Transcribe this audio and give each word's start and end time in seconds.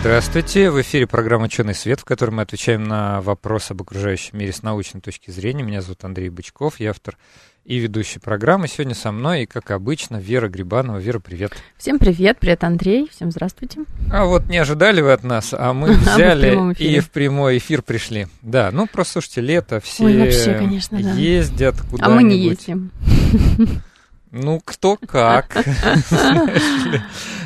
Здравствуйте, 0.00 0.70
в 0.70 0.80
эфире 0.80 1.08
программа 1.08 1.46
«Ученый 1.46 1.74
свет», 1.74 1.98
в 1.98 2.04
которой 2.04 2.30
мы 2.30 2.42
отвечаем 2.42 2.84
на 2.84 3.20
вопросы 3.20 3.72
об 3.72 3.82
окружающем 3.82 4.38
мире 4.38 4.52
с 4.52 4.62
научной 4.62 5.00
точки 5.00 5.32
зрения. 5.32 5.64
Меня 5.64 5.82
зовут 5.82 6.04
Андрей 6.04 6.28
Бычков, 6.28 6.78
я 6.78 6.90
автор 6.90 7.18
и 7.64 7.78
ведущий 7.78 8.20
программы. 8.20 8.68
Сегодня 8.68 8.94
со 8.94 9.10
мной, 9.10 9.42
и, 9.42 9.46
как 9.46 9.72
обычно, 9.72 10.16
Вера 10.18 10.48
Грибанова. 10.48 10.98
Вера, 10.98 11.18
привет. 11.18 11.52
Всем 11.76 11.98
привет, 11.98 12.38
привет, 12.38 12.62
Андрей, 12.62 13.10
всем 13.10 13.32
здравствуйте. 13.32 13.80
А 14.12 14.24
вот 14.24 14.46
не 14.46 14.58
ожидали 14.58 15.00
вы 15.00 15.12
от 15.12 15.24
нас, 15.24 15.52
а 15.52 15.72
мы 15.72 15.92
взяли 15.96 16.74
и 16.80 17.00
в 17.00 17.10
прямой 17.10 17.58
эфир 17.58 17.82
пришли. 17.82 18.28
Да, 18.40 18.70
ну 18.70 18.86
просто, 18.86 19.14
слушайте, 19.14 19.40
лето, 19.40 19.80
все 19.80 20.04
Ой, 20.04 20.16
вообще, 20.16 20.54
конечно, 20.54 21.02
да. 21.02 21.12
ездят 21.14 21.74
куда-нибудь. 21.74 22.02
А 22.02 22.08
мы 22.08 22.22
не 22.22 22.38
ездим. 22.38 22.92
Ну, 24.30 24.60
кто 24.64 24.96
как. 24.96 25.56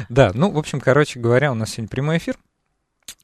Да, 0.08 0.32
ну, 0.34 0.50
в 0.50 0.58
общем, 0.58 0.80
короче 0.80 1.20
говоря, 1.20 1.52
у 1.52 1.54
нас 1.54 1.70
сегодня 1.70 1.88
прямой 1.88 2.18
эфир. 2.18 2.36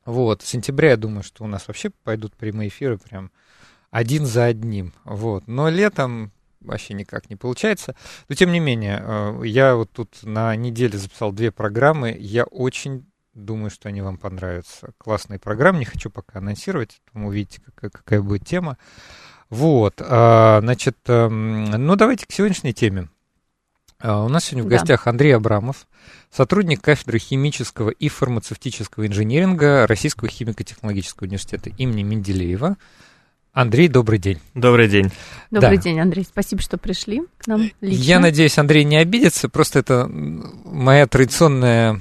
Вот, 0.07 0.43
с 0.43 0.47
сентября 0.47 0.91
я 0.91 0.97
думаю, 0.97 1.23
что 1.23 1.45
у 1.45 1.47
нас 1.47 1.69
вообще 1.69 1.91
пойдут 1.91 2.35
прямые 2.35 2.69
эфиры 2.69 2.97
прям 2.97 3.31
один 3.91 4.25
за 4.25 4.47
одним. 4.47 4.95
Вот, 5.05 5.47
но 5.47 5.69
летом 5.69 6.33
вообще 6.61 6.95
никак 6.95 7.29
не 7.29 7.37
получается. 7.37 7.95
Но 8.29 8.35
тем 8.35 8.53
не 8.53 8.61
менее, 8.61 9.03
э, 9.05 9.43
я 9.45 9.75
вот 9.77 9.91
тут 9.93 10.23
на 10.23 10.55
неделе 10.57 10.97
записал 10.97 11.33
две 11.33 11.51
программы. 11.51 12.17
Я 12.19 12.45
очень 12.45 13.07
думаю, 13.35 13.71
что 13.71 13.89
они 13.89 14.01
вам 14.01 14.17
понравятся. 14.17 14.93
Классные 14.99 15.39
программы, 15.39 15.81
не 15.81 15.85
хочу 15.85 16.11
пока 16.11 16.39
анонсировать, 16.39 17.01
потом 17.07 17.27
увидите, 17.27 17.61
какая, 17.61 17.91
какая 17.91 18.23
будет 18.23 18.47
тема. 18.47 18.79
Вот, 19.51 20.01
а, 20.01 20.61
значит, 20.61 20.99
эм, 21.07 21.65
ну 21.65 21.97
давайте 21.97 22.27
к 22.27 22.33
сегодняшней 22.33 22.75
теме. 22.75 23.09
А, 24.01 24.25
у 24.25 24.29
нас 24.29 24.45
сегодня 24.45 24.65
в 24.65 24.69
гостях 24.69 25.05
да. 25.05 25.11
Андрей 25.11 25.33
Абрамов, 25.33 25.89
сотрудник 26.31 26.81
кафедры 26.81 27.19
химического 27.19 27.91
и 27.91 28.09
фармацевтического 28.09 29.07
инжиниринга 29.07 29.87
Российского 29.89 30.29
химико-технологического 30.29 31.27
университета 31.27 31.71
имени 31.71 32.05
Менделеева. 32.05 32.77
Андрей, 33.53 33.89
добрый 33.89 34.21
день. 34.21 34.39
Добрый 34.55 34.89
день. 34.89 35.11
Добрый 35.51 35.79
да. 35.79 35.83
день, 35.83 35.99
Андрей. 35.99 36.25
Спасибо, 36.25 36.63
что 36.63 36.79
пришли 36.79 37.23
к 37.39 37.49
нам 37.49 37.71
лично. 37.81 38.03
Я 38.03 38.21
надеюсь, 38.21 38.57
Андрей 38.57 38.85
не 38.85 38.99
обидится. 38.99 39.49
Просто 39.49 39.81
это 39.81 40.07
моя 40.09 41.09
традиционная 41.09 42.01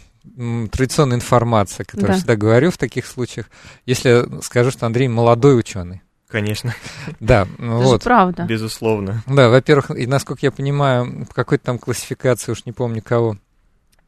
традиционная 0.72 1.18
информация, 1.18 1.84
которую 1.84 2.10
да. 2.10 2.14
я 2.14 2.18
всегда 2.20 2.36
говорю 2.36 2.70
в 2.70 2.78
таких 2.78 3.08
случаях. 3.08 3.50
Если 3.88 4.42
скажу, 4.44 4.70
что 4.70 4.86
Андрей 4.86 5.08
молодой 5.08 5.58
ученый. 5.58 6.04
Конечно. 6.28 6.76
Да, 7.20 7.48
Это 7.58 7.62
вот. 7.62 8.04
правда. 8.04 8.44
Безусловно. 8.44 9.24
Да, 9.28 9.50
во-первых, 9.50 9.92
и 9.92 10.06
насколько 10.06 10.46
я 10.46 10.52
понимаю, 10.52 11.26
в 11.30 11.34
какой-то 11.34 11.66
там 11.66 11.80
классификации, 11.80 12.52
уж 12.52 12.66
не 12.66 12.74
помню 12.74 13.02
кого, 13.02 13.38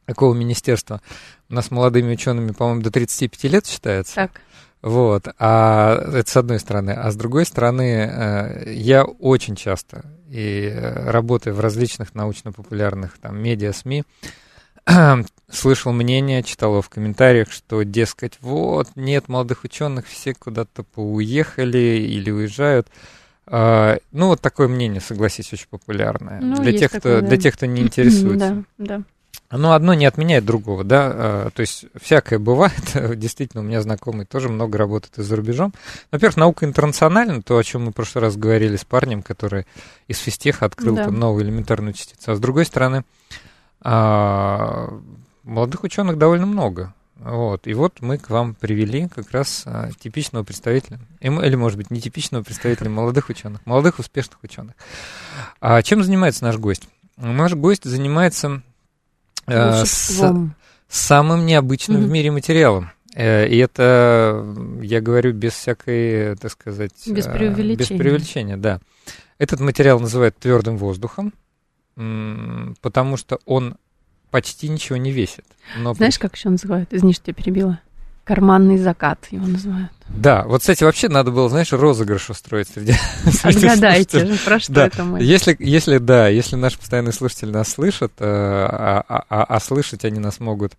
какого 0.06 0.34
министерства, 0.34 1.00
у 1.48 1.54
нас 1.54 1.70
молодыми 1.70 2.12
учеными, 2.12 2.52
по-моему, 2.52 2.82
до 2.82 2.90
35 2.90 3.44
лет 3.44 3.66
считается. 3.66 4.14
Так. 4.14 4.42
Вот, 4.82 5.28
а 5.38 5.94
это 6.14 6.30
с 6.30 6.36
одной 6.36 6.58
стороны. 6.58 6.92
А 6.92 7.10
с 7.10 7.16
другой 7.16 7.44
стороны, 7.44 8.10
э, 8.10 8.72
я 8.72 9.04
очень 9.04 9.54
часто, 9.54 10.04
и 10.30 10.70
э, 10.72 11.10
работая 11.10 11.52
в 11.52 11.60
различных 11.60 12.14
научно-популярных 12.14 13.18
там 13.18 13.38
медиа, 13.42 13.72
СМИ, 13.74 14.04
слышал 15.50 15.92
мнение, 15.92 16.42
читал 16.42 16.72
его 16.72 16.82
в 16.82 16.88
комментариях, 16.88 17.50
что, 17.52 17.82
дескать, 17.82 18.38
вот, 18.40 18.88
нет 18.96 19.28
молодых 19.28 19.64
ученых, 19.64 20.06
все 20.06 20.34
куда-то 20.34 20.82
поуехали 20.82 21.78
или 21.78 22.30
уезжают. 22.30 22.88
А, 23.46 23.98
ну, 24.12 24.28
вот 24.28 24.40
такое 24.40 24.68
мнение, 24.68 25.00
согласись, 25.00 25.52
очень 25.52 25.66
популярное. 25.68 26.40
Ну, 26.40 26.62
для, 26.62 26.72
тех, 26.72 26.92
такое, 26.92 27.16
кто, 27.16 27.20
да. 27.20 27.26
для 27.28 27.36
тех, 27.36 27.54
кто 27.54 27.66
не 27.66 27.82
интересуется. 27.82 28.64
Да, 28.78 28.96
да. 28.96 29.02
Но 29.52 29.72
одно 29.72 29.94
не 29.94 30.06
отменяет 30.06 30.44
другого, 30.44 30.84
да, 30.84 31.10
а, 31.12 31.50
то 31.50 31.60
есть 31.60 31.86
всякое 32.00 32.38
бывает, 32.38 32.72
действительно, 33.16 33.62
у 33.62 33.66
меня 33.66 33.82
знакомые 33.82 34.24
тоже 34.24 34.48
много 34.48 34.78
работают 34.78 35.18
и 35.18 35.22
за 35.22 35.34
рубежом. 35.34 35.74
Во-первых, 36.12 36.36
наука 36.36 36.66
интернациональна, 36.66 37.42
то, 37.42 37.58
о 37.58 37.64
чем 37.64 37.86
мы 37.86 37.90
в 37.90 37.94
прошлый 37.94 38.22
раз 38.22 38.36
говорили 38.36 38.76
с 38.76 38.84
парнем, 38.84 39.22
который 39.22 39.66
из 40.06 40.18
физтеха 40.18 40.66
открыл 40.66 40.94
да. 40.94 41.10
новую 41.10 41.44
элементарную 41.44 41.94
частицу. 41.94 42.30
А 42.30 42.36
с 42.36 42.38
другой 42.38 42.64
стороны, 42.64 43.02
а, 43.82 45.00
молодых 45.42 45.84
ученых 45.84 46.18
довольно 46.18 46.46
много. 46.46 46.94
Вот. 47.16 47.66
И 47.66 47.74
вот 47.74 48.00
мы 48.00 48.18
к 48.18 48.30
вам 48.30 48.54
привели 48.54 49.08
как 49.08 49.30
раз 49.30 49.64
а, 49.66 49.90
типичного 49.98 50.42
представителя, 50.42 50.98
или, 51.20 51.54
может 51.54 51.76
быть, 51.76 51.90
нетипичного 51.90 52.42
представителя 52.42 52.88
молодых 52.88 53.28
ученых, 53.28 53.64
молодых 53.66 53.98
успешных 53.98 54.42
ученых. 54.42 54.74
А 55.60 55.82
чем 55.82 56.02
занимается 56.02 56.44
наш 56.44 56.56
гость? 56.56 56.88
Наш 57.16 57.54
гость 57.54 57.84
занимается 57.84 58.62
а, 59.46 59.84
с, 59.84 60.22
самым 60.88 61.46
необычным 61.46 62.02
mm-hmm. 62.02 62.06
в 62.06 62.10
мире 62.10 62.30
материалом. 62.30 62.90
Э, 63.14 63.46
и 63.46 63.56
это, 63.58 64.44
я 64.82 65.00
говорю, 65.00 65.32
без 65.32 65.52
всякой, 65.52 66.36
так 66.36 66.50
сказать... 66.50 66.92
Без 67.06 67.26
преувеличения. 67.26 67.76
Без 67.76 67.86
преувеличения, 67.88 68.56
да. 68.56 68.80
Этот 69.38 69.60
материал 69.60 70.00
называют 70.00 70.36
твердым 70.38 70.76
воздухом, 70.76 71.32
потому 72.80 73.16
что 73.16 73.38
он 73.46 73.76
почти 74.30 74.68
ничего 74.68 74.96
не 74.96 75.12
весит. 75.12 75.44
Но... 75.76 75.94
Знаешь, 75.94 76.18
как 76.18 76.36
еще 76.36 76.48
называют? 76.48 76.92
Извини, 76.92 77.12
что 77.12 77.30
я 77.30 77.34
перебила. 77.34 77.80
Карманный 78.24 78.76
закат 78.76 79.26
его 79.30 79.46
называют. 79.46 79.90
Да, 80.08 80.44
вот, 80.44 80.60
кстати, 80.60 80.84
вообще 80.84 81.08
надо 81.08 81.30
было, 81.32 81.48
знаешь, 81.48 81.72
розыгрыш 81.72 82.30
устроить 82.30 82.68
среди, 82.68 82.92
среди 83.24 83.66
Отгадайте 83.66 84.26
же, 84.26 84.38
про 84.44 84.60
что 84.60 84.72
да. 84.72 84.86
это 84.86 85.02
мы. 85.02 85.22
Если, 85.22 85.56
если, 85.58 85.98
да, 85.98 86.28
если 86.28 86.56
наши 86.56 86.78
постоянные 86.78 87.12
слушатели 87.12 87.50
нас 87.50 87.68
слышат, 87.68 88.12
э, 88.18 88.24
а, 88.24 89.04
а, 89.08 89.24
а, 89.28 89.44
а 89.44 89.60
слышать 89.60 90.04
они 90.04 90.20
нас 90.20 90.38
могут 90.38 90.74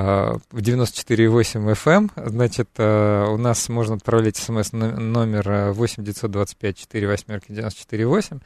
в 0.00 0.58
94,8 0.58 1.72
FM, 1.72 2.10
значит, 2.28 2.68
э, 2.78 3.26
у 3.28 3.36
нас 3.36 3.68
можно 3.68 3.94
отправлять 3.94 4.36
смс 4.36 4.72
номер 4.72 5.72
8 5.72 6.02
925 6.02 6.76
4 6.78 7.06
восьмерки 7.06 7.52
94,8 7.52 8.40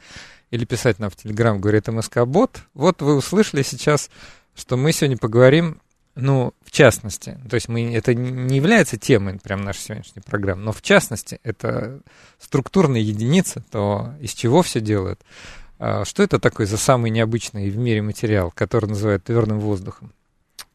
или 0.51 0.65
писать 0.65 0.99
нам 0.99 1.09
в 1.09 1.15
Телеграм, 1.15 1.59
говорит 1.59 1.87
МСК-бот. 1.87 2.61
Вот 2.73 3.01
вы 3.01 3.15
услышали 3.15 3.63
сейчас 3.63 4.09
что 4.59 4.77
мы 4.77 4.91
сегодня 4.91 5.17
поговорим, 5.17 5.81
ну, 6.15 6.53
в 6.63 6.71
частности, 6.71 7.39
то 7.49 7.55
есть 7.55 7.69
мы, 7.69 7.95
это 7.95 8.13
не 8.13 8.57
является 8.57 8.97
темой 8.97 9.39
прям 9.39 9.61
нашей 9.61 9.79
сегодняшней 9.79 10.21
программы, 10.21 10.63
но 10.63 10.71
в 10.71 10.81
частности, 10.81 11.39
это 11.43 12.01
структурная 12.39 12.99
единица, 12.99 13.63
то 13.71 14.13
из 14.19 14.33
чего 14.33 14.61
все 14.61 14.81
делают. 14.81 15.21
А, 15.77 16.03
что 16.03 16.23
это 16.23 16.39
такое 16.39 16.67
за 16.67 16.77
самый 16.77 17.09
необычный 17.09 17.69
в 17.69 17.77
мире 17.77 18.01
материал, 18.01 18.51
который 18.51 18.87
называют 18.87 19.23
твердым 19.23 19.59
воздухом? 19.59 20.11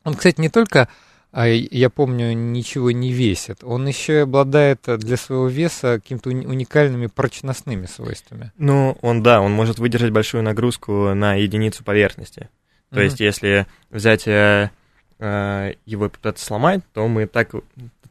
Он, 0.04 0.14
кстати, 0.14 0.40
не 0.40 0.48
только, 0.48 0.88
а, 1.32 1.48
я 1.48 1.90
помню, 1.90 2.32
ничего 2.32 2.90
не 2.92 3.12
весит, 3.12 3.64
он 3.64 3.86
еще 3.88 4.12
и 4.12 4.22
обладает 4.22 4.82
для 4.98 5.16
своего 5.16 5.48
веса 5.48 6.00
какими-то 6.00 6.30
уникальными 6.30 7.06
прочностными 7.06 7.86
свойствами. 7.86 8.52
Ну, 8.56 8.96
он, 9.02 9.22
да, 9.22 9.40
он 9.40 9.52
может 9.52 9.78
выдержать 9.78 10.12
большую 10.12 10.42
нагрузку 10.42 11.14
на 11.14 11.34
единицу 11.34 11.82
поверхности. 11.82 12.48
То 12.90 13.00
mm-hmm. 13.00 13.04
есть, 13.04 13.20
если 13.20 13.66
взять 13.90 14.28
э, 14.28 14.70
э, 15.18 15.72
его 15.86 16.06
и 16.06 16.08
попытаться 16.08 16.44
сломать, 16.44 16.82
то 16.92 17.08
мы 17.08 17.26
так, 17.26 17.50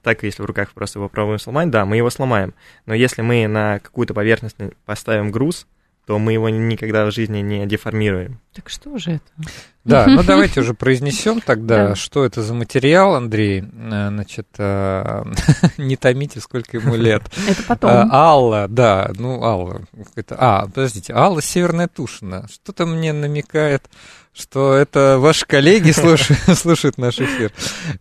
так, 0.01 0.23
если 0.23 0.43
в 0.43 0.45
руках 0.45 0.71
просто 0.71 0.99
его 0.99 1.07
пробуем 1.07 1.39
сломать, 1.39 1.69
да, 1.69 1.85
мы 1.85 1.95
его 1.95 2.09
сломаем. 2.09 2.53
Но 2.85 2.93
если 2.93 3.21
мы 3.21 3.47
на 3.47 3.79
какую-то 3.79 4.13
поверхность 4.13 4.57
поставим 4.85 5.31
груз, 5.31 5.65
то 6.05 6.19
мы 6.19 6.33
его 6.33 6.49
никогда 6.49 7.05
в 7.05 7.11
жизни 7.11 7.39
не 7.39 7.65
деформируем. 7.65 8.41
Так 8.53 8.69
что 8.69 8.97
же 8.97 9.11
это? 9.11 9.49
Да, 9.83 10.05
ну 10.07 10.23
давайте 10.27 10.61
уже 10.61 10.73
произнесем 10.73 11.41
тогда, 11.41 11.95
что 11.95 12.25
это 12.25 12.41
за 12.41 12.53
материал, 12.53 13.15
Андрей. 13.15 13.61
Э, 13.61 14.09
значит, 14.09 14.47
э, 14.57 15.23
не 15.77 15.97
томите, 15.97 16.39
сколько 16.39 16.77
ему 16.77 16.95
лет. 16.95 17.23
Это 17.47 17.63
потом. 17.63 17.91
Э, 17.91 18.07
Алла, 18.11 18.67
да, 18.69 19.11
ну 19.17 19.43
Алла. 19.43 19.81
Это, 20.15 20.35
а, 20.39 20.65
подождите, 20.65 21.13
Алла 21.13 21.41
Северная 21.41 21.87
Тушина. 21.87 22.47
Что-то 22.51 22.85
мне 22.85 23.13
намекает 23.13 23.89
что 24.33 24.73
это 24.73 25.17
ваши 25.19 25.45
коллеги 25.45 25.91
слушают, 25.91 26.39
слушают 26.57 26.97
наш 26.97 27.19
эфир. 27.19 27.51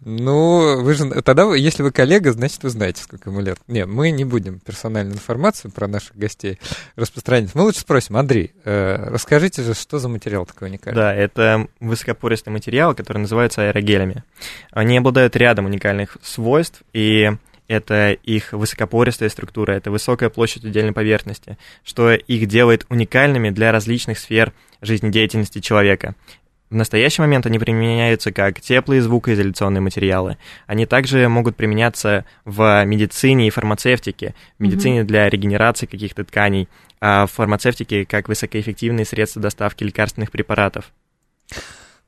Ну, 0.00 0.80
вы 0.80 0.94
же 0.94 1.10
тогда, 1.22 1.54
если 1.54 1.82
вы 1.82 1.92
коллега, 1.92 2.32
значит, 2.32 2.62
вы 2.62 2.70
знаете, 2.70 3.02
сколько 3.02 3.30
ему 3.30 3.40
лет. 3.40 3.58
Нет, 3.68 3.86
мы 3.86 4.10
не 4.10 4.24
будем 4.24 4.58
персональную 4.58 5.16
информацию 5.16 5.70
про 5.70 5.86
наших 5.86 6.16
гостей 6.16 6.58
распространять. 6.96 7.54
Мы 7.54 7.62
лучше 7.62 7.80
спросим, 7.80 8.16
Андрей, 8.16 8.52
э, 8.64 9.10
расскажите 9.10 9.62
же, 9.62 9.74
что 9.74 9.98
за 9.98 10.08
материал 10.08 10.46
такой 10.46 10.68
уникальный? 10.68 10.96
Да, 10.96 11.14
это 11.14 11.68
высокопористый 11.88 12.52
материал, 12.52 12.94
который 12.94 13.18
называется 13.18 13.68
аэрогелями. 13.68 14.24
Они 14.70 14.96
обладают 14.96 15.36
рядом 15.36 15.66
уникальных 15.66 16.16
свойств, 16.22 16.82
и 16.92 17.30
это 17.68 18.12
их 18.12 18.52
высокопористая 18.52 19.28
структура, 19.28 19.72
это 19.72 19.90
высокая 19.90 20.30
площадь 20.30 20.64
удельной 20.64 20.92
поверхности, 20.92 21.58
что 21.84 22.12
их 22.12 22.46
делает 22.46 22.86
уникальными 22.88 23.50
для 23.50 23.72
различных 23.72 24.18
сфер 24.18 24.52
жизнедеятельности 24.80 25.60
человека. 25.60 26.14
В 26.70 26.74
настоящий 26.74 27.20
момент 27.20 27.44
они 27.44 27.58
применяются 27.58 28.32
как 28.32 28.60
теплые 28.62 29.02
звукоизоляционные 29.02 29.82
материалы. 29.82 30.38
Они 30.66 30.86
также 30.86 31.28
могут 31.28 31.54
применяться 31.54 32.24
в 32.46 32.82
медицине 32.86 33.46
и 33.46 33.50
фармацевтике, 33.50 34.34
в 34.58 34.62
медицине 34.62 35.00
mm-hmm. 35.00 35.04
для 35.04 35.28
регенерации 35.28 35.84
каких-то 35.84 36.24
тканей, 36.24 36.70
а 36.98 37.26
в 37.26 37.32
фармацевтике 37.32 38.06
как 38.06 38.28
высокоэффективные 38.28 39.04
средства 39.04 39.42
доставки 39.42 39.84
лекарственных 39.84 40.30
препаратов. 40.30 40.92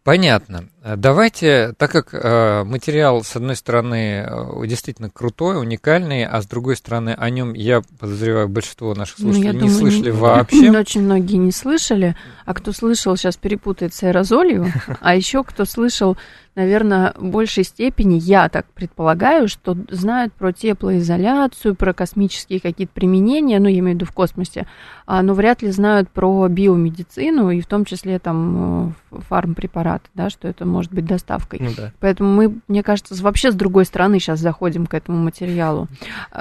Понятно. 0.05 0.69
Давайте, 0.85 1.73
так 1.79 1.91
как 1.91 2.12
э, 2.12 2.62
материал, 2.64 3.25
с 3.25 3.37
одной 3.37 3.56
стороны, 3.56 4.26
э, 4.29 4.67
действительно 4.67 5.08
крутой, 5.08 5.58
уникальный, 5.58 6.26
а 6.26 6.43
с 6.43 6.46
другой 6.46 6.76
стороны, 6.76 7.14
о 7.17 7.31
нем, 7.31 7.55
я 7.55 7.81
подозреваю, 7.99 8.50
большинство 8.50 8.94
наших 8.94 9.19
ну, 9.20 9.32
слушателей 9.32 9.52
ну, 9.52 9.55
не 9.55 9.61
думаю, 9.61 9.79
слышали 9.79 10.11
не, 10.11 10.19
вообще. 10.19 10.70
Очень 10.70 11.02
многие 11.05 11.37
не 11.37 11.52
слышали, 11.52 12.17
а 12.44 12.52
кто 12.52 12.73
слышал, 12.73 13.17
сейчас 13.17 13.38
перепутает 13.38 13.94
с 13.94 14.02
аэрозолью, 14.02 14.70
а 15.00 15.17
еще 15.17 15.43
кто 15.43 15.64
слышал 15.64 16.19
наверное, 16.55 17.15
в 17.17 17.25
большей 17.25 17.65
степени, 17.65 18.19
я 18.19 18.49
так 18.49 18.67
предполагаю, 18.75 19.49
что 19.49 19.77
знают 19.91 20.33
про 20.33 20.53
теплоизоляцию, 20.53 21.75
про 21.75 21.93
космические 21.93 22.61
какие-то 22.61 22.93
применения, 22.93 23.59
ну, 23.59 23.69
я 23.69 23.79
имею 23.79 23.97
в 23.97 24.01
виду 24.01 24.06
в 24.06 24.12
космосе, 24.12 24.67
а, 25.06 25.23
но 25.23 25.35
вряд 25.35 25.62
ли 25.62 25.71
знают 25.71 26.09
про 26.11 26.47
биомедицину 26.49 27.51
и 27.51 27.61
в 27.61 27.67
том 27.67 27.85
числе 27.85 28.19
там 28.19 28.95
э, 29.11 29.21
фармпрепараты, 29.29 30.09
да, 30.15 30.31
что 30.31 30.49
это 30.49 30.65
может 30.65 30.93
быть 30.93 31.06
доставкой. 31.06 31.61
Ну, 31.62 31.71
да. 31.77 31.93
Поэтому 32.01 32.33
мы, 32.33 32.55
мне 32.69 32.83
кажется, 32.83 33.15
вообще 33.23 33.50
с 33.50 33.55
другой 33.55 33.85
стороны 33.85 34.19
сейчас 34.19 34.41
заходим 34.41 34.87
к 34.87 34.95
этому 34.95 35.19
материалу. 35.19 35.89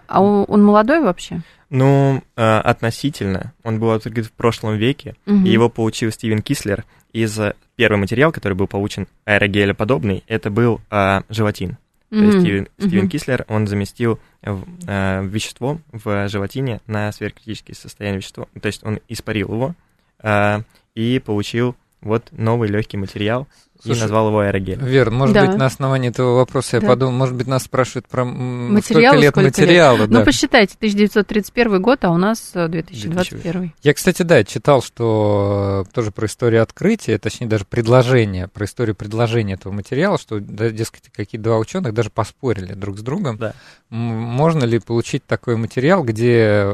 А 0.08 0.22
он, 0.22 0.46
он 0.48 0.64
молодой 0.64 1.02
вообще? 1.02 1.42
Ну, 1.70 2.22
э, 2.36 2.58
относительно. 2.60 3.52
Он 3.64 3.80
был 3.80 3.92
открыт 3.92 4.28
в 4.28 4.32
прошлом 4.32 4.78
веке, 4.78 5.16
угу. 5.26 5.38
и 5.38 5.50
его 5.50 5.70
получил 5.70 6.12
Стивен 6.12 6.42
Кислер 6.42 6.86
из 7.14 7.40
первый 7.76 7.98
материал, 7.98 8.32
который 8.32 8.54
был 8.54 8.68
получен 8.68 9.08
аэрогелеподобный, 9.26 10.24
это 10.28 10.50
был 10.50 10.82
а, 10.90 11.24
желатин. 11.30 11.78
Mm-hmm. 12.10 12.20
То 12.20 12.26
есть 12.26 12.40
Стивен, 12.40 12.64
mm-hmm. 12.64 12.88
Стивен 12.88 13.10
Кислер, 13.10 13.46
он 13.48 13.68
заместил 13.68 14.20
а, 14.44 15.22
вещество 15.22 15.80
в 15.92 16.28
желатине 16.28 16.82
на 16.88 17.12
сверхкритическое 17.12 17.76
состояние 17.76 18.20
вещества, 18.20 18.48
то 18.60 18.68
есть 18.68 18.84
он 18.84 19.00
испарил 19.08 19.54
его 19.54 19.76
а, 20.20 20.62
и 20.96 21.20
получил 21.24 21.76
вот 22.04 22.26
новый 22.32 22.70
легкий 22.70 22.98
материал, 22.98 23.48
Слушай, 23.82 23.98
и 23.98 24.02
назвал 24.02 24.28
его 24.30 24.40
аэрогель. 24.40 24.80
Вер, 24.82 25.12
может 25.12 25.34
да. 25.34 25.46
быть, 25.46 25.58
на 25.58 25.66
основании 25.66 26.10
этого 26.10 26.36
вопроса 26.36 26.78
я 26.78 26.82
да. 26.82 26.88
подумал, 26.88 27.14
может 27.14 27.36
быть, 27.36 27.48
нас 27.48 27.64
спрашивают 27.64 28.08
про 28.08 28.24
материал, 28.24 29.12
сколько 29.12 29.22
лет 29.22 29.32
сколько 29.34 29.48
материала. 29.48 29.98
Лет? 29.98 30.10
Да. 30.10 30.20
Ну, 30.20 30.26
посчитайте, 30.26 30.76
1931 30.78 31.82
год, 31.82 32.06
а 32.06 32.12
у 32.12 32.18
нас 32.18 32.52
2021. 32.54 33.64
Э, 33.64 33.70
я, 33.82 33.94
кстати, 33.94 34.22
да, 34.22 34.44
читал, 34.46 34.82
что 34.82 35.86
э, 35.86 35.94
тоже 35.94 36.12
про 36.12 36.28
историю 36.28 36.64
открытия, 36.64 37.18
точнее, 37.18 37.48
даже 37.48 37.66
предложение, 37.66 38.48
про 38.48 38.66
историю 38.66 38.96
предложения 38.96 39.56
этого 39.56 39.74
материала, 39.74 40.18
что, 40.18 40.40
да, 40.40 40.70
дескать, 40.70 41.12
какие 41.12 41.42
два 41.42 41.58
ученых 41.58 41.94
даже 41.94 42.10
поспорили 42.10 42.74
друг 42.74 42.98
с 42.98 43.02
другом, 43.02 43.38
да. 43.38 43.54
можно 43.90 44.64
ли 44.64 44.80
получить 44.80 45.26
такой 45.26 45.58
материал, 45.58 46.04
где 46.04 46.74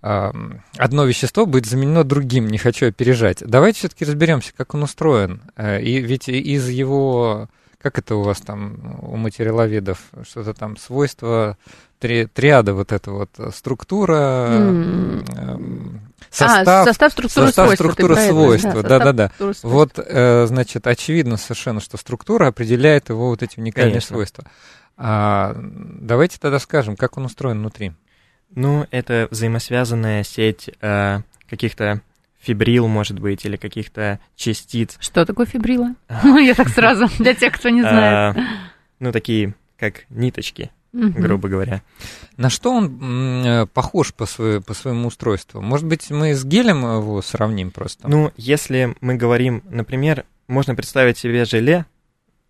одно 0.00 1.04
вещество 1.04 1.46
будет 1.46 1.66
заменено 1.66 2.04
другим, 2.04 2.46
не 2.46 2.58
хочу 2.58 2.86
опережать. 2.86 3.42
Давайте 3.44 3.80
все-таки 3.80 4.04
разберемся, 4.04 4.52
как 4.56 4.74
он 4.74 4.84
устроен. 4.84 5.42
Э, 5.56 5.80
и 5.80 5.98
ведь 6.00 6.28
из 6.28 6.68
его, 6.68 7.48
как 7.80 7.98
это 7.98 8.14
у 8.14 8.22
вас 8.22 8.40
там, 8.40 8.98
у 9.02 9.16
материаловедов, 9.16 9.98
что-то 10.22 10.54
там, 10.54 10.76
свойства, 10.76 11.56
три, 11.98 12.26
триада 12.26 12.74
вот 12.74 12.92
эта 12.92 13.10
вот, 13.10 13.30
э, 13.38 13.50
структура, 13.52 14.46
mm. 14.50 15.98
состав, 16.30 16.68
а, 16.68 16.84
состав 16.84 17.12
структура 17.12 17.46
состав, 17.46 17.66
свойства. 17.66 17.84
Структура 17.84 18.14
свойства, 18.14 18.82
да-да-да. 18.84 19.32
Вот, 19.64 19.94
значит, 19.96 20.86
очевидно 20.86 21.36
совершенно, 21.36 21.80
что 21.80 21.96
структура 21.96 22.46
определяет 22.46 23.08
его 23.08 23.30
вот 23.30 23.42
эти 23.42 23.58
уникальные 23.58 23.94
Конечно. 23.94 24.14
свойства. 24.14 24.44
А, 24.96 25.56
давайте 25.60 26.38
тогда 26.40 26.58
скажем, 26.58 26.96
как 26.96 27.16
он 27.18 27.24
устроен 27.24 27.58
внутри. 27.58 27.92
Ну, 28.54 28.86
это 28.90 29.28
взаимосвязанная 29.30 30.24
сеть 30.24 30.70
э, 30.80 31.20
каких-то 31.48 32.02
фибрил, 32.40 32.88
может 32.88 33.18
быть, 33.18 33.44
или 33.44 33.56
каких-то 33.56 34.20
частиц. 34.36 34.96
Что 35.00 35.24
такое 35.24 35.46
фибрила? 35.46 35.94
Я 36.22 36.54
так 36.54 36.68
сразу, 36.68 37.06
для 37.18 37.34
тех, 37.34 37.54
кто 37.54 37.68
не 37.68 37.82
знает. 37.82 38.36
А, 38.36 38.40
ну, 39.00 39.12
такие, 39.12 39.54
как 39.76 40.04
ниточки, 40.08 40.70
грубо 40.92 41.48
говоря. 41.48 41.82
На 42.36 42.50
что 42.50 42.72
он 42.72 43.44
э, 43.44 43.66
похож 43.66 44.14
по, 44.14 44.26
по 44.26 44.74
своему 44.74 45.08
устройству? 45.08 45.60
Может 45.60 45.86
быть, 45.86 46.10
мы 46.10 46.34
с 46.34 46.44
гелем 46.44 46.82
его 46.82 47.20
сравним 47.22 47.70
просто? 47.70 48.08
Ну, 48.08 48.32
если 48.36 48.96
мы 49.00 49.14
говорим, 49.16 49.62
например, 49.68 50.24
можно 50.46 50.74
представить 50.74 51.18
себе 51.18 51.44
желе, 51.44 51.84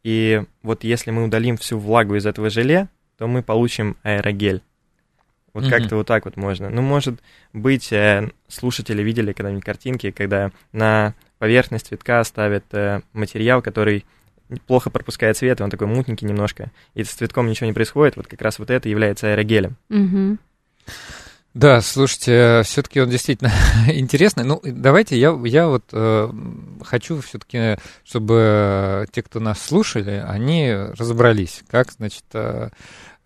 и 0.05 0.45
вот 0.63 0.85
если 0.85 1.11
мы 1.11 1.25
удалим 1.25 1.57
всю 1.57 1.79
влагу 1.79 2.15
из 2.15 2.25
этого 2.25 2.51
желе, 2.51 2.89
то 3.19 3.27
мы 3.27 3.43
получим 3.43 3.97
аэрогель. 4.05 4.63
Вот 5.55 5.65
mm-hmm. 5.65 5.71
как-то 5.71 5.97
вот 5.97 6.07
так 6.07 6.25
вот 6.25 6.37
можно. 6.37 6.71
Ну, 6.71 6.83
может 6.83 7.21
быть, 7.53 7.93
э, 7.93 8.31
слушатели 8.49 9.03
видели 9.03 9.33
когда-нибудь 9.33 9.65
картинки, 9.65 10.11
когда 10.11 10.53
на 10.73 11.15
поверхность 11.39 11.89
цветка 11.89 12.23
ставят 12.25 12.65
э, 12.73 13.01
материал, 13.13 13.63
который 13.63 14.05
плохо 14.67 14.91
пропускает 14.91 15.37
свет, 15.37 15.61
и 15.61 15.63
он 15.63 15.71
такой 15.71 15.87
мутненький 15.87 16.27
немножко, 16.27 16.71
и 16.95 17.05
с 17.05 17.11
цветком 17.11 17.49
ничего 17.49 17.67
не 17.67 17.73
происходит, 17.73 18.17
вот 18.17 18.27
как 18.27 18.41
раз 18.41 18.59
вот 18.59 18.71
это 18.71 18.89
является 18.89 19.33
аэрогелем. 19.33 19.77
Mm-hmm. 19.91 20.39
Да, 21.55 21.81
слушайте, 21.81 22.33
э, 22.33 22.63
все-таки 22.63 23.01
он 23.01 23.11
действительно 23.11 23.51
интересный. 23.89 24.45
Ну, 24.45 24.61
давайте 24.63 25.19
я, 25.19 25.37
я 25.45 25.67
вот 25.67 25.85
э, 25.93 26.31
хочу 26.85 27.21
все-таки, 27.21 27.79
чтобы 28.05 29.07
те, 29.11 29.23
кто 29.23 29.41
нас 29.41 29.61
слушали, 29.61 30.23
они 30.25 30.73
разобрались, 30.73 31.65
как, 31.69 31.91
значит, 31.93 32.25
э, 32.33 32.69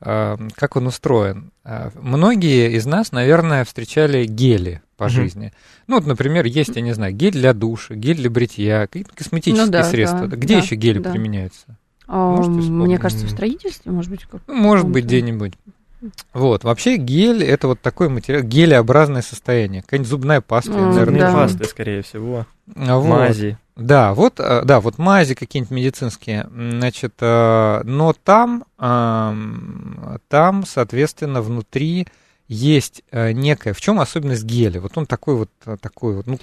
как 0.03 0.77
он 0.77 0.87
устроен. 0.87 1.53
Э, 1.65 1.91
многие 1.95 2.73
из 2.73 2.87
нас, 2.87 3.13
наверное, 3.13 3.65
встречали 3.65 4.27
гели 4.27 4.83
по 4.97 5.05
mm-hmm. 5.05 5.09
жизни. 5.09 5.53
Ну, 5.87 5.97
вот, 5.97 6.07
например, 6.07 6.45
есть, 6.45 6.75
я 6.75 6.83
не 6.83 6.93
знаю, 6.93 7.15
гель 7.15 7.33
для 7.33 7.53
душа, 7.53 7.95
гель 7.95 8.17
для 8.17 8.31
бритья, 8.31 8.87
какие-то 8.87 9.15
косметические 9.15 9.67
ну, 9.67 9.73
да, 9.73 9.85
средства. 9.85 10.27
Да, 10.27 10.37
Где 10.37 10.57
да, 10.57 10.63
еще 10.63 10.75
гели 10.75 10.99
да. 10.99 11.11
применяются? 11.11 11.79
А, 12.09 12.37
мне 12.37 12.99
кажется, 12.99 13.27
в 13.27 13.31
строительстве, 13.31 13.93
может 13.93 14.11
быть. 14.11 14.25
Как 14.25 14.43
ну, 14.47 14.55
может 14.55 14.89
быть, 14.89 15.05
где-нибудь. 15.05 15.55
Вот, 16.33 16.65
вообще 16.65 16.97
гель 16.97 17.45
это 17.45 17.69
вот 17.69 17.81
такой 17.81 18.09
материал, 18.09 18.43
гелеобразное 18.43 19.23
состояние. 19.23 19.83
Какая-нибудь 19.83 20.11
зубная 20.11 20.41
паста, 20.41 20.73
mm, 20.73 20.93
наверное. 20.93 21.21
Да. 21.21 21.33
пасты, 21.33 21.65
скорее 21.65 22.03
всего. 22.03 22.47
А 22.75 22.97
вот. 22.99 23.09
Мази. 23.09 23.59
Да, 23.77 24.13
вот, 24.13 24.39
э, 24.39 24.63
да, 24.65 24.81
вот 24.81 24.99
мази 24.99 25.35
какие-нибудь 25.35 25.71
медицинские, 25.71 26.47
значит, 26.53 27.15
э, 27.21 27.81
но 27.85 28.13
там, 28.13 28.65
там, 28.77 30.65
соответственно, 30.67 31.41
внутри 31.41 32.07
есть 32.49 33.03
э, 33.11 33.33
некая, 33.33 33.73
в 33.73 33.81
чем 33.81 33.99
особенность 33.99 34.45
геля? 34.45 34.81
Вот 34.81 34.93
он 34.97 35.07
такой 35.07 35.37
вот, 35.37 35.49
такой 35.81 36.17
вот, 36.17 36.27
ну, 36.27 36.39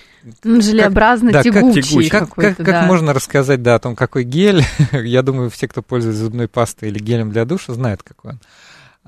желеобразно 0.61 1.31
как, 1.31 1.43
тягучий. 1.43 1.59
Да, 1.63 1.71
как, 1.71 1.89
тягучий. 1.89 2.09
Как, 2.09 2.33
как, 2.33 2.57
да. 2.57 2.63
как 2.63 2.87
можно 2.87 3.13
рассказать, 3.13 3.61
да, 3.61 3.75
о 3.75 3.79
том, 3.79 3.95
какой 3.95 4.23
гель? 4.23 4.63
Я 4.91 5.21
думаю, 5.21 5.51
все, 5.51 5.67
кто 5.67 5.83
пользуется 5.83 6.23
зубной 6.23 6.47
пастой 6.47 6.89
или 6.89 6.97
гелем 6.97 7.31
для 7.31 7.45
душа, 7.45 7.73
знают, 7.73 8.01
какой 8.01 8.31
он. 8.31 8.39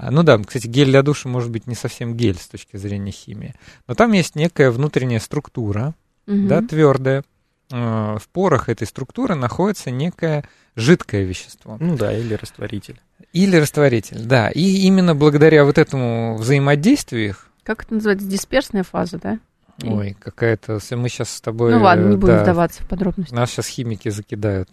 А, 0.02 0.12
ну 0.12 0.24
да, 0.24 0.38
кстати, 0.40 0.68
гель 0.68 0.88
для 0.88 1.04
душа 1.04 1.30
может 1.30 1.52
быть 1.52 1.68
не 1.68 1.76
совсем 1.76 2.16
гель 2.16 2.38
с 2.38 2.48
точки 2.48 2.78
зрения 2.78 3.12
химии, 3.12 3.54
но 3.88 3.94
там 3.94 4.12
есть 4.14 4.36
некая 4.36 4.72
внутренняя 4.72 5.20
структура, 5.20 5.94
угу. 6.28 6.48
да, 6.48 6.62
твердая, 6.62 7.24
Э, 7.72 8.18
в 8.20 8.28
порах 8.30 8.70
этой 8.70 8.86
структуры 8.86 9.36
находится 9.36 9.92
некое 9.92 10.44
жидкое 10.76 11.24
вещество. 11.24 11.78
Ну 11.80 11.96
да, 11.98 12.16
или 12.16 12.34
растворитель. 12.34 13.00
Или 13.34 13.58
растворитель, 13.58 14.24
да. 14.26 14.50
И 14.50 14.62
именно 14.62 15.16
благодаря 15.16 15.64
вот 15.64 15.78
этому 15.78 16.38
взаимодействию 16.38 17.30
их... 17.30 17.48
Как 17.64 17.84
это 17.84 17.96
называется? 17.96 18.28
Дисперсная 18.28 18.84
фаза, 18.84 19.20
да? 19.20 19.40
Ой, 19.84 20.16
какая-то... 20.20 20.80
Мы 20.92 21.10
сейчас 21.10 21.30
с 21.30 21.42
тобой... 21.42 21.74
Ну 21.74 21.82
ладно, 21.82 22.10
не 22.10 22.18
будем 22.18 22.36
да, 22.36 22.44
вдаваться 22.44 22.84
в 22.84 22.88
подробности. 22.88 23.34
Нас 23.34 23.52
сейчас 23.52 23.68
химики 23.68 24.10
закидают 24.10 24.70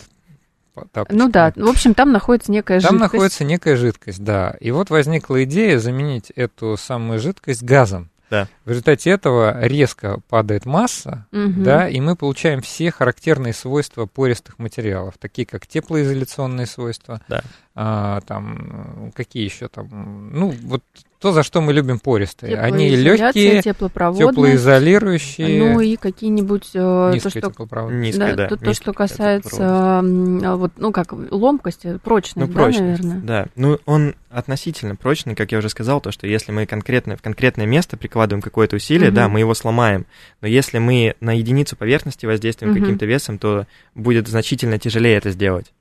тапочками. 0.92 1.18
Ну 1.18 1.30
да, 1.30 1.52
в 1.54 1.68
общем, 1.68 1.94
там 1.94 2.12
находится 2.12 2.52
некая 2.52 2.80
там 2.80 2.92
жидкость. 2.92 3.00
Там 3.00 3.12
находится 3.12 3.44
некая 3.44 3.76
жидкость, 3.76 4.24
да. 4.24 4.56
И 4.60 4.70
вот 4.70 4.90
возникла 4.90 5.44
идея 5.44 5.78
заменить 5.78 6.30
эту 6.30 6.76
самую 6.76 7.18
жидкость 7.18 7.62
газом. 7.62 8.10
Да. 8.30 8.46
В 8.64 8.70
результате 8.70 9.10
этого 9.10 9.58
резко 9.64 10.20
падает 10.28 10.66
масса, 10.66 11.26
угу. 11.32 11.62
да, 11.62 11.88
и 11.88 11.98
мы 12.00 12.14
получаем 12.14 12.60
все 12.60 12.90
характерные 12.90 13.54
свойства 13.54 14.04
пористых 14.06 14.58
материалов, 14.58 15.14
такие 15.18 15.46
как 15.46 15.66
теплоизоляционные 15.66 16.66
свойства, 16.66 17.22
да. 17.28 17.42
а, 17.74 18.20
там 18.22 19.12
какие 19.14 19.44
еще 19.44 19.68
там, 19.68 20.30
ну 20.30 20.50
вот 20.62 20.82
то, 21.20 21.32
за 21.32 21.42
что 21.42 21.60
мы 21.60 21.72
любим 21.72 21.98
пористые. 21.98 22.56
Они 22.58 22.88
легкие, 22.90 23.62
теплоизолирующие. 23.62 25.58
Ну 25.58 25.80
и 25.80 25.96
какие-нибудь 25.96 26.70
э, 26.74 27.18
то, 27.22 27.30
что 27.30 27.40
теплопроводность. 27.40 28.16
Низкая, 28.18 28.34
да. 28.36 28.48
то, 28.48 28.56
то, 28.56 28.74
что 28.74 28.92
касается 28.92 30.00
вот, 30.02 30.72
ну 30.76 30.92
как 30.92 31.12
ломкость, 31.30 31.84
Ну, 31.84 31.98
прочность, 31.98 32.52
да, 32.52 32.54
прочность, 32.54 33.02
наверное. 33.02 33.20
да. 33.26 33.46
Ну, 33.56 33.78
он 33.86 34.14
относительно 34.30 34.94
прочный, 34.94 35.34
как 35.34 35.52
я 35.52 35.58
уже 35.58 35.68
сказал, 35.68 36.00
то, 36.00 36.10
что 36.12 36.26
если 36.26 36.52
мы 36.52 36.66
конкретно 36.66 37.16
в 37.16 37.22
конкретное 37.22 37.66
место 37.66 37.96
прикладываем 37.96 38.42
какое-то 38.42 38.76
усилие, 38.76 39.08
Мгм. 39.08 39.14
да, 39.16 39.28
мы 39.28 39.40
его 39.40 39.54
сломаем. 39.54 40.06
Но 40.40 40.48
если 40.48 40.78
мы 40.78 41.14
на 41.20 41.36
единицу 41.36 41.76
поверхности 41.76 42.26
воздействуем 42.26 42.72
Мгм. 42.72 42.80
каким-то 42.82 43.06
весом, 43.06 43.38
то 43.38 43.66
будет 43.94 44.28
значительно 44.28 44.78
тяжелее 44.78 45.16
это 45.16 45.30
сделать. 45.30 45.72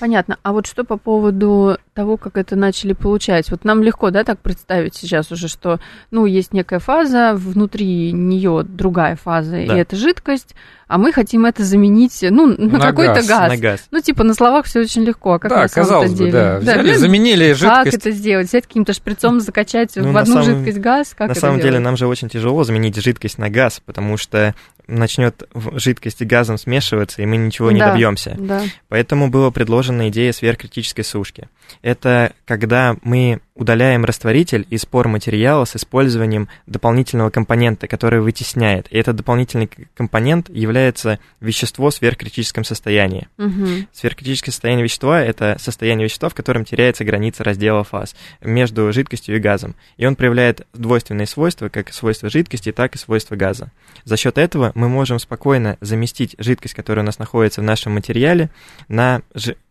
Понятно. 0.00 0.38
А 0.42 0.52
вот 0.52 0.66
что 0.66 0.84
по 0.84 0.96
поводу 0.96 1.78
того, 1.94 2.16
как 2.16 2.36
это 2.36 2.56
начали 2.56 2.92
получать? 2.92 3.50
Вот 3.50 3.64
нам 3.64 3.82
легко, 3.82 4.10
да, 4.10 4.24
так 4.24 4.40
представить 4.40 4.94
сейчас 4.94 5.30
уже, 5.30 5.48
что, 5.48 5.78
ну, 6.10 6.26
есть 6.26 6.52
некая 6.52 6.78
фаза, 6.80 7.32
внутри 7.34 8.12
нее 8.12 8.64
другая 8.64 9.16
фаза, 9.16 9.52
Да. 9.52 9.58
и 9.76 9.80
это 9.80 9.94
жидкость, 9.96 10.54
а 10.88 10.98
мы 10.98 11.12
хотим 11.12 11.46
это 11.46 11.62
заменить, 11.64 12.18
ну, 12.28 12.46
на, 12.46 12.78
На 12.78 12.80
какой-то 12.80 13.14
газ, 13.14 13.26
газ. 13.28 13.48
На 13.50 13.56
газ. 13.56 13.86
Ну, 13.90 14.00
типа, 14.00 14.24
на 14.24 14.34
словах 14.34 14.66
все 14.66 14.80
очень 14.80 15.02
легко, 15.04 15.34
а 15.34 15.38
как 15.38 15.50
да, 15.50 15.62
на 15.62 15.68
казалось 15.68 16.10
бы, 16.12 16.18
деле? 16.18 16.32
да. 16.32 16.58
Взяли, 16.58 16.92
ну, 16.92 16.98
заменили 16.98 17.48
Как 17.54 17.56
жидкость. 17.86 17.96
это 17.96 18.10
сделать? 18.10 18.48
Взять 18.48 18.66
каким-то 18.66 18.92
шприцом, 18.92 19.40
закачать 19.40 19.92
Ну, 19.96 20.12
в 20.12 20.16
одну 20.16 20.42
самом- 20.42 20.44
жидкость 20.58 20.78
газ? 20.78 21.14
Как 21.16 21.28
на 21.28 21.34
самом 21.34 21.58
деле 21.58 21.70
делать? 21.72 21.84
нам 21.84 21.96
же 21.96 22.06
очень 22.06 22.28
тяжело 22.28 22.64
заменить 22.64 22.96
жидкость 23.00 23.38
на 23.38 23.48
газ, 23.48 23.80
потому 23.84 24.16
что 24.16 24.54
начнет 24.86 25.48
в 25.52 25.78
жидкость 25.78 26.18
с 26.20 26.24
газом 26.24 26.58
смешиваться, 26.58 27.22
и 27.22 27.26
мы 27.26 27.36
ничего 27.36 27.70
не 27.70 27.80
Да. 27.80 27.90
добьемся. 27.92 28.36
Да. 28.38 28.62
Поэтому 28.88 29.28
была 29.28 29.50
предложена 29.50 30.08
идея 30.08 30.32
сверхкритической 30.32 31.04
сушки. 31.04 31.48
Это 31.82 32.32
когда 32.44 32.96
мы 33.02 33.40
удаляем 33.54 34.04
растворитель 34.04 34.66
из 34.68 34.84
пор 34.84 35.06
материала 35.06 35.64
с 35.64 35.76
использованием 35.76 36.48
дополнительного 36.66 37.30
компонента, 37.30 37.86
который 37.86 38.20
вытесняет. 38.20 38.88
И 38.90 38.98
этот 38.98 39.16
дополнительный 39.16 39.70
компонент 39.94 40.48
является 40.48 41.20
вещество 41.40 41.90
в 41.90 41.94
сверхкритическом 41.94 42.64
состоянии. 42.64 43.28
Мгм. 43.36 43.86
Сверхкритическое 43.92 44.52
состояние 44.52 44.84
вещества– 44.84 45.22
это 45.22 45.56
состояние 45.60 46.06
вещества, 46.06 46.28
в 46.28 46.34
котором 46.34 46.64
теряется 46.64 47.04
граница 47.04 47.44
раздела 47.44 47.84
фаз 47.84 48.16
между 48.40 48.92
жидкостью 48.92 49.36
и 49.36 49.40
газом. 49.40 49.76
И 49.96 50.06
он 50.06 50.16
проявляет 50.16 50.66
двойственные 50.72 51.26
свойства, 51.26 51.68
как 51.68 51.92
свойства 51.92 52.28
жидкости, 52.28 52.72
так 52.72 52.96
и 52.96 52.98
свойства 52.98 53.36
газа. 53.36 53.70
За 54.04 54.16
счет 54.16 54.36
этого 54.36 54.72
мы 54.74 54.88
можем 54.88 55.20
спокойно 55.20 55.78
заместить 55.80 56.34
жидкость, 56.38 56.74
которая 56.74 57.04
у 57.04 57.06
нас 57.06 57.20
находится 57.20 57.60
в 57.60 57.64
нашем 57.64 57.92
материале, 57.92 58.50
на 58.88 59.22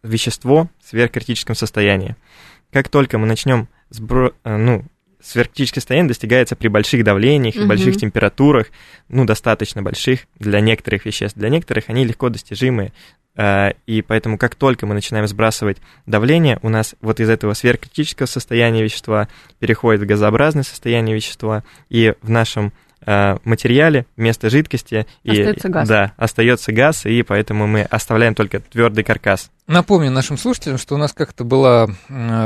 вещество 0.04 0.70
в 0.82 0.90
сверхкритическом 0.90 1.56
состоянии. 1.56 2.16
Как 2.74 2.90
только 2.90 3.18
мы 3.20 3.28
начнем 3.28 3.68
сбро... 3.92 4.34
э, 4.44 4.58
ну, 4.58 4.84
сверхкритическое 5.22 5.80
состояние 5.80 6.10
достигается 6.10 6.56
при 6.56 6.68
больших 6.68 7.04
давлениях 7.04 7.56
и 7.56 7.66
больших 7.66 7.96
температурах, 7.96 8.68
ну, 9.08 9.26
достаточно 9.26 9.82
больших 9.82 10.22
для 10.38 10.60
некоторых 10.60 11.06
веществ. 11.06 11.38
Для 11.38 11.50
некоторых 11.50 11.86
они 11.88 12.04
легко 12.04 12.30
достижимы, 12.30 12.92
э, 13.36 13.74
и 13.86 14.02
поэтому 14.02 14.38
как 14.38 14.56
только 14.56 14.86
мы 14.86 14.96
начинаем 14.96 15.28
сбрасывать 15.28 15.78
давление, 16.08 16.60
у 16.64 16.70
нас 16.70 16.96
вот 17.00 17.20
из 17.20 17.30
этого 17.30 17.54
сверхкритического 17.54 18.26
состояния 18.26 18.84
вещества 18.84 19.30
переходит 19.60 20.02
в 20.02 20.06
газообразное 20.06 20.64
состояние 20.64 21.16
вещества, 21.16 21.64
и 21.90 22.16
в 22.22 22.30
нашем 22.30 22.74
материале 23.44 24.06
вместо 24.18 24.50
жидкости 24.50 25.06
и, 25.24 25.30
Остается 25.32 25.70
газ. 25.70 25.88
да, 25.88 26.14
остается 26.18 26.72
газ, 26.72 27.06
и 27.06 27.22
поэтому 27.24 27.68
мы 27.68 27.82
оставляем 27.84 28.36
только 28.36 28.60
твердый 28.60 29.04
каркас. 29.04 29.50
Напомню 29.68 30.12
нашим 30.12 30.38
слушателям, 30.38 30.78
что 30.78 30.96
у 30.96 30.98
нас 30.98 31.14
как-то 31.14 31.44
была 31.46 31.88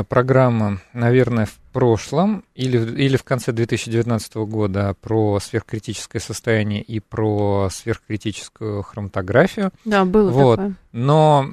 программа, 0.08 0.80
наверное, 0.92 1.46
в 1.46 1.54
прошлом 1.72 2.44
или, 2.54 2.76
в- 2.78 2.96
или 2.96 3.16
в 3.16 3.24
конце 3.24 3.52
2019 3.52 4.46
года 4.46 4.94
про 5.00 5.38
сверхкритическое 5.40 6.20
состояние 6.20 6.82
и 6.82 7.00
про 7.00 7.68
сверхкритическую 7.70 8.82
хроматографию. 8.82 9.70
Да, 9.84 10.04
было 10.04 10.30
Вот. 10.30 10.56
такое. 10.56 10.74
Но, 10.92 11.46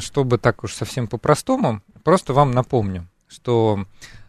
чтобы 0.00 0.38
так 0.38 0.64
уж 0.64 0.72
совсем 0.74 1.06
по-простому, 1.08 1.80
просто 2.04 2.32
вам 2.32 2.50
напомню, 2.52 3.06
что 3.28 3.84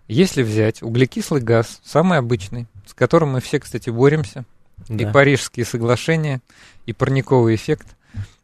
если 0.08 0.42
взять 0.44 0.82
углекислый 0.82 1.42
газ, 1.42 1.82
самый 1.84 2.18
обычный, 2.18 2.68
с 2.86 2.94
которым 2.94 3.34
мы 3.34 3.42
все, 3.42 3.60
кстати, 3.60 3.90
боремся, 3.90 4.46
и 4.90 5.06
Да. 5.06 5.12
Парижские 5.12 5.66
соглашения, 5.66 6.42
и 6.86 6.94
парниковый 6.94 7.56
эффект. 7.56 7.88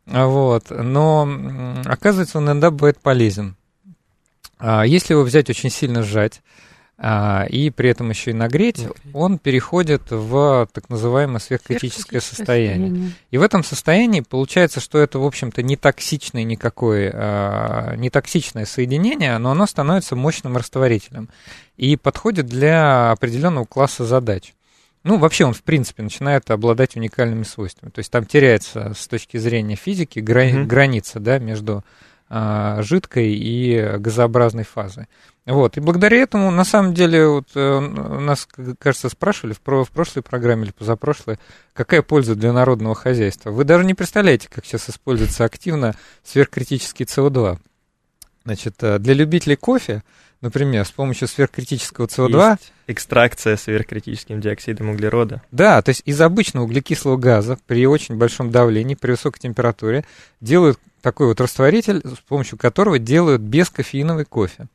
А 0.07 0.25
Вот. 0.27 0.65
Но 0.69 1.81
оказывается, 1.85 2.39
он 2.39 2.45
иногда 2.45 2.71
бывает 2.71 2.99
полезен. 2.99 3.55
А, 4.59 4.83
Если 4.85 5.13
его 5.13 5.23
взять 5.23 5.49
очень 5.49 5.69
сильно 5.69 6.03
сжать 6.03 6.41
и 7.49 7.71
при 7.75 7.89
этом 7.89 8.09
еще 8.11 8.31
и 8.31 8.33
нагреть, 8.33 8.87
он 9.13 9.39
переходит 9.39 10.03
в 10.11 10.69
так 10.71 10.89
называемое 10.89 11.39
сверхкритическое 11.39 12.21
состояние. 12.21 13.11
И 13.31 13.37
в 13.37 13.41
этом 13.41 13.63
состоянии 13.63 14.21
получается, 14.21 14.79
что 14.79 14.99
это, 14.99 15.19
в 15.19 15.25
общем-то, 15.25 15.63
не 15.63 15.75
токсичное 15.75 16.43
никакое, 16.43 17.11
а, 17.13 17.95
не 17.95 18.09
токсичное 18.09 18.65
соединение, 18.65 19.37
но 19.39 19.51
оно 19.51 19.65
становится 19.65 20.15
мощным 20.15 20.55
растворителем 20.55 21.29
и 21.77 21.97
подходит 21.97 22.45
для 22.45 23.11
определенного 23.11 23.65
класса 23.65 24.05
задач. 24.05 24.53
Ну, 25.03 25.17
вообще 25.17 25.45
он, 25.45 25.53
в 25.53 25.63
принципе, 25.63 26.03
начинает 26.03 26.49
обладать 26.51 26.95
уникальными 26.95 27.43
свойствами. 27.43 27.89
То 27.89 27.99
есть 27.99 28.11
там 28.11 28.25
теряется 28.25 28.93
с 28.97 29.07
точки 29.07 29.37
зрения 29.37 29.75
физики 29.75 30.19
гра- 30.19 30.45
Мгм. 30.45 30.67
граница 30.67 31.19
да, 31.19 31.39
между 31.39 31.83
а, 32.29 32.81
жидкой 32.81 33.33
и 33.35 33.97
газообразной 33.97 34.63
фазой. 34.63 35.05
Вот. 35.45 35.75
И 35.75 35.81
благодаря 35.81 36.17
этому, 36.21 36.51
на 36.51 36.63
самом 36.63 36.93
деле, 36.93 37.27
вот, 37.27 37.49
э, 37.55 37.79
нас, 37.79 38.47
кажется, 38.79 39.09
спрашивали 39.09 39.53
в, 39.53 39.83
в 39.83 39.91
прошлой 39.91 40.21
программе 40.21 40.63
или 40.63 40.71
позапрошлой, 40.71 41.37
какая 41.73 42.01
польза 42.01 42.35
для 42.35 42.53
народного 42.53 42.95
хозяйства. 42.95 43.51
Вы 43.51 43.65
даже 43.65 43.83
не 43.83 43.93
представляете, 43.93 44.47
как 44.49 44.65
сейчас 44.65 44.89
используется 44.89 45.43
активно 45.43 45.95
сверхкритический 46.23 47.05
СО2. 47.05 47.59
Значит, 48.45 48.75
э, 48.83 48.99
для 48.99 49.13
любителей 49.13 49.57
кофе, 49.57 50.03
например, 50.39 50.85
с 50.85 50.91
помощью 50.91 51.27
сверхкритического 51.27 52.07
СО2 52.07 52.51
Есть 52.51 52.73
экстракция 52.87 53.57
сверхкритическим 53.57 54.39
диоксидом 54.39 54.89
углерода. 54.89 55.41
Да, 55.51 55.81
то 55.81 55.89
есть 55.89 56.03
из 56.05 56.19
обычного 56.21 56.63
углекислого 56.63 57.17
газа 57.17 57.57
при 57.67 57.85
очень 57.85 58.15
большом 58.15 58.49
давлении, 58.49 58.95
при 58.95 59.11
высокой 59.11 59.39
температуре 59.39 60.05
делают 60.39 60.79
такой 61.03 61.27
вот 61.27 61.41
растворитель, 61.41 62.01
с 62.03 62.19
помощью 62.27 62.57
которого 62.57 62.97
делают 62.97 63.41
бескофеиновый 63.41 64.23
кофе. 64.23 64.67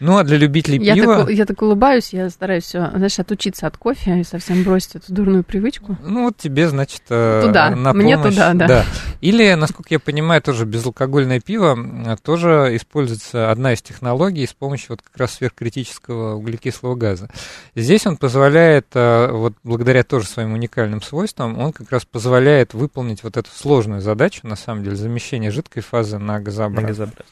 Ну 0.00 0.16
а 0.16 0.24
для 0.24 0.38
любителей 0.38 0.82
Я 0.82 0.94
пива... 0.94 1.18
так, 1.18 1.30
я 1.30 1.44
так 1.44 1.60
улыбаюсь, 1.60 2.12
я 2.12 2.30
стараюсь 2.30 2.64
все, 2.64 2.90
знаешь, 2.90 3.18
отучиться 3.18 3.66
от 3.66 3.76
кофе 3.76 4.20
и 4.20 4.24
совсем 4.24 4.64
бросить 4.64 4.96
эту 4.96 5.12
дурную 5.12 5.44
привычку. 5.44 5.96
Ну, 6.02 6.24
вот 6.24 6.38
тебе, 6.38 6.68
значит, 6.68 7.02
э, 7.10 7.42
Туда, 7.44 7.70
на 7.70 7.92
мне 7.92 8.16
помощь. 8.16 8.34
туда, 8.34 8.54
да. 8.54 8.84
Или, 9.20 9.52
насколько 9.54 9.88
я 9.90 10.00
понимаю, 10.00 10.40
тоже 10.42 10.64
безалкогольное 10.64 11.40
пиво 11.40 12.18
тоже 12.22 12.70
используется 12.76 13.50
одна 13.50 13.74
из 13.74 13.82
технологий 13.82 14.46
с 14.46 14.54
помощью 14.54 14.88
вот 14.90 15.02
как 15.02 15.16
раз 15.18 15.34
сверхкритического 15.34 16.34
углекислого 16.34 16.94
газа. 16.94 17.28
Здесь 17.74 18.06
он 18.06 18.16
позволяет, 18.16 18.86
э, 18.94 19.30
вот 19.30 19.52
благодаря 19.62 20.02
тоже 20.02 20.26
своим 20.26 20.54
уникальным 20.54 21.02
свойствам, 21.02 21.58
он 21.58 21.72
как 21.72 21.90
раз 21.90 22.06
позволяет 22.06 22.72
выполнить 22.72 23.22
вот 23.22 23.36
эту 23.36 23.50
сложную 23.50 24.00
задачу, 24.00 24.40
на 24.46 24.56
самом 24.56 24.82
деле, 24.82 24.96
замещение 24.96 25.50
жидкой 25.74 25.82
фазы 25.82 26.18
на 26.18 26.34
На 26.34 26.40
газообразную. 26.40 26.86
газообразие. 26.88 27.24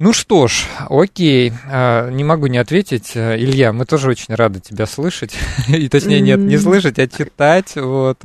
Ну 0.00 0.12
что 0.12 0.48
ж, 0.48 0.64
окей, 0.90 1.52
а, 1.70 2.10
не 2.10 2.24
могу 2.24 2.48
не 2.48 2.58
ответить. 2.58 3.12
Илья, 3.16 3.72
мы 3.72 3.86
тоже 3.86 4.10
очень 4.10 4.34
рады 4.34 4.60
тебя 4.60 4.86
слышать. 4.86 5.36
И 5.68 5.88
точнее, 5.88 6.20
нет, 6.20 6.38
не 6.40 6.58
слышать, 6.58 6.98
а 6.98 7.06
читать. 7.06 7.76
Вот. 7.76 8.18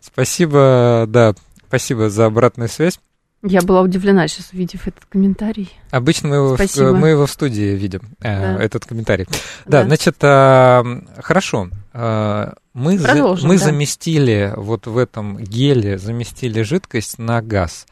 Спасибо, 0.00 1.04
да, 1.08 1.34
спасибо 1.68 2.08
за 2.10 2.26
обратную 2.26 2.68
связь. 2.68 2.98
Я 3.42 3.60
была 3.60 3.82
удивлена 3.82 4.26
сейчас, 4.28 4.50
увидев 4.52 4.88
этот 4.88 5.04
комментарий. 5.04 5.70
Обычно 5.90 6.28
мы 6.30 6.36
его, 6.36 6.56
в, 6.56 6.92
мы 6.94 7.08
его 7.08 7.26
в 7.26 7.30
студии 7.30 7.76
видим, 7.76 8.00
э, 8.20 8.56
Да. 8.56 8.62
этот 8.64 8.86
комментарий. 8.86 9.26
Да, 9.66 9.82
Да. 9.82 9.84
значит, 9.84 10.16
а, 10.22 10.84
хорошо. 11.22 11.68
А, 11.92 12.54
мы 12.72 12.98
за- 12.98 13.14
мы 13.42 13.58
да. 13.58 13.64
заместили 13.64 14.52
вот 14.56 14.86
в 14.86 14.96
этом 14.96 15.38
геле, 15.38 15.98
заместили 15.98 16.62
жидкость 16.62 17.18
на 17.18 17.42
газ. 17.42 17.86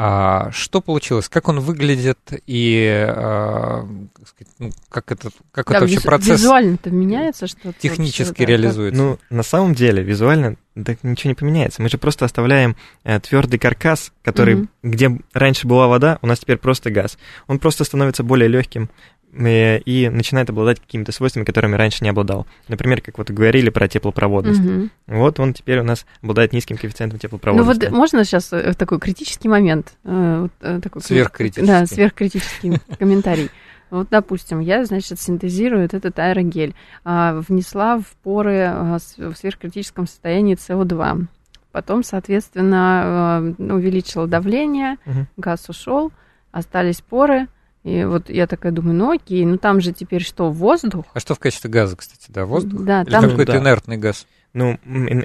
А, 0.00 0.52
что 0.52 0.80
получилось? 0.80 1.28
Как 1.28 1.48
он 1.48 1.58
выглядит 1.58 2.18
и 2.46 2.86
а, 2.88 3.84
как, 4.14 4.28
сказать, 4.28 4.52
ну, 4.60 4.70
как, 4.88 5.10
этот, 5.10 5.34
как 5.50 5.66
Да, 5.66 5.72
это 5.72 5.80
вообще 5.80 5.96
визу- 5.96 6.04
процесс 6.04 6.40
Визуально-то 6.40 6.90
меняется 6.92 7.48
что-то? 7.48 7.72
технически 7.80 8.22
вообще, 8.28 8.44
да, 8.44 8.52
реализуется? 8.52 9.02
Ну, 9.02 9.18
на 9.28 9.42
самом 9.42 9.74
деле, 9.74 10.04
визуально 10.04 10.54
так 10.84 11.02
ничего 11.02 11.30
не 11.30 11.34
поменяется. 11.34 11.82
Мы 11.82 11.88
же 11.88 11.98
просто 11.98 12.24
оставляем 12.26 12.76
твердый 13.22 13.58
каркас, 13.58 14.12
который, 14.22 14.54
Мгм. 14.54 14.68
где 14.84 15.18
раньше 15.32 15.66
была 15.66 15.88
вода, 15.88 16.20
у 16.22 16.28
нас 16.28 16.38
теперь 16.38 16.58
просто 16.58 16.92
газ. 16.92 17.18
Он 17.48 17.58
просто 17.58 17.82
становится 17.82 18.22
более 18.22 18.46
легким 18.48 18.84
э, 18.84 19.17
и 19.32 20.08
начинает 20.10 20.48
обладать 20.50 20.80
какими-то 20.80 21.12
свойствами, 21.12 21.44
которыми 21.44 21.76
раньше 21.76 22.02
не 22.02 22.10
обладал. 22.10 22.46
Например, 22.68 23.00
как 23.00 23.18
вот 23.18 23.30
говорили 23.30 23.70
про 23.70 23.86
теплопроводность. 23.86 24.60
Мгм. 24.60 24.90
Вот 25.06 25.38
он 25.38 25.52
теперь 25.52 25.80
у 25.80 25.84
нас 25.84 26.06
обладает 26.22 26.52
низким 26.52 26.76
коэффициентом 26.76 27.18
Ну 27.18 27.20
теплопроводности. 27.20 27.86
вот 27.86 27.92
можно 27.92 28.24
сейчас 28.24 28.52
такой 28.76 28.98
критический 28.98 29.48
момент? 29.48 29.92
э, 30.04 30.48
э, 30.60 30.80
такой, 30.82 31.02
Сверхкритический. 31.02 31.66
Да, 31.66 31.86
сверхкритический 31.86 32.80
комментарий. 32.98 33.50
Вот, 33.90 34.08
допустим, 34.10 34.60
я, 34.60 34.84
значит, 34.84 35.20
синтезирую 35.20 35.84
этот 35.84 36.18
аэрогель, 36.18 36.74
а, 37.04 37.40
внесла 37.48 37.98
в 37.98 38.06
поры 38.22 38.70
в 39.16 39.34
сверхкритическом 39.34 40.06
состоянии 40.06 40.56
СО2. 40.56 41.26
Потом, 41.72 42.02
соответственно, 42.02 43.54
увеличила 43.58 44.26
давление, 44.26 44.96
угу. 45.06 45.26
газ 45.36 45.68
ушел, 45.68 46.12
остались 46.50 47.00
поры. 47.00 47.46
И 47.84 48.04
вот 48.04 48.28
я 48.28 48.46
такая 48.46 48.72
думаю, 48.72 48.94
ну 48.94 49.12
окей, 49.12 49.44
ну 49.44 49.56
там 49.56 49.80
же 49.80 49.92
теперь 49.92 50.22
что, 50.22 50.50
воздух? 50.50 51.06
А 51.14 51.20
что 51.20 51.34
в 51.34 51.38
качестве 51.38 51.70
газа, 51.70 51.96
кстати, 51.96 52.26
да, 52.28 52.44
воздух? 52.44 52.82
Да, 52.82 53.02
Или 53.02 53.10
там 53.10 53.30
какой-то 53.30 53.52
да. 53.52 53.58
инертный 53.58 53.96
газ? 53.96 54.26
Ну, 54.54 54.78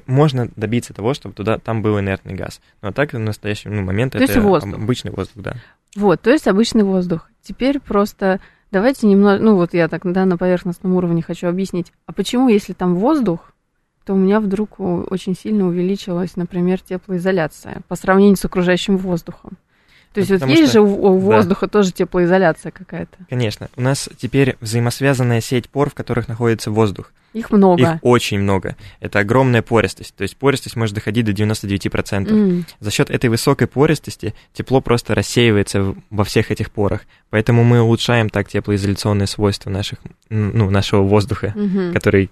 можно 0.05 0.50
добиться 0.55 0.93
того, 0.93 1.13
чтобы 1.13 1.33
туда 1.33 1.57
там 1.57 1.81
был 1.81 2.00
инертный 2.00 2.36
газ. 2.36 2.62
Но 2.81 2.91
так 2.91 3.13
в 3.13 3.19
настоящий 3.19 3.69
ну, 3.69 3.81
момент 3.81 4.13
то 4.13 4.19
это 4.19 4.41
воздух. 4.41 4.74
обычный 4.74 5.12
воздух, 5.12 5.41
да. 5.43 5.55
Вот, 5.95 6.22
то 6.22 6.29
есть 6.29 6.48
обычный 6.48 6.83
воздух. 6.83 7.29
Теперь 7.41 7.79
просто 7.79 8.39
давайте 8.72 9.07
немного, 9.07 9.41
ну 9.41 9.55
вот 9.55 9.74
я 9.74 9.88
так, 9.88 10.01
да, 10.12 10.25
на 10.25 10.38
поверхностном 10.38 10.93
уровне 10.93 11.22
хочу 11.22 11.48
объяснить, 11.48 11.93
а 12.05 12.13
почему, 12.13 12.50
если 12.50 12.74
там 12.74 12.95
воздух, 12.95 13.53
то 14.05 14.13
у 14.13 14.17
меня 14.17 14.41
вдруг 14.41 14.79
очень 14.79 15.36
сильно 15.36 15.65
увеличилась, 15.65 16.36
например, 16.36 16.81
теплоизоляция 16.81 17.81
по 17.88 17.95
сравнению 17.95 18.36
с 18.36 18.43
окружающим 18.43 18.98
воздухом. 18.98 19.57
То 20.13 20.20
есть 20.20 20.32
вот 20.32 20.46
есть 20.48 20.70
что, 20.70 20.74
же 20.74 20.82
у 20.82 21.17
воздуха 21.17 21.65
да. 21.65 21.72
тоже 21.72 21.91
теплоизоляция 21.91 22.72
какая-то. 22.72 23.17
Конечно. 23.29 23.70
У 23.75 23.82
нас 23.82 24.10
теперь 24.17 24.55
взаимосвязанная 24.62 25.41
сеть 25.41 25.70
пор, 25.70 25.89
в 25.89 25.96
которых 25.96 26.27
находится 26.27 26.70
воздух. 26.70 27.12
Их 27.33 27.51
много. 27.51 27.81
Их 27.81 27.99
очень 28.01 28.39
много. 28.39 28.75
Это 28.99 29.19
огромная 29.19 29.61
пористость. 29.61 30.15
То 30.15 30.21
есть 30.21 30.37
пористость 30.37 30.75
может 30.75 30.95
доходить 30.95 31.25
до 31.25 31.31
99%. 31.31 32.27
Mm. 32.27 32.63
За 32.79 32.91
счет 32.91 33.09
этой 33.09 33.29
высокой 33.29 33.67
пористости 33.67 34.33
тепло 34.53 34.81
просто 34.81 35.15
рассеивается 35.15 35.95
во 36.09 36.23
всех 36.23 36.51
этих 36.51 36.71
порах. 36.71 37.01
Поэтому 37.33 37.63
мы 37.63 37.81
улучшаем 37.81 38.29
так 38.29 38.47
теплоизоляционные 38.47 39.25
свойства 39.25 39.71
наших, 39.71 39.97
ну, 40.29 40.69
нашего 40.69 41.01
воздуха, 41.01 41.51
mm-hmm. 41.55 41.91
который 41.91 42.29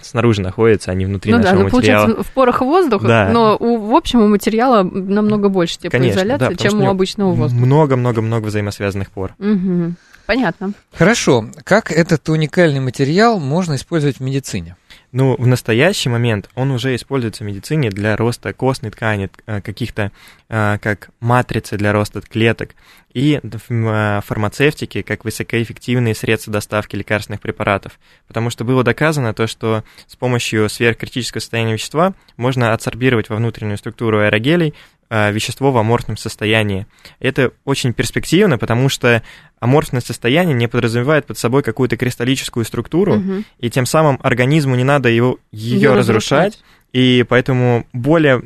снаружи 0.00 0.40
находится, 0.40 0.90
а 0.90 0.94
не 0.94 1.04
внутри 1.04 1.32
ну, 1.32 1.38
нашего 1.38 1.52
да, 1.52 1.58
ну, 1.58 1.64
материала. 1.64 2.04
Получается, 2.04 2.30
в 2.30 2.32
порах 2.32 2.60
воздух, 2.62 3.02
да. 3.02 3.28
но 3.30 3.58
у, 3.60 3.76
в 3.76 3.94
общем 3.94 4.20
у 4.20 4.28
материала 4.28 4.82
намного 4.82 5.50
больше 5.50 5.78
теплоизоляции, 5.78 6.46
Конечно, 6.46 6.64
да, 6.64 6.70
чем 6.70 6.80
у 6.80 6.88
обычного 6.88 7.32
воздуха. 7.32 7.66
Много-много-много 7.66 8.46
взаимосвязанных 8.46 9.10
пор. 9.10 9.34
Mm-hmm. 9.38 9.92
Понятно. 10.26 10.72
Хорошо. 10.92 11.50
Как 11.64 11.92
этот 11.92 12.28
уникальный 12.28 12.80
материал 12.80 13.38
можно 13.38 13.76
использовать 13.76 14.18
в 14.18 14.20
медицине? 14.20 14.76
Ну, 15.12 15.36
в 15.38 15.46
настоящий 15.46 16.08
момент 16.08 16.50
он 16.54 16.70
уже 16.72 16.94
используется 16.94 17.44
в 17.44 17.46
медицине 17.46 17.90
для 17.90 18.16
роста 18.16 18.52
костной 18.52 18.90
ткани, 18.90 19.30
э, 19.46 19.60
каких-то 19.60 20.10
э, 20.48 20.78
как 20.82 21.10
матрицы 21.20 21.76
для 21.76 21.92
роста 21.92 22.20
клеток, 22.20 22.74
и 23.14 23.40
в 23.42 23.72
э, 23.72 24.20
фармацевтике 24.26 25.02
как 25.02 25.24
высокоэффективные 25.24 26.14
средства 26.14 26.52
доставки 26.52 26.96
лекарственных 26.96 27.40
препаратов. 27.40 27.98
Потому 28.26 28.50
что 28.50 28.64
было 28.64 28.84
доказано 28.84 29.32
то, 29.32 29.46
что 29.46 29.84
с 30.06 30.16
помощью 30.16 30.68
сверхкритического 30.68 31.40
состояния 31.40 31.74
вещества 31.74 32.12
можно 32.36 32.74
адсорбировать 32.74 33.30
во 33.30 33.36
внутреннюю 33.36 33.78
структуру 33.78 34.20
аэрогелей 34.20 34.74
вещество 35.10 35.70
в 35.72 35.78
аморфном 35.78 36.16
состоянии. 36.16 36.86
Это 37.20 37.52
очень 37.64 37.92
перспективно, 37.92 38.58
потому 38.58 38.88
что 38.88 39.22
аморфное 39.60 40.00
состояние 40.00 40.54
не 40.54 40.68
подразумевает 40.68 41.26
под 41.26 41.38
собой 41.38 41.62
какую-то 41.62 41.96
кристаллическую 41.96 42.64
структуру, 42.64 43.16
угу. 43.18 43.44
и 43.58 43.70
тем 43.70 43.86
самым 43.86 44.18
организму 44.22 44.74
не 44.74 44.84
надо 44.84 45.08
его, 45.08 45.38
ее 45.52 45.94
разрушать, 45.94 46.54
разрушать, 46.54 46.64
и 46.92 47.24
поэтому 47.28 47.86
более 47.92 48.38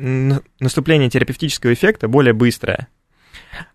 наступление 0.59 1.09
терапевтического 1.09 1.73
эффекта 1.73 2.07
более 2.07 2.33
быстрое. 2.33 2.87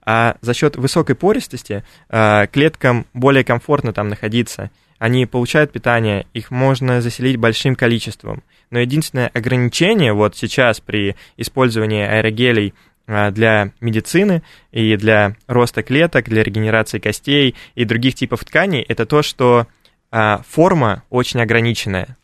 А 0.04 0.36
за 0.40 0.54
счет 0.54 0.76
высокой 0.76 1.14
пористости 1.14 1.84
э, 2.08 2.46
клеткам 2.52 3.06
более 3.12 3.44
комфортно 3.44 3.92
там 3.92 4.08
находиться. 4.08 4.70
Они 4.98 5.26
получают 5.26 5.72
питание, 5.72 6.26
их 6.32 6.50
можно 6.50 7.00
заселить 7.00 7.36
большим 7.36 7.76
количеством 7.76 8.42
но 8.70 8.80
единственное 8.80 9.28
ограничение 9.28 10.12
вот 10.12 10.36
сейчас 10.36 10.80
при 10.80 11.16
использовании 11.36 12.04
аэрогелей 12.04 12.74
а, 13.06 13.30
для 13.30 13.72
медицины 13.80 14.42
и 14.72 14.96
для 14.96 15.36
роста 15.46 15.82
клеток, 15.82 16.28
для 16.28 16.42
регенерации 16.42 16.98
костей 16.98 17.54
и 17.74 17.84
других 17.84 18.14
типов 18.14 18.44
тканей, 18.44 18.82
это 18.82 19.06
то, 19.06 19.22
что 19.22 19.66
а, 20.10 20.42
форма 20.48 21.04
очень 21.10 21.40
ограниченная. 21.40 22.16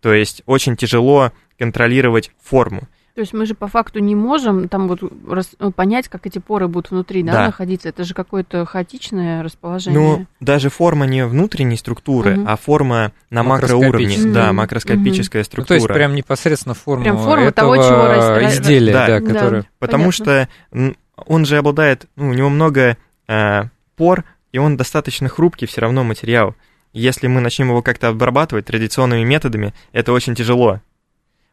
То 0.00 0.14
есть 0.14 0.42
очень 0.46 0.76
тяжело 0.76 1.32
контролировать 1.58 2.30
форму. 2.40 2.88
То 3.14 3.22
есть 3.22 3.32
мы 3.32 3.44
же 3.44 3.54
по 3.54 3.66
факту 3.66 3.98
не 3.98 4.14
можем 4.14 4.68
там 4.68 4.86
вот 4.86 5.00
рас, 5.28 5.50
ну, 5.58 5.72
понять, 5.72 6.08
как 6.08 6.26
эти 6.26 6.38
поры 6.38 6.68
будут 6.68 6.90
внутри 6.90 7.22
да, 7.22 7.32
да. 7.32 7.46
находиться. 7.46 7.88
Это 7.88 8.04
же 8.04 8.14
какое-то 8.14 8.64
хаотичное 8.64 9.42
расположение. 9.42 10.00
Ну, 10.00 10.26
даже 10.38 10.70
форма 10.70 11.06
не 11.06 11.26
внутренней 11.26 11.76
структуры, 11.76 12.38
угу. 12.38 12.44
а 12.46 12.56
форма 12.56 13.12
на 13.30 13.42
макроуровне. 13.42 14.16
Угу. 14.16 14.32
Да, 14.32 14.52
макроскопическая 14.52 15.42
угу. 15.42 15.46
структура. 15.46 15.78
Ну, 15.78 15.86
то 15.86 15.92
есть 15.92 15.98
прям 15.98 16.14
непосредственно 16.14 16.74
форма, 16.74 17.02
прям 17.02 17.18
форма 17.18 17.46
этого 17.46 17.76
того, 17.76 17.76
чего 17.76 18.48
изделия, 18.48 18.92
да, 18.92 19.06
да, 19.06 19.20
да, 19.20 19.26
которое... 19.26 19.64
Потому 19.78 20.10
Понятно. 20.12 20.48
что 20.72 20.94
он 21.26 21.44
же 21.44 21.58
обладает, 21.58 22.06
ну, 22.16 22.28
у 22.30 22.32
него 22.32 22.48
много 22.48 22.96
э, 23.28 23.62
пор, 23.96 24.24
и 24.52 24.58
он 24.58 24.76
достаточно 24.76 25.28
хрупкий 25.28 25.66
все 25.66 25.80
равно 25.80 26.04
материал. 26.04 26.54
Если 26.92 27.26
мы 27.26 27.40
начнем 27.40 27.68
его 27.68 27.82
как-то 27.82 28.08
обрабатывать 28.08 28.66
традиционными 28.66 29.24
методами, 29.24 29.74
это 29.92 30.12
очень 30.12 30.34
тяжело 30.34 30.80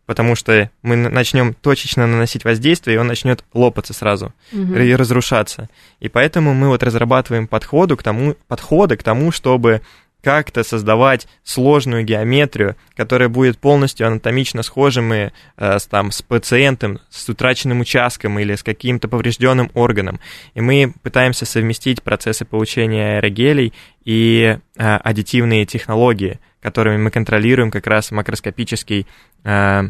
потому 0.07 0.35
что 0.35 0.71
мы 0.81 0.95
начнем 0.95 1.53
точечно 1.53 2.07
наносить 2.07 2.45
воздействие, 2.45 2.95
и 2.95 2.99
он 2.99 3.05
начнет 3.05 3.43
лопаться 3.53 3.93
сразу 3.93 4.33
угу. 4.51 4.73
и 4.73 4.95
разрушаться. 4.95 5.69
И 5.99 6.09
поэтому 6.09 6.55
мы 6.55 6.69
вот 6.69 6.81
разрабатываем 6.81 7.45
подходы 7.45 7.95
к 7.95 8.01
тому, 8.01 8.35
подходы 8.47 8.97
к 8.97 9.03
тому, 9.03 9.31
чтобы 9.31 9.81
как-то 10.23 10.63
создавать 10.63 11.27
сложную 11.43 12.03
геометрию, 12.03 12.75
которая 12.95 13.29
будет 13.29 13.59
полностью 13.59 14.07
анатомично 14.07 14.63
схожими 14.63 15.31
э, 15.57 15.79
с, 15.79 15.85
там, 15.85 16.11
с 16.11 16.21
пациентом, 16.21 16.99
с 17.09 17.29
утраченным 17.29 17.79
участком 17.81 18.39
или 18.39 18.55
с 18.55 18.63
каким-то 18.63 19.07
поврежденным 19.07 19.71
органом. 19.73 20.19
И 20.53 20.61
мы 20.61 20.93
пытаемся 21.03 21.45
совместить 21.45 22.01
процессы 22.01 22.45
получения 22.45 23.17
аэрогелей 23.17 23.73
и 24.03 24.57
э, 24.75 24.95
аддитивные 24.97 25.65
технологии, 25.65 26.39
которыми 26.61 26.97
мы 26.97 27.11
контролируем 27.11 27.71
как 27.71 27.87
раз 27.87 28.11
макроскопический 28.11 29.07
э, 29.43 29.83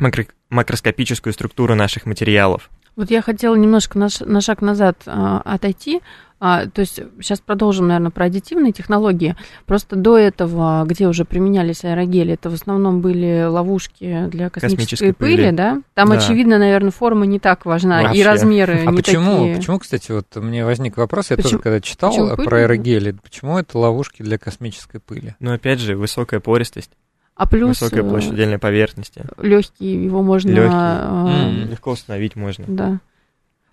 макро, 0.00 0.26
макроскопическую 0.48 1.32
структуру 1.32 1.74
наших 1.74 2.06
материалов. 2.06 2.70
Вот 2.96 3.10
я 3.10 3.22
хотела 3.22 3.54
немножко 3.54 3.98
на, 3.98 4.08
на 4.20 4.40
шаг 4.40 4.62
назад 4.62 4.96
а, 5.06 5.40
отойти. 5.44 6.00
А, 6.42 6.66
то 6.66 6.80
есть 6.80 6.98
сейчас 7.20 7.38
продолжим, 7.40 7.88
наверное, 7.88 8.10
про 8.10 8.24
аддитивные 8.24 8.72
технологии. 8.72 9.36
Просто 9.66 9.94
до 9.94 10.16
этого, 10.16 10.84
где 10.86 11.06
уже 11.06 11.26
применялись 11.26 11.84
аэрогели, 11.84 12.32
это 12.32 12.48
в 12.48 12.54
основном 12.54 13.02
были 13.02 13.44
ловушки 13.44 14.26
для 14.28 14.48
космической, 14.48 14.76
космической 14.76 15.12
пыли, 15.12 15.36
пыли, 15.36 15.50
да? 15.52 15.82
Там, 15.92 16.08
да. 16.08 16.16
очевидно, 16.16 16.58
наверное, 16.58 16.90
форма 16.90 17.26
не 17.26 17.38
так 17.38 17.66
важна, 17.66 18.02
Вообще. 18.02 18.20
и 18.20 18.24
размеры 18.24 18.84
а 18.86 18.90
не 18.90 18.96
почему, 18.96 19.36
такие. 19.36 19.56
почему, 19.56 19.78
кстати, 19.78 20.12
вот 20.12 20.34
мне 20.36 20.64
возник 20.64 20.96
вопрос, 20.96 21.28
я 21.30 21.36
почему, 21.36 21.50
тоже 21.50 21.62
когда 21.62 21.80
читал 21.82 22.36
про 22.36 22.56
аэрогели, 22.60 23.12
почему 23.22 23.58
это 23.58 23.78
ловушки 23.78 24.22
для 24.22 24.38
космической 24.38 24.98
пыли? 24.98 25.36
Ну, 25.40 25.52
опять 25.52 25.78
же, 25.78 25.94
высокая 25.94 26.40
пористость. 26.40 26.90
А 27.40 27.46
плюс... 27.46 27.80
Высокая 27.80 28.02
площадь 28.02 28.32
отдельной 28.32 28.58
поверхности. 28.58 29.24
Легкий, 29.38 30.04
его 30.04 30.22
можно... 30.22 30.50
Легкий. 30.50 30.74
Mm. 30.74 31.70
Легко 31.70 31.92
установить 31.92 32.36
можно. 32.36 32.66
Да. 32.68 33.00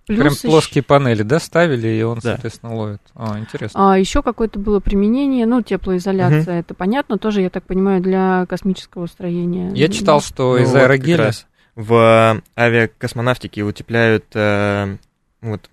Плюс 0.06 0.19
Прям 0.19 0.34
еще... 0.34 0.47
плоские 0.47 0.84
панели, 0.86 1.23
да, 1.23 1.38
ставили, 1.38 1.89
и 1.89 2.01
он, 2.01 2.19
да. 2.19 2.36
соответственно, 2.36 2.75
ловит. 2.75 3.01
А, 3.13 3.38
интересно. 3.38 3.91
А 3.91 3.97
еще 3.97 4.23
какое-то 4.23 4.58
было 4.58 4.80
применение, 4.80 5.45
ну, 5.45 5.62
теплоизоляция, 5.62 6.53
угу. 6.53 6.60
это 6.62 6.73
понятно, 6.75 7.17
тоже, 7.17 7.41
я 7.41 7.49
так 7.49 7.65
понимаю, 7.65 8.01
для 8.01 8.45
космического 8.45 9.06
строения. 9.08 9.69
Я 9.75 9.89
читал, 9.89 10.21
что 10.21 10.56
ну, 10.56 10.63
из 10.63 10.71
вот 10.71 10.77
аэрогеля... 10.77 11.32
в 11.75 12.41
авиакосмонавтике 12.58 13.63
утепляют, 13.63 14.27
э, 14.34 14.95
вот, 15.41 15.69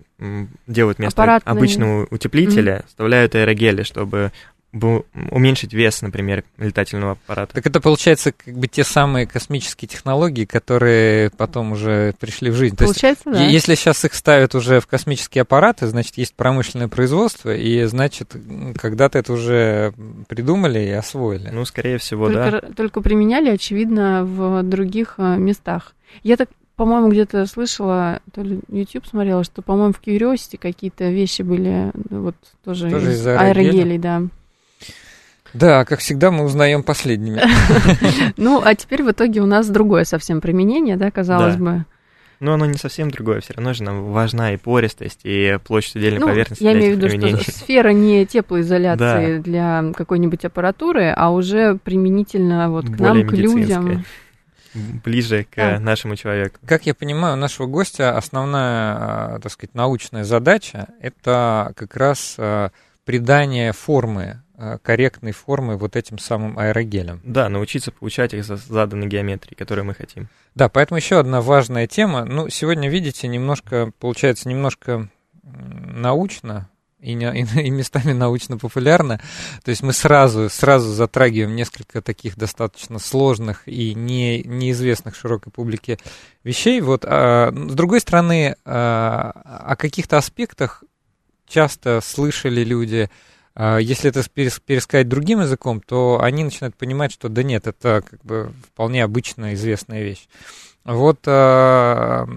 делают 0.67 0.97
вместо 0.97 1.21
Аппаратные... 1.21 1.53
обычного 1.53 2.07
утеплителя, 2.11 2.79
mm 2.79 2.87
вставляют 2.89 3.35
аэрогели, 3.35 3.83
чтобы 3.83 4.33
уменьшить 5.31 5.73
вес, 5.73 6.01
например, 6.01 6.43
летательного 6.57 7.13
аппарата. 7.13 7.53
Так 7.53 7.65
это 7.65 7.79
получается 7.79 8.31
как 8.31 8.55
бы 8.55 8.67
те 8.67 8.83
самые 8.83 9.25
космические 9.25 9.87
технологии, 9.87 10.45
которые 10.45 11.29
потом 11.31 11.71
уже 11.71 12.13
пришли 12.19 12.49
в 12.49 12.55
жизнь. 12.55 12.75
Получается, 12.75 13.23
То 13.25 13.29
есть, 13.31 13.41
да. 13.41 13.47
Если 13.47 13.75
сейчас 13.75 14.03
их 14.05 14.13
ставят 14.13 14.55
уже 14.55 14.79
в 14.79 14.87
космические 14.87 15.43
аппараты, 15.43 15.87
значит, 15.87 16.17
есть 16.17 16.35
промышленное 16.35 16.87
производство, 16.87 17.55
и 17.55 17.83
значит, 17.85 18.35
когда-то 18.79 19.17
это 19.19 19.33
уже 19.33 19.93
придумали 20.27 20.79
и 20.79 20.91
освоили. 20.91 21.49
Ну, 21.49 21.65
скорее 21.65 21.97
всего, 21.97 22.27
только, 22.27 22.51
да. 22.51 22.61
Только 22.75 23.01
применяли, 23.01 23.49
очевидно, 23.49 24.23
в 24.25 24.63
других 24.63 25.15
э, 25.17 25.37
местах. 25.37 25.93
Я 26.23 26.37
так 26.37 26.49
по-моему, 26.75 27.09
где-то 27.09 27.45
слышала, 27.45 28.19
то 28.33 28.41
ли 28.41 28.59
YouTube 28.69 29.05
смотрела, 29.05 29.43
что, 29.43 29.61
по-моему, 29.61 29.93
в 29.93 30.01
Curiosity 30.05 30.57
какие-то 30.57 31.09
вещи 31.09 31.41
были, 31.41 31.91
вот 32.09 32.35
тоже, 32.63 32.89
тоже 32.89 33.13
из, 33.13 33.21
из 33.21 33.27
аэрогелей, 33.27 33.97
да. 33.97 34.23
Да, 35.55 35.85
как 35.85 35.99
всегда, 35.99 36.31
мы 36.31 36.43
узнаем 36.43 36.83
последними. 36.83 37.41
Ну, 38.37 38.61
а 38.63 38.75
теперь 38.75 39.03
в 39.03 39.11
итоге 39.11 39.41
у 39.41 39.45
нас 39.45 39.69
другое 39.69 40.03
совсем 40.03 40.41
применение, 40.41 40.97
да, 40.97 41.09
казалось 41.11 41.55
бы. 41.55 41.85
Но 42.41 42.53
оно 42.53 42.65
не 42.65 42.77
совсем 42.77 43.09
другое, 43.09 43.39
все 43.39 43.53
равно 43.53 43.73
же 43.73 43.83
нам 43.83 44.11
важна 44.11 44.53
и 44.53 44.57
пористость, 44.57 45.21
и 45.23 45.57
площадь 45.63 45.95
удельной 45.95 46.19
ну, 46.19 46.27
поверхности. 46.27 46.63
Я 46.63 46.73
имею 46.73 46.97
в 46.97 46.99
виду, 46.99 47.09
что 47.09 47.51
сфера 47.51 47.89
не 47.89 48.25
теплоизоляции 48.25 49.37
да. 49.37 49.41
для 49.41 49.93
какой-нибудь 49.95 50.43
аппаратуры, 50.43 51.13
а 51.15 51.31
уже 51.31 51.77
применительно 51.81 52.69
вот 52.69 52.85
к 52.85 52.89
Более 52.89 53.23
нам, 53.23 53.27
к 53.27 53.37
людям 53.37 54.05
ближе 54.75 55.45
к 55.49 55.55
да. 55.55 55.79
нашему 55.79 56.17
человеку. 56.17 56.59
Как 56.65 56.85
я 56.85 56.93
понимаю, 56.93 57.35
у 57.35 57.37
нашего 57.37 57.65
гостя 57.65 58.17
основная, 58.17 58.95
а, 58.97 59.39
так 59.41 59.51
сказать, 59.51 59.73
научная 59.73 60.25
задача– 60.25 60.89
это 61.01 61.71
как 61.75 61.95
раз 61.95 62.35
а, 62.37 62.71
придание 63.05 63.71
формы 63.71 64.41
Э, 64.57 64.77
корректной 64.81 65.33
формы 65.33 65.75
вот 65.75 65.97
этим 65.97 66.17
самым 66.17 66.57
аэрогелем. 66.57 67.19
Да, 67.25 67.49
научиться 67.49 67.91
получать 67.91 68.33
их 68.33 68.45
за 68.45 68.55
заданной 68.55 69.07
геометрии, 69.07 69.53
которую 69.53 69.83
мы 69.83 69.93
хотим. 69.93 70.29
Да, 70.53 70.69
поэтому 70.69 70.97
еще 70.97 71.19
одна 71.19 71.41
важная 71.41 71.87
тема. 71.87 72.23
Ну, 72.23 72.47
сегодня, 72.47 72.89
видите, 72.89 73.27
немножко, 73.27 73.91
получается, 73.99 74.47
немножко 74.47 75.09
научно 75.43 76.69
и, 77.01 77.15
не, 77.15 77.25
и 77.65 77.69
местами 77.69 78.13
научно-популярно. 78.13 79.19
То 79.65 79.71
есть 79.71 79.83
мы 79.83 79.91
сразу, 79.91 80.49
сразу 80.49 80.89
затрагиваем 80.93 81.53
несколько 81.53 82.01
таких 82.01 82.37
достаточно 82.37 82.97
сложных 82.97 83.67
и 83.67 83.93
не, 83.93 84.41
неизвестных 84.43 85.17
широкой 85.17 85.51
публике 85.51 85.99
вещей. 86.45 86.79
Вот, 86.79 87.03
а, 87.05 87.51
с 87.51 87.73
другой 87.73 87.99
стороны, 87.99 88.55
а, 88.63 89.31
о 89.65 89.75
каких-то 89.75 90.17
аспектах 90.17 90.85
часто 91.47 92.01
слышали 92.01 92.63
люди, 92.63 93.09
а 93.55 93.77
если 93.77 94.09
это 94.09 94.23
пересказать 94.29 95.07
другим 95.07 95.41
языком, 95.41 95.81
то 95.81 96.19
они 96.21 96.43
начинают 96.43 96.75
понимать, 96.75 97.11
что 97.11 97.29
да 97.29 97.41
нет, 97.41 97.67
это 97.67 98.03
как 98.07 98.23
бы 98.23 98.51
вполне 98.67 99.03
обычная 99.03 99.53
известная 99.53 100.03
вещь. 100.03 100.27
Вот 100.83 101.21
а, 101.25 102.27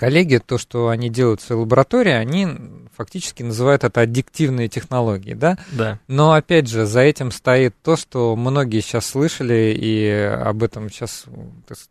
коллеги, 0.00 0.38
то, 0.38 0.56
что 0.56 0.88
они 0.88 1.10
делают 1.10 1.42
в 1.42 1.44
своей 1.44 1.60
лаборатории, 1.60 2.12
они 2.12 2.48
фактически 2.96 3.42
называют 3.42 3.84
это 3.84 4.00
аддиктивные 4.00 4.68
технологии, 4.68 5.34
да? 5.34 5.58
Да. 5.72 5.98
Но, 6.08 6.32
опять 6.32 6.68
же, 6.68 6.86
за 6.86 7.00
этим 7.00 7.30
стоит 7.30 7.74
то, 7.82 7.96
что 7.96 8.34
многие 8.34 8.80
сейчас 8.80 9.06
слышали, 9.06 9.76
и 9.76 10.08
об 10.08 10.62
этом 10.62 10.88
сейчас 10.88 11.26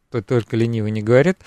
только 0.10 0.56
ленивый 0.56 0.90
не 0.90 1.04
говорит, 1.04 1.38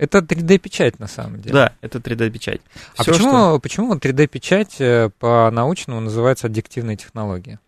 это 0.00 0.20
3D-печать 0.20 0.98
на 0.98 1.06
самом 1.06 1.42
деле. 1.42 1.52
Да, 1.52 1.72
это 1.82 1.98
3D-печать. 1.98 2.62
А 2.96 3.02
Всё, 3.02 3.12
почему, 3.12 3.30
что... 3.30 3.60
почему 3.60 3.94
3D-печать 3.96 4.76
э, 4.80 5.10
по-научному 5.18 6.00
называется 6.00 6.46
аддиктивной 6.46 6.96
технологией? 6.96 7.58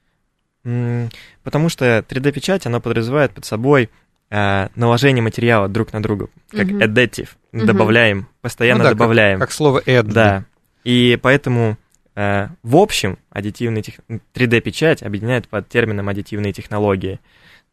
Потому 1.43 1.69
что 1.69 1.99
3D-печать, 1.99 2.67
она 2.67 2.81
подразумевает 2.81 3.33
под 3.33 3.45
собой 3.45 3.91
э, 4.31 4.69
наложение 4.75 5.23
материала 5.23 5.69
друг 5.69 5.93
на 5.93 6.03
друга, 6.03 6.29
как 6.51 6.69
угу. 6.69 6.79
additive. 6.79 7.29
Угу. 7.53 7.67
Добавляем, 7.67 8.27
постоянно 8.41 8.79
ну, 8.79 8.85
да, 8.85 8.91
добавляем. 8.95 9.39
Как, 9.39 9.49
как 9.51 9.55
слово 9.55 9.83
add. 9.85 10.05
Да. 10.05 10.45
И 10.85 11.19
поэтому 11.21 11.77
э, 12.15 12.49
в 12.63 12.77
общем 12.77 13.19
аддитивный 13.29 13.83
тех... 13.83 13.97
3D-печать 14.35 15.03
объединяет 15.03 15.49
под 15.49 15.69
термином 15.69 16.09
аддитивные 16.09 16.55
технологии. 16.55 17.21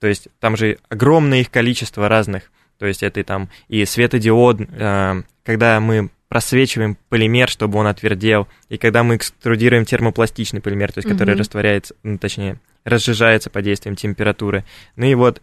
То 0.01 0.07
есть 0.07 0.27
там 0.41 0.57
же 0.57 0.79
огромное 0.89 1.39
их 1.39 1.49
количество 1.49 2.09
разных 2.09 2.51
то 2.79 2.85
есть 2.85 3.03
это 3.03 3.23
там 3.23 3.49
и 3.67 3.85
светодиод, 3.85 4.61
э, 4.61 5.23
когда 5.43 5.79
мы 5.79 6.09
просвечиваем 6.29 6.97
полимер, 7.09 7.49
чтобы 7.49 7.77
он 7.79 7.87
отвердел, 7.87 8.47
и 8.69 8.77
когда 8.77 9.03
мы 9.03 9.17
экструдируем 9.17 9.85
термопластичный 9.85 10.61
полимер, 10.61 10.91
то 10.93 10.99
есть 10.99 11.09
который 11.09 11.33
mm-hmm. 11.33 11.39
растворяется, 11.39 11.95
ну, 12.03 12.17
точнее, 12.17 12.59
разжижается 12.85 13.49
под 13.49 13.63
действием 13.65 13.95
температуры. 13.95 14.63
Ну 14.95 15.05
и 15.05 15.15
вот 15.15 15.41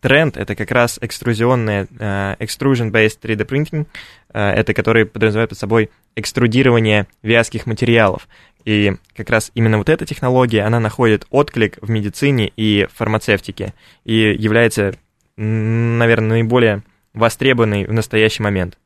тренд— 0.00 0.36
это 0.38 0.54
как 0.54 0.70
раз 0.70 0.98
экструзионная, 1.00 1.86
uh, 1.86 2.38
extrusion-based 2.38 3.18
3D 3.22 3.46
printing, 3.46 3.86
uh, 4.32 4.52
это 4.52 4.74
который 4.74 5.06
подразумевает 5.06 5.50
под 5.50 5.58
собой 5.58 5.90
экструдирование 6.14 7.06
вязких 7.22 7.66
материалов. 7.66 8.28
И 8.66 8.94
как 9.16 9.30
раз 9.30 9.50
именно 9.54 9.78
вот 9.78 9.88
эта 9.88 10.04
технология, 10.04 10.62
она 10.62 10.80
находит 10.80 11.26
отклик 11.30 11.78
в 11.80 11.88
медицине 11.88 12.52
и 12.56 12.86
фармацевтике 12.92 13.74
и 14.04 14.36
является 14.38 14.94
наверное, 15.36 16.30
наиболее 16.30 16.82
востребованный 17.12 17.86
в 17.86 17.92
настоящий 17.92 18.42
момент. 18.42 18.78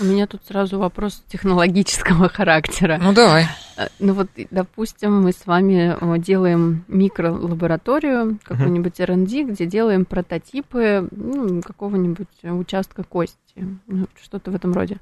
У 0.00 0.04
меня 0.04 0.26
тут 0.26 0.42
сразу 0.44 0.78
вопрос 0.78 1.22
технологического 1.28 2.28
характера. 2.32 2.98
Ну, 3.00 3.12
давай. 3.12 3.46
Э, 3.76 3.86
ну 4.00 4.14
вот, 4.14 4.28
допустим, 4.50 5.22
мы 5.22 5.32
с 5.32 5.46
вами 5.46 5.96
делаем 6.18 6.84
микролабораторию, 6.88 8.38
какой-нибудь 8.42 8.98
R&D, 8.98 9.44
где 9.44 9.66
делаем 9.66 10.04
прототипы 10.04 11.08
ну, 11.12 11.62
какого-нибудь 11.62 12.42
участка 12.42 13.04
кости, 13.04 13.38
ну, 13.86 14.06
что-то 14.20 14.50
в 14.50 14.56
этом 14.56 14.72
роде. 14.72 14.98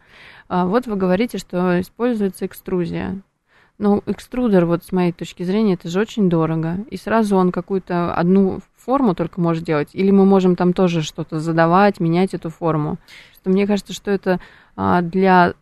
А 0.49 0.67
вот 0.67 0.87
вы 0.87 0.97
говорите, 0.97 1.39
что 1.39 1.81
используется 1.81 2.45
экструзия. 2.45 3.19
Ну, 3.79 4.03
экструдер, 4.05 4.67
вот 4.67 4.85
с 4.85 4.93
моей 4.93 5.13
точки 5.13 5.43
зрения, 5.43 5.75
это 5.75 5.89
же 5.89 6.01
очень 6.01 6.29
дорого. 6.29 6.85
И 6.91 6.99
сразу 6.99 7.37
он 7.37 7.51
какую-то 7.51 8.15
одну 8.15 8.61
форму 8.85 9.15
только 9.15 9.41
может 9.41 9.65
делать, 9.65 9.91
или 9.93 10.11
мы 10.11 10.25
можем 10.25 10.57
там 10.57 10.73
тоже 10.73 11.03
что-то 11.03 11.41
задавать, 11.41 12.01
менять 12.01 12.35
эту 12.35 12.51
форму. 12.51 12.99
Что 13.35 13.51
мне 13.51 13.67
кажется, 13.67 13.93
что 13.93 14.11
это 14.11 14.41
а, 14.77 15.03
для, 15.03 15.55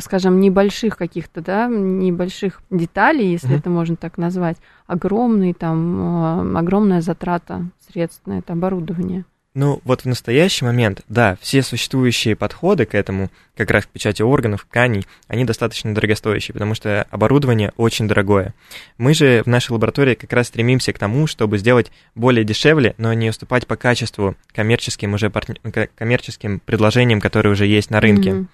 скажем, 0.00 0.40
небольших 0.40 0.96
каких-то, 0.96 1.40
да, 1.40 1.66
небольших 1.68 2.62
деталей, 2.70 3.32
если 3.32 3.50
mm-hmm. 3.50 3.58
это 3.58 3.70
можно 3.70 3.96
так 3.96 4.18
назвать, 4.18 4.56
огромный 4.86 5.52
там, 5.52 5.98
а, 6.00 6.58
огромная 6.58 7.00
затрата 7.00 7.64
средств 7.88 8.26
на 8.26 8.38
это 8.38 8.52
оборудование. 8.52 9.24
Ну, 9.56 9.80
вот 9.84 10.02
в 10.02 10.04
настоящий 10.04 10.66
момент, 10.66 11.00
да, 11.08 11.38
все 11.40 11.62
существующие 11.62 12.36
подходы 12.36 12.84
к 12.84 12.94
этому, 12.94 13.30
как 13.56 13.70
раз 13.70 13.86
к 13.86 13.88
печати 13.88 14.20
органов, 14.20 14.66
тканей, 14.68 15.06
они 15.28 15.46
достаточно 15.46 15.94
дорогостоящие, 15.94 16.52
потому 16.52 16.74
что 16.74 17.06
оборудование 17.10 17.72
очень 17.78 18.06
дорогое. 18.06 18.52
Мы 18.98 19.14
же 19.14 19.42
в 19.44 19.46
нашей 19.46 19.72
лаборатории 19.72 20.14
как 20.14 20.30
раз 20.34 20.48
стремимся 20.48 20.92
к 20.92 20.98
тому, 20.98 21.26
чтобы 21.26 21.56
сделать 21.56 21.90
более 22.14 22.44
дешевле, 22.44 22.94
но 22.98 23.14
не 23.14 23.30
уступать 23.30 23.66
по 23.66 23.76
качеству 23.76 24.36
коммерческим 24.52 25.14
уже 25.14 25.30
партн... 25.30 25.54
коммерческим 25.94 26.60
предложениям, 26.60 27.22
которые 27.22 27.52
уже 27.52 27.64
есть 27.64 27.88
на 27.88 28.02
рынке. 28.02 28.30
Mm-hmm. 28.32 28.46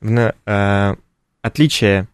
В, 0.00 0.34
э, 0.46 0.96
отличие 1.42 2.06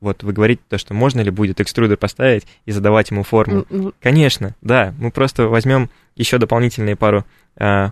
вот 0.00 0.22
вы 0.22 0.32
говорите 0.32 0.62
то, 0.68 0.78
что 0.78 0.94
можно 0.94 1.20
ли 1.20 1.30
будет 1.30 1.60
экструдер 1.60 1.96
поставить 1.96 2.46
и 2.66 2.72
задавать 2.72 3.10
ему 3.10 3.24
форму. 3.24 3.62
Mm-hmm. 3.62 3.94
Конечно, 4.00 4.54
да. 4.60 4.94
Мы 4.98 5.10
просто 5.10 5.48
возьмем 5.48 5.90
еще 6.14 6.38
дополнительные 6.38 6.94
пару, 6.94 7.24
э, 7.56 7.90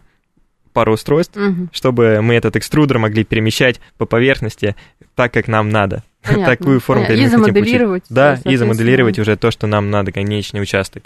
пару 0.72 0.92
устройств, 0.92 1.36
mm-hmm. 1.36 1.68
чтобы 1.72 2.20
мы 2.22 2.34
этот 2.34 2.56
экструдер 2.56 2.98
могли 2.98 3.24
перемещать 3.24 3.80
по 3.98 4.06
поверхности 4.06 4.76
так, 5.14 5.32
как 5.32 5.48
нам 5.48 5.70
надо. 5.70 6.04
Понятно. 6.22 6.46
Такую 6.56 6.80
форму, 6.80 7.06
Понятно. 7.06 7.24
И 7.24 7.28
замоделировать. 7.28 8.04
Да, 8.08 8.40
и 8.44 8.56
замоделировать 8.56 9.18
уже 9.18 9.36
то, 9.36 9.50
что 9.50 9.66
нам 9.66 9.90
надо, 9.90 10.12
конечный 10.12 10.62
участок. 10.62 11.04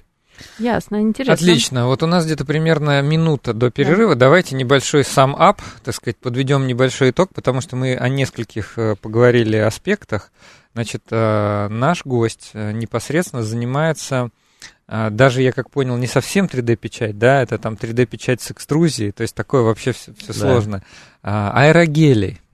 Ясно, 0.59 1.01
интересно. 1.01 1.35
Отлично. 1.35 1.87
Вот 1.87 2.03
у 2.03 2.07
нас 2.07 2.25
где-то 2.25 2.45
примерно 2.45 3.03
минута 3.03 3.53
до 3.53 3.71
перерыва. 3.71 4.15
Да. 4.15 4.27
Давайте 4.27 4.55
небольшой 4.55 5.05
сам 5.05 5.37
ап, 5.39 5.61
так 5.85 5.95
сказать, 5.95 6.17
подведем 6.17 6.67
небольшой 6.67 7.11
итог, 7.11 7.31
потому 7.35 7.61
что 7.61 7.77
мы 7.77 7.95
о 7.95 8.09
нескольких 8.09 8.79
э, 8.79 8.97
поговорили 8.97 9.57
аспектах. 9.57 10.33
Значит, 10.74 11.04
э, 11.11 11.68
наш 11.68 12.04
гость 12.04 12.50
э, 12.54 12.72
непосредственно 12.72 13.42
занимается 13.42 14.30
даже, 14.88 15.40
я 15.40 15.52
как 15.52 15.70
понял, 15.70 15.96
не 15.96 16.09
совсем 16.09 16.46
3D-печать, 16.46 17.16
да, 17.16 17.42
это 17.42 17.59
там 17.59 17.74
3D-печать 17.74 18.42
с 18.42 18.50
экструзией, 18.50 19.12
то 19.12 19.22
есть 19.22 19.37
такое 19.37 19.62
вообще 19.62 19.92
все, 19.92 20.12
все 20.14 20.33
да. 20.33 20.35
сложно. 20.35 20.83
А, 21.22 21.52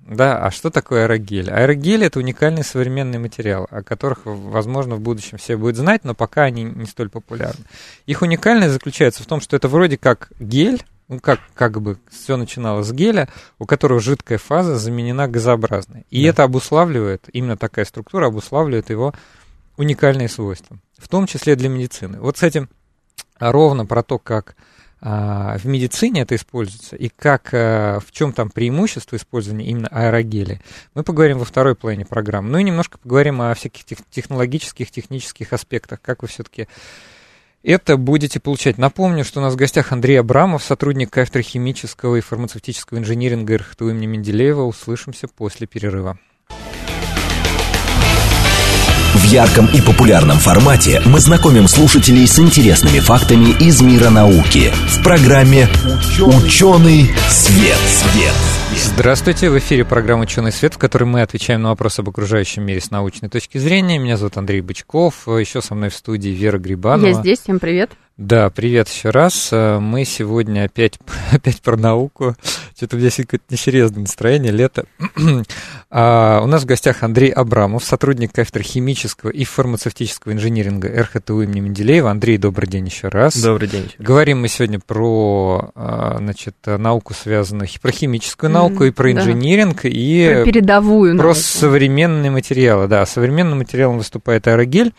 да, 0.06 0.38
а 0.38 0.52
что 0.52 0.70
такое 0.70 1.04
аэрогель? 1.04 1.50
Аэрогель 1.50 2.04
это 2.04 2.20
уникальный 2.20 2.62
современный 2.62 3.18
материал, 3.18 3.66
о 3.70 3.82
которых, 3.82 4.20
возможно, 4.24 4.94
в 4.94 5.00
будущем 5.00 5.36
все 5.36 5.56
будут 5.56 5.76
знать, 5.76 6.04
но 6.04 6.14
пока 6.14 6.44
они 6.44 6.62
не 6.62 6.86
столь 6.86 7.08
популярны. 7.08 7.64
Их 8.06 8.22
уникальность 8.22 8.72
заключается 8.72 9.24
в 9.24 9.26
том, 9.26 9.40
что 9.40 9.56
это 9.56 9.66
вроде 9.66 9.98
как 9.98 10.30
гель, 10.38 10.84
ну 11.08 11.20
как, 11.20 11.40
как 11.54 11.80
бы 11.80 11.98
все 12.10 12.36
начиналось 12.36 12.88
с 12.88 12.92
геля, 12.92 13.28
у 13.58 13.66
которого 13.66 14.00
жидкая 14.00 14.38
фаза 14.38 14.76
заменена 14.76 15.28
газообразной. 15.28 16.06
И 16.10 16.22
да. 16.22 16.30
это 16.30 16.42
обуславливает, 16.44 17.28
именно 17.32 17.56
такая 17.56 17.84
структура 17.84 18.26
обуславливает 18.26 18.90
его 18.90 19.14
уникальные 19.76 20.28
свойства, 20.28 20.78
в 20.98 21.08
том 21.08 21.26
числе 21.26 21.54
для 21.54 21.68
медицины. 21.68 22.18
Вот 22.20 22.38
с 22.38 22.42
этим 22.42 22.68
ровно 23.38 23.86
про 23.86 24.02
то, 24.02 24.18
как 24.18 24.56
а, 25.00 25.58
в 25.58 25.66
медицине 25.66 26.22
это 26.22 26.34
используется 26.34 26.96
и 26.96 27.08
как, 27.08 27.50
а, 27.52 28.00
в 28.00 28.10
чем 28.12 28.32
там 28.32 28.50
преимущество 28.50 29.16
использования 29.16 29.66
именно 29.66 29.88
аэрогеля, 29.88 30.60
мы 30.94 31.02
поговорим 31.02 31.38
во 31.38 31.44
второй 31.44 31.74
половине 31.74 32.06
программы. 32.06 32.48
Ну 32.50 32.58
и 32.58 32.64
немножко 32.64 32.98
поговорим 32.98 33.42
о 33.42 33.54
всяких 33.54 33.84
технологических, 34.10 34.90
технических 34.90 35.52
аспектах, 35.52 36.00
как 36.00 36.22
вы 36.22 36.28
все-таки 36.28 36.66
это 37.62 37.96
будете 37.96 38.40
получать. 38.40 38.78
Напомню, 38.78 39.24
что 39.24 39.40
у 39.40 39.42
нас 39.42 39.54
в 39.54 39.56
гостях 39.56 39.92
Андрей 39.92 40.20
Абрамов, 40.20 40.62
сотрудник 40.62 41.10
кафедры 41.10 41.42
химического 41.42 42.16
и 42.16 42.20
фармацевтического 42.20 42.98
инжиниринга 42.98 43.58
РХТУ 43.58 43.90
имени 43.90 44.06
Менделеева. 44.06 44.62
Услышимся 44.62 45.28
после 45.28 45.66
перерыва. 45.66 46.18
В 49.14 49.24
ярком 49.24 49.66
и 49.66 49.80
популярном 49.80 50.36
формате 50.36 51.00
мы 51.06 51.20
знакомим 51.20 51.68
слушателей 51.68 52.26
с 52.26 52.38
интересными 52.38 53.00
фактами 53.00 53.56
из 53.58 53.80
мира 53.80 54.10
науки 54.10 54.70
в 54.88 55.02
программе 55.02 55.68
«Ученый, 56.20 57.10
свет». 57.28 57.78
свет. 57.78 58.55
Здравствуйте, 58.76 59.48
в 59.50 59.58
эфире 59.58 59.84
программа 59.84 60.24
«Ученый 60.24 60.52
свет», 60.52 60.74
в 60.74 60.78
которой 60.78 61.04
мы 61.04 61.22
отвечаем 61.22 61.62
на 61.62 61.70
вопросы 61.70 62.00
об 62.00 62.10
окружающем 62.10 62.62
мире 62.62 62.80
с 62.80 62.90
научной 62.90 63.28
точки 63.28 63.56
зрения. 63.58 63.98
Меня 63.98 64.16
зовут 64.16 64.36
Андрей 64.36 64.60
Бычков, 64.60 65.26
еще 65.26 65.62
со 65.62 65.74
мной 65.74 65.88
в 65.88 65.94
студии 65.94 66.28
Вера 66.28 66.58
Грибанова. 66.58 67.06
Я 67.06 67.14
здесь, 67.14 67.40
всем 67.40 67.58
привет. 67.58 67.90
Да, 68.18 68.48
привет 68.48 68.88
еще 68.88 69.10
раз. 69.10 69.50
Мы 69.52 70.06
сегодня 70.06 70.64
опять, 70.64 70.98
опять 71.32 71.60
про 71.60 71.76
науку. 71.76 72.34
Что-то 72.74 72.96
у 72.96 72.98
меня 72.98 73.10
сегодня 73.10 73.40
несерьезное 73.50 74.00
настроение, 74.00 74.52
лето. 74.52 74.86
а, 75.90 76.40
у 76.42 76.46
нас 76.46 76.62
в 76.62 76.64
гостях 76.64 77.02
Андрей 77.02 77.28
Абрамов, 77.28 77.84
сотрудник 77.84 78.32
кафедры 78.32 78.62
химического 78.62 79.28
и 79.28 79.44
фармацевтического 79.44 80.32
инжиниринга 80.32 80.88
РХТУ 81.02 81.42
имени 81.42 81.60
Менделеева. 81.60 82.10
Андрей, 82.10 82.38
добрый 82.38 82.70
день 82.70 82.86
еще 82.86 83.08
раз. 83.08 83.36
Добрый 83.36 83.68
день. 83.68 83.92
Говорим 83.98 84.40
мы 84.40 84.48
сегодня 84.48 84.80
про 84.80 85.72
значит, 85.74 86.56
науку, 86.64 87.12
связанную, 87.12 87.68
про 87.82 87.92
химическую 87.92 88.48
науку 88.50 88.84
mm, 88.84 88.88
и 88.88 88.90
про 88.92 89.12
инжиниринг, 89.12 89.82
да. 89.82 89.88
и 89.90 90.34
про 90.36 90.44
передовую 90.44 91.18
про 91.18 91.24
науку. 91.24 91.38
современные 91.38 92.30
материалы. 92.30 92.88
Да, 92.88 93.04
современным 93.04 93.58
материалом 93.58 93.98
выступает 93.98 94.48
аэрогель. 94.48 94.94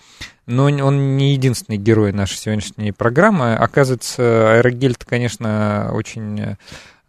Но 0.48 0.64
он 0.64 1.18
не 1.18 1.34
единственный 1.34 1.78
герой 1.78 2.14
нашей 2.14 2.38
сегодняшней 2.38 2.92
программы. 2.94 3.54
Оказывается, 3.54 4.56
аэрогель-то, 4.56 5.06
конечно, 5.06 5.92
очень, 5.92 6.56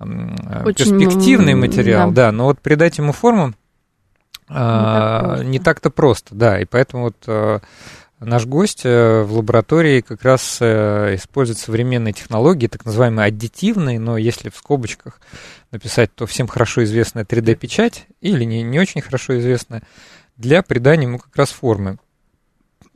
очень 0.00 0.74
перспективный 0.74 1.54
материал, 1.54 2.10
да. 2.10 2.26
да, 2.26 2.32
но 2.32 2.44
вот 2.44 2.60
придать 2.60 2.98
ему 2.98 3.12
форму 3.12 3.54
не, 4.48 4.54
так 4.54 5.44
не 5.44 5.58
так-то 5.60 5.90
просто, 5.90 6.34
да, 6.34 6.60
и 6.60 6.64
поэтому 6.64 7.04
вот 7.04 7.62
наш 8.18 8.46
гость 8.46 8.82
в 8.82 9.28
лаборатории 9.30 10.00
как 10.00 10.24
раз 10.24 10.60
использует 10.60 11.58
современные 11.58 12.14
технологии, 12.14 12.66
так 12.66 12.84
называемые 12.84 13.26
аддитивные, 13.26 14.00
но 14.00 14.16
если 14.16 14.48
в 14.50 14.56
скобочках 14.56 15.20
написать, 15.70 16.12
то 16.14 16.26
всем 16.26 16.48
хорошо 16.48 16.82
известная 16.84 17.24
3D-печать 17.24 18.06
или 18.20 18.42
не, 18.42 18.62
не 18.62 18.80
очень 18.80 19.00
хорошо 19.00 19.38
известная, 19.38 19.82
для 20.36 20.62
придания 20.62 21.04
ему 21.04 21.18
как 21.18 21.36
раз 21.36 21.50
формы. 21.50 21.98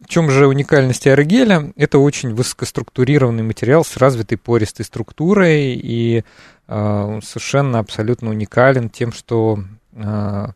В 0.02 0.08
чем 0.08 0.30
же 0.30 0.46
уникальность 0.46 1.06
аэрогеля? 1.06 1.72
Это 1.76 1.98
очень 1.98 2.34
высокоструктурированный 2.34 3.42
материал 3.42 3.84
с 3.84 3.96
развитой 3.96 4.36
пористой 4.36 4.84
структурой 4.84 5.74
и 5.74 6.24
э, 6.68 7.20
совершенно 7.22 7.78
абсолютно 7.78 8.30
уникален 8.30 8.90
тем, 8.90 9.12
что 9.12 9.62
э, 9.92 10.46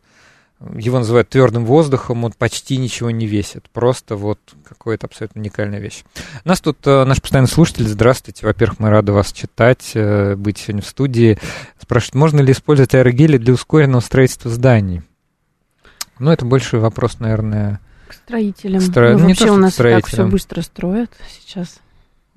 его 0.75 0.97
называют 0.97 1.29
твердым 1.29 1.65
воздухом, 1.65 2.23
он 2.23 2.33
почти 2.33 2.77
ничего 2.77 3.11
не 3.11 3.27
весит. 3.27 3.69
Просто 3.69 4.15
вот 4.15 4.39
какая-то 4.67 5.05
абсолютно 5.05 5.41
уникальная 5.41 5.79
вещь. 5.79 6.03
Нас 6.43 6.61
тут 6.61 6.79
э, 6.85 7.03
наш 7.05 7.21
постоянный 7.21 7.49
слушатель. 7.49 7.87
Здравствуйте. 7.87 8.45
Во-первых, 8.45 8.79
мы 8.79 8.89
рады 8.89 9.11
вас 9.11 9.31
читать, 9.31 9.91
э, 9.93 10.35
быть 10.35 10.57
сегодня 10.57 10.81
в 10.81 10.87
студии. 10.87 11.37
Спрашивает, 11.79 12.15
можно 12.15 12.41
ли 12.41 12.51
использовать 12.51 12.95
аэрогели 12.95 13.37
для 13.37 13.53
ускоренного 13.53 14.01
строительства 14.01 14.49
зданий? 14.49 15.03
Ну, 16.19 16.31
это 16.31 16.45
больше 16.45 16.79
вопрос, 16.79 17.19
наверное, 17.19 17.79
к 18.07 18.13
строителям. 18.13 18.81
Стро... 18.81 19.11
Ну, 19.13 19.19
не 19.19 19.33
вообще 19.33 19.51
у 19.51 19.57
нас 19.57 19.75
так 19.75 20.07
все 20.07 20.25
быстро 20.25 20.61
строят 20.61 21.11
сейчас. 21.29 21.79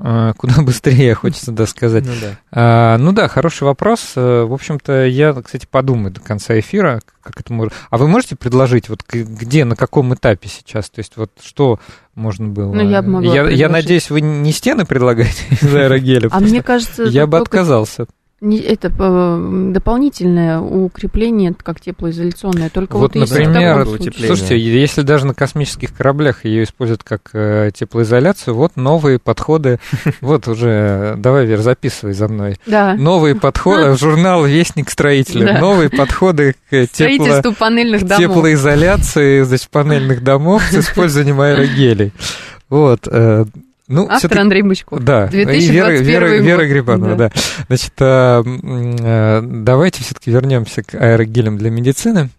А, 0.02 0.32
куда 0.32 0.54
быстрее, 0.62 1.14
хочется 1.14 1.52
да, 1.52 1.66
сказать. 1.66 2.04
Ну 2.06 2.12
да. 2.20 2.38
А, 2.52 2.98
ну 2.98 3.12
да, 3.12 3.28
хороший 3.28 3.64
вопрос. 3.64 4.12
В 4.14 4.52
общем-то, 4.52 5.06
я, 5.06 5.34
кстати, 5.34 5.66
подумаю 5.70 6.10
до 6.10 6.20
конца 6.20 6.58
эфира, 6.58 7.00
как 7.22 7.40
это 7.40 7.52
может. 7.52 7.74
А 7.90 7.98
вы 7.98 8.08
можете 8.08 8.34
предложить, 8.34 8.88
вот 8.88 9.02
где, 9.06 9.64
на 9.64 9.76
каком 9.76 10.14
этапе 10.14 10.48
сейчас? 10.48 10.88
То 10.90 11.00
есть, 11.00 11.16
вот 11.16 11.30
что 11.42 11.78
можно 12.14 12.48
было? 12.48 12.72
Ну, 12.72 12.88
я 12.88 13.02
бы 13.02 13.08
могла 13.08 13.34
Я, 13.34 13.48
я 13.48 13.68
надеюсь, 13.68 14.10
вы 14.10 14.22
не 14.22 14.52
стены 14.52 14.86
предлагаете 14.86 15.44
из 15.50 15.74
аэрогеля? 15.74 16.28
А 16.32 16.40
мне 16.40 16.62
кажется... 16.62 17.04
Я 17.04 17.26
бы 17.26 17.38
отказался. 17.38 18.06
Это 18.42 18.90
э, 18.98 19.70
дополнительное 19.72 20.60
укрепление, 20.60 21.52
как 21.62 21.78
теплоизоляционное. 21.78 22.70
Только 22.70 22.96
вот, 22.96 23.14
вот 23.14 23.28
например, 23.28 23.86
слушайте, 23.86 24.58
если 24.58 25.02
даже 25.02 25.26
на 25.26 25.34
космических 25.34 25.94
кораблях 25.94 26.46
ее 26.46 26.64
используют 26.64 27.04
как 27.04 27.30
э, 27.34 27.70
теплоизоляцию, 27.74 28.54
вот 28.54 28.76
новые 28.76 29.18
подходы. 29.18 29.78
Вот 30.20 30.48
уже, 30.48 31.14
давай, 31.18 31.46
Вер, 31.46 31.60
записывай 31.60 32.12
за 32.14 32.28
мной. 32.28 32.56
Да. 32.66 32.94
Новые 32.94 33.34
подходы, 33.40 33.96
журнал 33.96 34.44
Вестник 34.44 34.90
строителя. 34.90 35.54
Да. 35.54 35.60
Новые 35.60 35.90
подходы 35.90 36.54
к, 36.70 36.86
тепло, 36.86 37.52
панельных 37.52 38.06
домов. 38.06 38.24
теплоизоляции 38.24 39.42
значит, 39.42 39.68
панельных 39.70 40.22
домов 40.22 40.62
с 40.70 40.74
использованием 40.74 41.40
аэрогелей. 41.40 42.12
Вот. 42.68 43.06
Э, 43.90 43.92
Ну, 43.92 44.08
Автор 44.10 44.38
Андрей 44.38 44.62
Бычков. 44.62 45.00
Да, 45.02 45.26
2021 45.26 46.00
и 46.00 46.04
Вера, 46.04 46.24
Вера. 46.26 46.42
Вера 46.42 46.66
Грибанова, 46.66 47.16
Да. 47.16 47.28
да. 47.28 47.40
Значит, 47.68 47.92
а, 48.00 48.40
м, 48.42 48.96
а, 49.00 49.40
давайте 49.42 50.02
все-таки 50.02 50.30
вернемся 50.30 50.82
к 50.82 50.94
аэрогелям 50.94 51.58
для 51.58 51.70
медицины. 51.70 52.30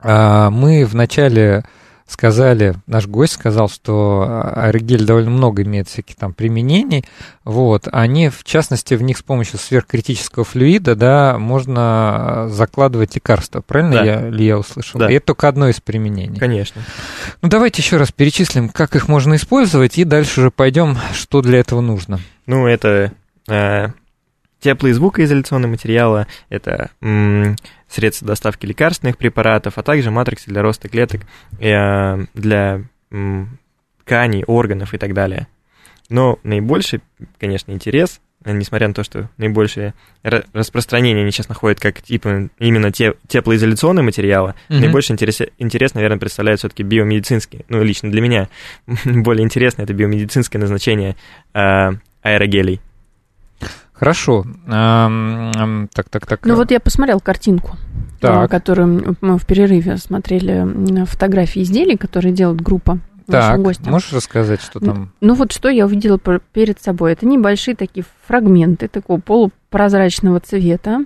А, 0.00 0.50
Мы 0.50 0.84
вначале 0.84 1.64
сказали, 2.08 2.74
наш 2.86 3.06
гость 3.06 3.34
сказал, 3.34 3.68
что 3.68 4.52
аэрогель 4.56 5.04
довольно 5.04 5.30
много 5.30 5.62
имеет 5.62 5.88
всяких 5.88 6.16
там 6.16 6.32
применений. 6.32 7.04
Вот. 7.44 7.86
Они, 7.92 8.28
в 8.30 8.42
частности, 8.44 8.94
в 8.94 9.02
них 9.02 9.18
с 9.18 9.22
помощью 9.22 9.58
сверхкритического 9.58 10.44
флюида, 10.44 10.96
да, 10.96 11.38
можно 11.38 12.46
закладывать 12.48 13.14
лекарства. 13.14 13.60
Правильно 13.60 13.92
Да. 13.96 14.04
я, 14.04 14.28
ли 14.28 14.46
я 14.46 14.58
услышал? 14.58 14.98
Да. 15.00 15.10
И 15.10 15.14
это 15.14 15.26
только 15.26 15.48
одно 15.48 15.68
из 15.68 15.80
применений. 15.80 16.38
Конечно. 16.38 16.82
Ну, 17.42 17.48
давайте 17.48 17.82
еще 17.82 17.98
раз 17.98 18.10
перечислим, 18.10 18.70
как 18.70 18.96
их 18.96 19.06
можно 19.08 19.34
использовать, 19.36 19.98
и 19.98 20.04
дальше 20.04 20.40
уже 20.40 20.50
пойдем, 20.50 20.96
что 21.14 21.42
для 21.42 21.58
этого 21.60 21.80
нужно. 21.80 22.20
Ну, 22.46 22.66
это 22.66 23.12
э, 23.48 23.88
и 24.62 24.92
звукоизоляционные 24.92 25.68
материалы, 25.68 26.26
это 26.48 26.90
м, 27.00 27.56
средства 27.88 28.26
доставки 28.28 28.66
лекарственных 28.66 29.16
препаратов, 29.16 29.78
а 29.78 29.82
также 29.82 30.10
матриксы 30.10 30.48
для 30.50 30.62
роста 30.62 30.88
клеток, 30.88 31.22
э, 31.60 32.24
для 32.34 32.82
тканей, 34.04 34.44
органов 34.44 34.94
и 34.94 34.98
так 34.98 35.14
далее. 35.14 35.46
Но 36.08 36.38
наибольший, 36.42 37.00
конечно, 37.38 37.72
интерес, 37.72 38.20
э, 38.44 38.52
несмотря 38.52 38.88
на 38.88 38.94
то, 38.94 39.04
что 39.04 39.28
наибольшее 39.36 39.92
ра- 40.24 40.46
распространение 40.54 41.22
они 41.22 41.30
сейчас 41.32 41.48
находят 41.50 41.80
как 41.80 42.00
типа 42.00 42.48
именно 42.58 42.90
те, 42.92 43.14
теплоизоляционные 43.26 44.02
материалы, 44.04 44.54
Мгм. 44.70 44.80
наибольший 44.80 45.12
интерес, 45.14 45.40
интерес, 45.58 45.94
наверное, 45.94 46.18
представляют 46.18 46.60
все-таки 46.60 46.82
биомедицинские. 46.82 47.64
Ну, 47.68 47.82
лично 47.82 48.10
для 48.10 48.20
меня 48.22 48.48
более 49.04 49.44
интересно 49.44 49.82
это 49.82 49.92
биомедицинское 49.92 50.60
назначение 50.60 51.16
э, 51.54 51.90
аэрогелей. 52.22 52.80
Хорошо. 53.98 54.44
Так, 54.66 56.08
так, 56.10 56.26
так. 56.26 56.40
Ну 56.44 56.54
вот 56.54 56.70
я 56.70 56.80
посмотрел 56.80 57.20
картинку, 57.20 57.76
Так. 58.20 58.44
э, 58.44 58.48
которую 58.48 59.16
мы 59.20 59.38
в 59.38 59.46
перерыве 59.46 59.96
смотрели 59.96 61.04
фотографии 61.04 61.62
изделий, 61.62 61.96
которые 61.96 62.32
делает 62.32 62.60
группа 62.60 62.98
так, 63.26 63.60
гостям. 63.60 63.92
можешь 63.92 64.12
рассказать, 64.12 64.62
что 64.62 64.80
там? 64.80 65.12
Ну 65.20 65.34
вот 65.34 65.52
что 65.52 65.68
я 65.68 65.84
увидела 65.86 66.18
перед 66.18 66.80
собой. 66.80 67.12
Это 67.12 67.26
небольшие 67.26 67.74
такие 67.74 68.04
фрагменты 68.26 68.88
такого 68.88 69.20
полупрозрачного 69.20 70.40
цвета, 70.40 71.00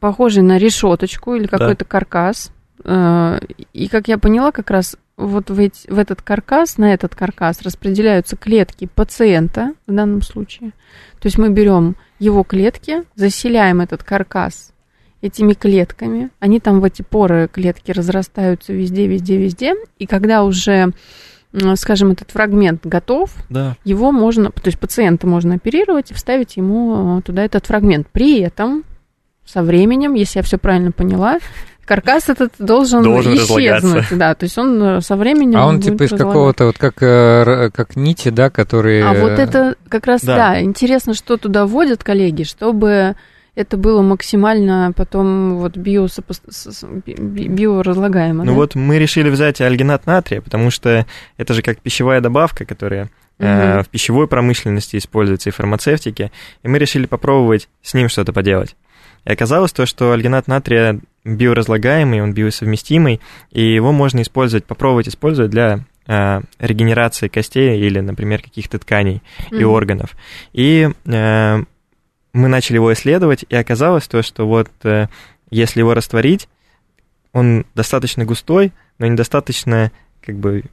похожие 0.00 0.42
на 0.42 0.58
решеточку 0.58 1.34
или 1.34 1.44
Да. 1.46 1.58
какой-то 1.58 1.84
каркас. 1.84 2.50
Э, 2.84 3.38
И 3.72 3.88
как 3.88 4.08
я 4.08 4.18
поняла, 4.18 4.50
как 4.52 4.70
раз 4.70 4.96
вот 5.16 5.48
в, 5.50 5.58
эти- 5.60 5.88
в 5.90 5.98
этот 5.98 6.20
каркас, 6.22 6.76
на 6.78 6.92
этот 6.92 7.14
каркас 7.14 7.62
распределяются 7.62 8.36
клетки 8.36 8.88
пациента 8.92 9.72
в 9.86 9.92
данном 9.94 10.22
случае. 10.22 10.70
То 11.20 11.26
есть 11.28 11.38
мы 11.38 11.48
берем 11.50 11.94
его 12.24 12.42
клетки, 12.42 13.02
заселяем 13.14 13.80
этот 13.80 14.02
каркас 14.02 14.72
этими 15.20 15.54
клетками. 15.54 16.30
Они 16.38 16.60
там 16.60 16.80
в 16.80 16.84
эти 16.84 17.02
поры 17.02 17.48
клетки 17.50 17.92
разрастаются 17.92 18.72
везде, 18.72 19.06
везде, 19.06 19.38
везде. 19.38 19.74
И 19.98 20.06
когда 20.06 20.44
уже, 20.44 20.92
скажем, 21.76 22.10
этот 22.10 22.30
фрагмент 22.30 22.86
готов, 22.86 23.34
Да. 23.48 23.76
его 23.84 24.12
можно, 24.12 24.50
то 24.50 24.66
есть 24.66 24.78
пациента 24.78 25.26
можно 25.26 25.54
оперировать 25.54 26.10
и 26.10 26.14
вставить 26.14 26.56
ему 26.58 27.18
э, 27.18 27.22
туда 27.22 27.42
этот 27.42 27.64
фрагмент. 27.66 28.06
При 28.12 28.40
этом 28.40 28.84
со 29.46 29.62
временем, 29.62 30.14
если 30.14 30.38
я 30.40 30.42
все 30.42 30.58
правильно 30.58 30.92
поняла, 30.92 31.38
каркас 31.84 32.28
этот 32.28 32.52
должен, 32.58 33.02
Должен 33.02 33.34
исчезнуть. 33.34 33.66
разлагаться. 33.82 34.16
Да, 34.16 34.34
то 34.34 34.44
есть 34.44 34.56
он 34.58 34.82
э, 34.82 35.00
со 35.00 35.16
временем 35.16 35.58
А 35.58 35.66
он 35.66 35.76
будет 35.80 35.92
типа 35.92 36.02
из 36.04 36.10
какого-то, 36.10 36.66
вот 36.66 36.78
как, 36.78 37.02
э, 37.02 37.70
как 37.72 37.96
нити, 37.96 38.30
да, 38.30 38.50
которые... 38.50 39.04
А 39.04 39.14
вот 39.14 39.38
это 39.38 39.76
как 39.88 40.06
раз, 40.06 40.22
да. 40.22 40.36
Да. 40.36 40.62
интересно, 40.62 41.14
что 41.14 41.36
туда 41.36 41.66
вводят 41.66 42.02
коллеги, 42.04 42.42
чтобы 42.42 43.14
это 43.54 43.76
было 43.76 44.02
максимально 44.02 44.92
потом 44.96 45.58
вот 45.58 45.76
биосопо- 45.76 46.34
биоразлагаемо. 47.48 48.44
Ну 48.44 48.52
да? 48.52 48.56
вот 48.56 48.74
мы 48.74 48.98
решили 48.98 49.30
взять 49.30 49.60
альгинат 49.60 50.06
натрия, 50.06 50.40
потому 50.40 50.70
что 50.70 51.06
это 51.36 51.54
же 51.54 51.62
как 51.62 51.78
пищевая 51.80 52.20
добавка, 52.20 52.64
которая 52.64 53.10
э, 53.38 53.72
Мгм. 53.74 53.84
в 53.84 53.88
пищевой 53.88 54.28
промышленности 54.28 54.96
используется 54.96 55.50
и 55.50 55.52
в 55.52 55.56
фармацевтике, 55.56 56.30
и 56.62 56.68
мы 56.68 56.78
решили 56.78 57.06
попробовать 57.06 57.68
с 57.82 57.94
ним 57.94 58.08
что-то 58.08 58.32
поделать. 58.32 58.76
И 59.24 59.32
оказалось 59.32 59.72
то, 59.72 59.86
что 59.86 60.12
альгинат 60.12 60.48
натрия 60.48 61.00
биоразлагаемый, 61.24 62.22
он 62.22 62.34
биосовместимый, 62.34 63.20
и 63.50 63.62
его 63.62 63.92
можно 63.92 64.20
использовать, 64.22 64.64
попробовать 64.66 65.08
использовать 65.08 65.50
для 65.50 65.84
э, 66.06 66.40
регенерации 66.58 67.28
костей 67.28 67.80
или, 67.80 68.00
например, 68.00 68.42
каких-то 68.42 68.78
тканей 68.78 69.22
и 69.50 69.56
Мгм. 69.56 69.70
органов. 69.70 70.10
И 70.52 70.90
э, 71.06 71.64
мы 72.34 72.48
начали 72.48 72.76
его 72.76 72.92
исследовать, 72.92 73.44
и 73.48 73.56
оказалось 73.56 74.06
то, 74.06 74.22
что 74.22 74.46
вот 74.46 74.68
э, 74.82 75.06
если 75.50 75.80
его 75.80 75.94
растворить, 75.94 76.48
он 77.32 77.64
достаточно 77.74 78.24
густой, 78.24 78.72
но 78.98 79.06
недостаточно 79.06 79.90
как 80.20 80.36
бы 80.36 80.64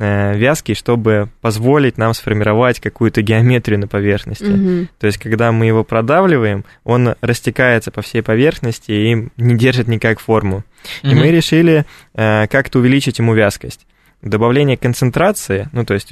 вязкий, 0.00 0.74
чтобы 0.74 1.28
позволить 1.42 1.98
нам 1.98 2.14
сформировать 2.14 2.80
какую-то 2.80 3.20
геометрию 3.20 3.78
на 3.78 3.86
поверхности. 3.86 4.44
Мгм. 4.44 4.88
То 4.98 5.06
есть, 5.06 5.18
когда 5.18 5.52
мы 5.52 5.66
его 5.66 5.84
продавливаем, 5.84 6.64
он 6.84 7.16
растекается 7.20 7.90
по 7.90 8.00
всей 8.00 8.22
поверхности 8.22 8.92
и 8.92 9.28
не 9.36 9.56
держит 9.58 9.88
никак 9.88 10.18
форму. 10.18 10.64
И 11.02 11.14
мы 11.14 11.30
решили 11.30 11.84
э, 12.14 12.46
как-то 12.46 12.78
увеличить 12.78 13.18
ему 13.18 13.34
вязкость. 13.34 13.86
Добавление 14.22 14.76
концентрации, 14.76 15.68
ну, 15.72 15.84
то 15.84 15.94
есть 15.94 16.10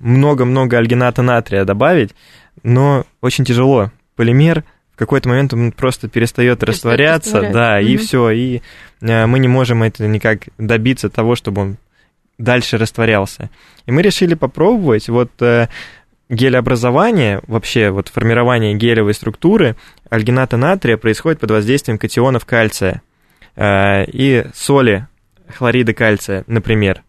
много-много 0.00 0.78
альгината 0.78 1.22
натрия 1.22 1.64
добавить, 1.64 2.14
но 2.62 3.04
очень 3.20 3.44
тяжело. 3.44 3.90
Полимер 4.16 4.64
в 4.94 4.98
какой-то 4.98 5.28
момент 5.28 5.54
он 5.54 5.70
просто 5.70 6.08
перестает 6.08 6.62
растворяться, 6.64 7.34
растворять. 7.40 7.52
да, 7.52 7.80
и 7.80 7.94
Мгм. 7.94 7.98
все, 8.04 8.30
и 8.30 8.62
э, 9.00 9.26
мы 9.26 9.38
не 9.38 9.46
можем 9.48 9.84
это 9.84 10.06
никак 10.08 10.40
добиться 10.58 11.08
того, 11.08 11.36
чтобы 11.36 11.62
он 11.62 11.76
дальше 12.38 12.78
растворялся. 12.78 13.50
И 13.86 13.92
мы 13.92 14.02
решили 14.02 14.34
попробовать 14.34 15.08
вот 15.08 15.30
э, 15.40 15.68
гелеобразование, 16.28 17.40
вообще 17.46 17.90
вот 17.90 18.08
формирование 18.08 18.74
гелевой 18.74 19.14
структуры 19.14 19.76
альгината 20.08 20.56
натрия 20.56 20.96
происходит 20.96 21.40
под 21.40 21.50
воздействием 21.50 21.98
катионов 21.98 22.44
кальция 22.44 23.02
э, 23.56 24.04
и 24.06 24.46
соли 24.54 25.06
хлорида 25.48 25.94
кальция, 25.94 26.44
например. 26.46 27.02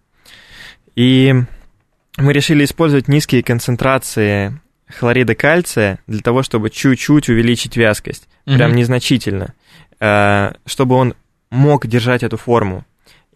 И 0.96 1.34
мы 2.18 2.34
решили 2.34 2.64
использовать 2.64 3.08
низкие 3.08 3.44
концентрации 3.44 4.60
хлорида 4.88 5.36
кальция 5.36 6.00
для 6.08 6.22
того, 6.22 6.44
чтобы 6.44 6.70
чуть-чуть 6.70 7.30
увеличить 7.30 7.78
вязкость, 7.78 8.28
прям 8.46 8.76
незначительно, 8.76 9.54
э, 10.00 10.54
чтобы 10.66 10.96
он 10.96 11.14
мог 11.52 11.86
держать 11.88 12.24
эту 12.24 12.38
форму. 12.38 12.86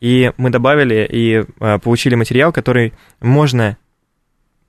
И 0.04 0.32
мы 0.36 0.50
добавили 0.50 1.08
и 1.10 1.46
э, 1.62 1.80
получили 1.80 2.16
материал, 2.16 2.52
который 2.52 2.92
можно 3.22 3.78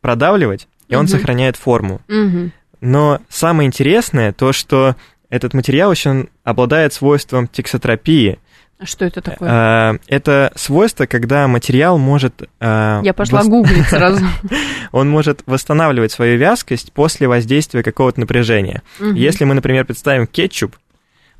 продавливать, 0.01 0.69
и 0.89 0.95
он 0.95 1.03
Мгм. 1.07 1.09
сохраняет 1.09 1.57
форму. 1.57 2.01
Мгм. 2.09 2.53
Но 2.81 3.19
самое 3.29 3.67
интересное 3.67 4.33
то, 4.33 4.53
что 4.53 4.95
этот 5.31 5.53
материал 5.55 5.91
еще 5.91 6.29
обладает 6.45 6.93
свойством 6.93 7.49
тексотропии. 7.49 8.39
А 8.79 8.87
что 8.87 9.05
это 9.07 9.21
такое? 9.23 9.49
Э, 9.95 9.99
Это 10.09 10.53
свойство, 10.55 11.07
когда 11.07 11.49
материал 11.49 11.97
может... 11.99 12.43
Я 12.61 13.13
пошла 13.17 13.41
вос- 13.43 13.49
гуглить 13.49 13.87
сразу. 13.89 14.25
Он 14.93 15.09
может 15.09 15.43
восстанавливать 15.47 16.13
свою 16.13 16.37
вязкость 16.39 16.93
после 16.93 17.27
воздействия 17.27 17.83
какого-то 17.83 18.21
напряжения. 18.21 18.83
Если 19.01 19.45
мы, 19.45 19.55
например, 19.55 19.85
представим 19.85 20.27
кетчуп, 20.27 20.77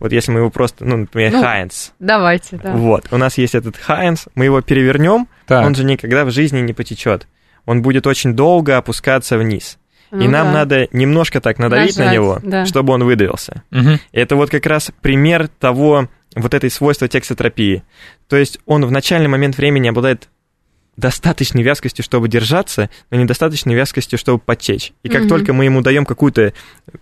вот 0.05 0.13
если 0.13 0.33
мы 0.33 0.41
его 0.41 0.51
просто, 0.51 0.85
ну, 0.85 0.99
например, 0.99 1.33
Ну, 1.33 1.43
Хайнс, 1.43 1.95
Давайте, 1.99 2.57
да. 2.63 2.73
вот, 2.73 3.07
у 3.11 3.17
нас 3.17 3.39
есть 3.39 3.55
этот 3.55 3.79
Хайнс, 3.79 4.27
мы 4.35 4.45
его 4.45 4.61
перевернем, 4.61 5.29
Так. 5.47 5.65
он 5.67 5.75
же 5.75 5.83
никогда 5.83 6.27
в 6.27 6.31
жизни 6.31 6.61
не 6.61 6.75
потечет. 6.75 7.27
Он 7.65 7.81
будет 7.81 8.07
очень 8.07 8.35
долго 8.35 8.77
опускаться 8.77 9.39
вниз. 9.39 9.79
Ну 10.11 10.21
и 10.23 10.29
нам 10.29 10.49
да. 10.49 10.53
надо 10.53 10.89
немножко 10.93 11.41
так 11.41 11.59
надавить 11.59 11.97
на 11.97 12.05
Нажать, 12.05 12.15
него, 12.21 12.39
да. 12.43 12.67
чтобы 12.67 12.93
он 12.93 13.03
выдавился. 13.03 13.63
Мгм. 13.71 13.99
Это 14.13 14.37
вот 14.37 14.51
как 14.51 14.67
раз 14.67 14.93
пример 15.01 15.49
того, 15.49 16.09
вот 16.37 16.53
этой 16.53 16.71
свойства 16.71 17.09
тексотропии. 17.09 17.83
То 18.29 18.37
есть 18.37 18.59
он 18.67 18.85
в 18.85 18.91
начальный 18.91 19.29
момент 19.29 19.57
времени 19.57 19.89
обладает 19.89 20.29
достаточной 20.97 21.63
вязкостью, 21.63 22.05
чтобы 22.05 22.29
держаться, 22.29 22.89
но 23.11 23.17
недостаточной 23.19 23.75
вязкостью, 23.75 24.19
чтобы 24.19 24.39
потечь. 24.39 24.93
И 25.03 25.09
как 25.09 25.23
Мгм. 25.23 25.29
только 25.29 25.53
мы 25.53 25.65
ему 25.65 25.81
даем 25.83 26.05
какое-то 26.07 26.53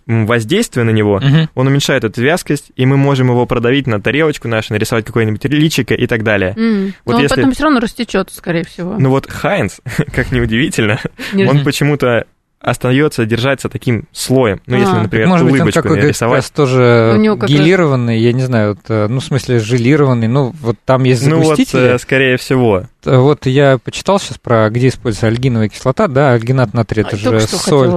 воздействие 0.07 0.83
на 0.83 0.89
него, 0.91 1.19
Мгм. 1.19 1.49
он 1.55 1.67
уменьшает 1.67 2.03
эту 2.03 2.21
вязкость, 2.21 2.71
и 2.75 2.85
мы 2.85 2.97
можем 2.97 3.27
его 3.29 3.45
продавить 3.45 3.87
на 3.87 4.01
тарелочку 4.01 4.47
нашу, 4.47 4.73
нарисовать 4.73 5.05
какое-нибудь 5.05 5.43
личико 5.45 5.93
и 5.93 6.07
так 6.07 6.23
далее. 6.23 6.53
М. 6.57 6.93
Вот 7.05 7.13
Но 7.13 7.17
он 7.17 7.23
если- 7.23 7.35
потом 7.35 7.51
все 7.51 7.63
равно 7.63 7.79
растечет, 7.79 8.29
скорее 8.33 8.65
всего. 8.65 8.95
Ну 8.97 9.09
вот 9.09 9.29
Хайнс, 9.29 9.81
как 10.13 10.31
неудивительно, 10.31 10.99
Не- 11.33 11.45
он 11.45 11.63
почему-то 11.63 12.25
остается 12.59 13.25
держаться 13.25 13.67
таким 13.67 14.07
слоем. 14.13 14.61
Ну, 14.67 14.77
если, 14.77 14.93
А. 14.95 15.01
например, 15.03 15.27
Может 15.27 15.45
быть, 15.45 15.53
он 15.55 15.59
улыбочку 15.59 15.81
какой-то 15.81 15.95
как 15.97 16.03
нарисовать. 16.05 16.37
раз 16.37 16.49
тоже 16.49 17.11
У 17.13 17.17
него 17.19 17.35
как 17.35 17.49
раз- 17.49 17.51
гелированный, 17.51 18.19
я 18.19 18.31
не 18.31 18.41
знаю, 18.43 18.69
вот, 18.75 18.79
э, 18.87 19.07
ну, 19.09 19.19
в 19.19 19.23
смысле, 19.23 19.59
желированный, 19.59 20.29
ну, 20.29 20.53
вот 20.61 20.77
там 20.85 21.03
есть 21.03 21.27
Ну 21.27 21.37
вот, 21.39 21.57
загустители. 21.57 21.95
э, 21.95 21.97
скорее 21.99 22.37
всего. 22.37 22.83
Э, 23.05 23.17
Вот 23.17 23.45
я 23.45 23.77
почитал 23.77 24.19
сейчас 24.19 24.37
про, 24.37 24.69
где 24.69 24.87
используется 24.89 25.27
альгиновая 25.27 25.69
кислота, 25.69 26.07
да, 26.07 26.31
альгинат 26.31 26.73
натрия, 26.73 27.05
это 27.05 27.15
А, 27.15 27.19
Только 27.19 27.39
же 27.39 27.47
что 27.47 27.57
соль. 27.57 27.89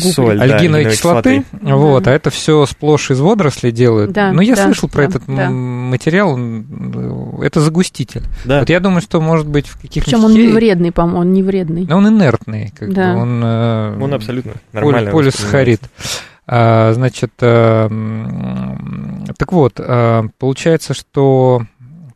Соль. 0.00 0.38
да, 0.38 0.44
Альгиновой 0.44 0.54
альгиновой 0.54 0.84
кислоты, 0.92 1.44
кислоты. 1.50 1.74
вот, 1.74 2.06
а 2.06 2.10
это 2.12 2.30
все 2.30 2.64
сплошь 2.66 3.10
из 3.10 3.20
водорослей 3.20 3.72
делают. 3.72 4.12
Да, 4.12 4.32
ну, 4.32 4.40
я 4.40 4.54
да, 4.56 4.64
слышал 4.64 4.88
про 4.88 5.02
да, 5.02 5.08
этот 5.08 5.22
да. 5.26 5.50
материал, 5.50 6.36
э, 6.38 7.44
это 7.46 7.60
загуститель. 7.60 8.22
Да. 8.44 8.60
Вот 8.60 8.70
я 8.70 8.80
думаю, 8.80 9.00
что 9.02 9.20
может 9.20 9.46
быть 9.46 9.66
в 9.68 9.74
каких-нибудь... 9.80 10.04
Причем 10.04 10.24
он 10.24 10.32
не 10.32 10.48
вредный, 10.48 10.92
по-моему, 10.92 11.20
он 11.20 11.32
не 11.32 11.42
вредный. 11.42 11.86
Ну, 11.88 11.96
он 11.96 12.08
инертный, 12.08 12.72
как 12.78 12.92
Да. 12.92 13.14
бы, 13.14 13.20
он... 13.20 13.42
э, 13.44 13.98
Он 14.02 14.14
абсолютно 14.14 14.52
нормально. 14.72 15.10
полисахарид. 15.10 15.80
А, 16.46 16.92
значит, 16.92 17.32
э, 17.40 17.88
так 19.38 19.52
вот, 19.52 19.74
а, 19.78 20.26
получается, 20.38 20.92
что 20.94 21.62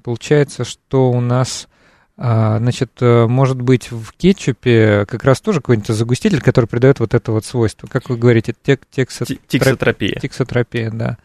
получается, 0.05 0.65
что 0.65 1.11
у 1.11 1.21
нас, 1.21 1.67
а, 1.67 1.78
значит, 2.19 2.91
э, 3.01 3.27
может 3.27 3.63
быть 3.63 3.91
в 3.93 4.13
кетчупе 4.17 5.07
как 5.07 5.23
раз 5.25 5.41
тоже 5.41 5.61
какой-нибудь 5.61 5.89
загуститель, 5.95 6.41
который 6.41 6.67
придает 6.67 6.99
вот 6.99 7.15
это 7.15 7.31
вот 7.31 7.45
свойство. 7.45 7.87
Как 7.87 8.11
вы 8.11 8.17
говорите, 8.17 8.55
тек, 8.63 8.83
тексо- 8.95 9.25
Ти- 9.25 9.41
Тиксотропия. 9.47 10.19
тексотропия, 10.21 10.91
да. 10.91 11.17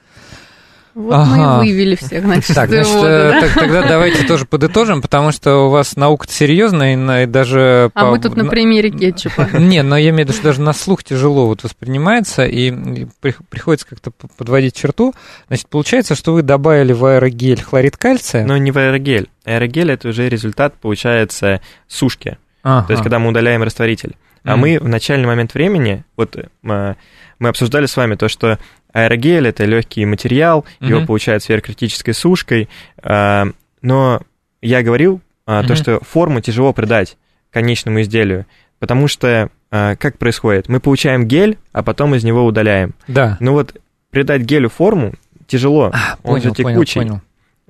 Вот 0.96 1.14
Ага. 1.16 1.58
мы 1.58 1.68
и 1.68 1.72
вывели 1.72 1.96
всех, 1.96 2.24
значит, 2.24 2.56
Так, 2.56 2.70
из 2.70 2.74
значит, 2.88 2.94
воды, 2.96 3.08
э, 3.08 3.32
да? 3.32 3.40
так- 3.42 3.54
тогда 3.56 3.82
давайте 3.88 4.28
тоже 4.28 4.46
подытожим, 4.46 5.02
потому 5.02 5.32
что 5.32 5.66
у 5.66 5.70
вас 5.70 5.96
наука 5.96 6.28
серьезная, 6.30 6.94
и, 6.94 6.96
на- 6.96 7.26
даже... 7.26 7.90
А 7.96 8.06
по- 8.06 8.12
мы 8.12 8.20
тут 8.20 8.36
на 8.36 8.46
примере 8.46 8.92
кетчупа. 8.92 9.50
Не, 9.58 9.82
но 9.82 9.98
я 9.98 10.10
имею 10.12 10.18
в 10.26 10.30
виду, 10.30 10.34
что 10.34 10.44
даже 10.44 10.62
на 10.62 10.72
слух 10.74 11.04
тяжело 11.04 11.48
вот 11.48 11.64
воспринимается, 11.64 12.46
и 12.46 12.68
и 12.70 13.08
при- 13.22 13.36
приходится 13.50 13.88
как-то 13.88 14.12
подводить 14.38 14.76
черту. 14.76 15.14
Значит, 15.48 15.68
получается, 15.68 16.14
что 16.16 16.34
вы 16.34 16.44
добавили 16.44 16.94
в 16.94 17.04
аэрогель 17.06 17.62
хлорид 17.64 17.98
кальция. 17.98 18.46
Но 18.46 18.58
не 18.58 18.70
в 18.72 18.78
аэрогель. 18.78 19.30
Аэрогель 19.46 19.92
это 19.92 20.10
уже 20.10 20.30
результат, 20.30 20.76
получается, 20.80 21.62
сушки. 21.88 22.38
Ага. 22.62 22.86
То 22.88 22.92
есть, 22.94 23.04
когда 23.04 23.18
мы 23.20 23.30
удаляем 23.30 23.64
растворитель. 23.64 24.16
А 24.44 24.58
мы 24.58 24.80
в 24.80 24.88
начальный 24.88 25.28
момент 25.28 25.54
времени, 25.54 26.04
вот 26.18 26.36
э, 26.36 26.96
мы 27.40 27.50
обсуждали 27.50 27.86
с 27.86 27.96
вами 27.96 28.16
то, 28.16 28.28
что 28.28 28.58
аэрогель 28.94 29.48
это 29.48 29.66
легкий 29.66 30.06
материал, 30.06 30.66
его 30.80 31.06
получают 31.06 31.44
сверхкритической 31.44 32.14
сушкой, 32.14 32.70
а, 33.02 33.48
но 33.82 34.22
я 34.62 34.82
говорил 34.84 35.22
а, 35.46 35.64
то, 35.64 35.76
что 35.76 36.00
форму 36.04 36.40
тяжело 36.40 36.72
придать 36.74 37.18
конечному 37.52 38.02
изделию, 38.02 38.46
потому 38.80 39.08
что 39.08 39.50
а, 39.72 39.96
как 39.96 40.18
происходит? 40.18 40.70
Мы 40.70 40.80
получаем 40.80 41.28
гель, 41.28 41.58
а 41.72 41.84
потом 41.84 42.16
из 42.16 42.24
него 42.24 42.46
удаляем. 42.46 42.94
Да. 43.08 43.38
Ну 43.40 43.54
вот 43.54 43.76
придать 44.12 44.44
гелю 44.44 44.70
форму 44.70 45.14
тяжело, 45.48 45.92
он 46.24 46.42
же 46.42 46.50
Понял, 46.50 46.56
понял, 46.56 46.76
текучий, 46.76 47.02
понял. 47.02 47.22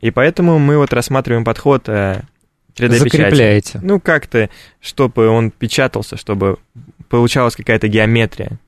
и 0.01 0.11
поэтому 0.11 0.59
мы 0.59 0.77
вот 0.77 0.93
рассматриваем 0.93 1.45
подход 1.45 1.83
э, 1.87 2.21
3D-печати. 2.21 2.32
Закрепляете. 2.77 3.79
Ну, 3.81 3.99
как-то, 3.99 4.49
чтобы 4.81 5.27
он 5.27 5.51
печатался, 5.51 6.17
чтобы 6.17 6.57
получалась 7.09 7.55
какая-то 7.55 7.87
геометрия. 7.87 8.59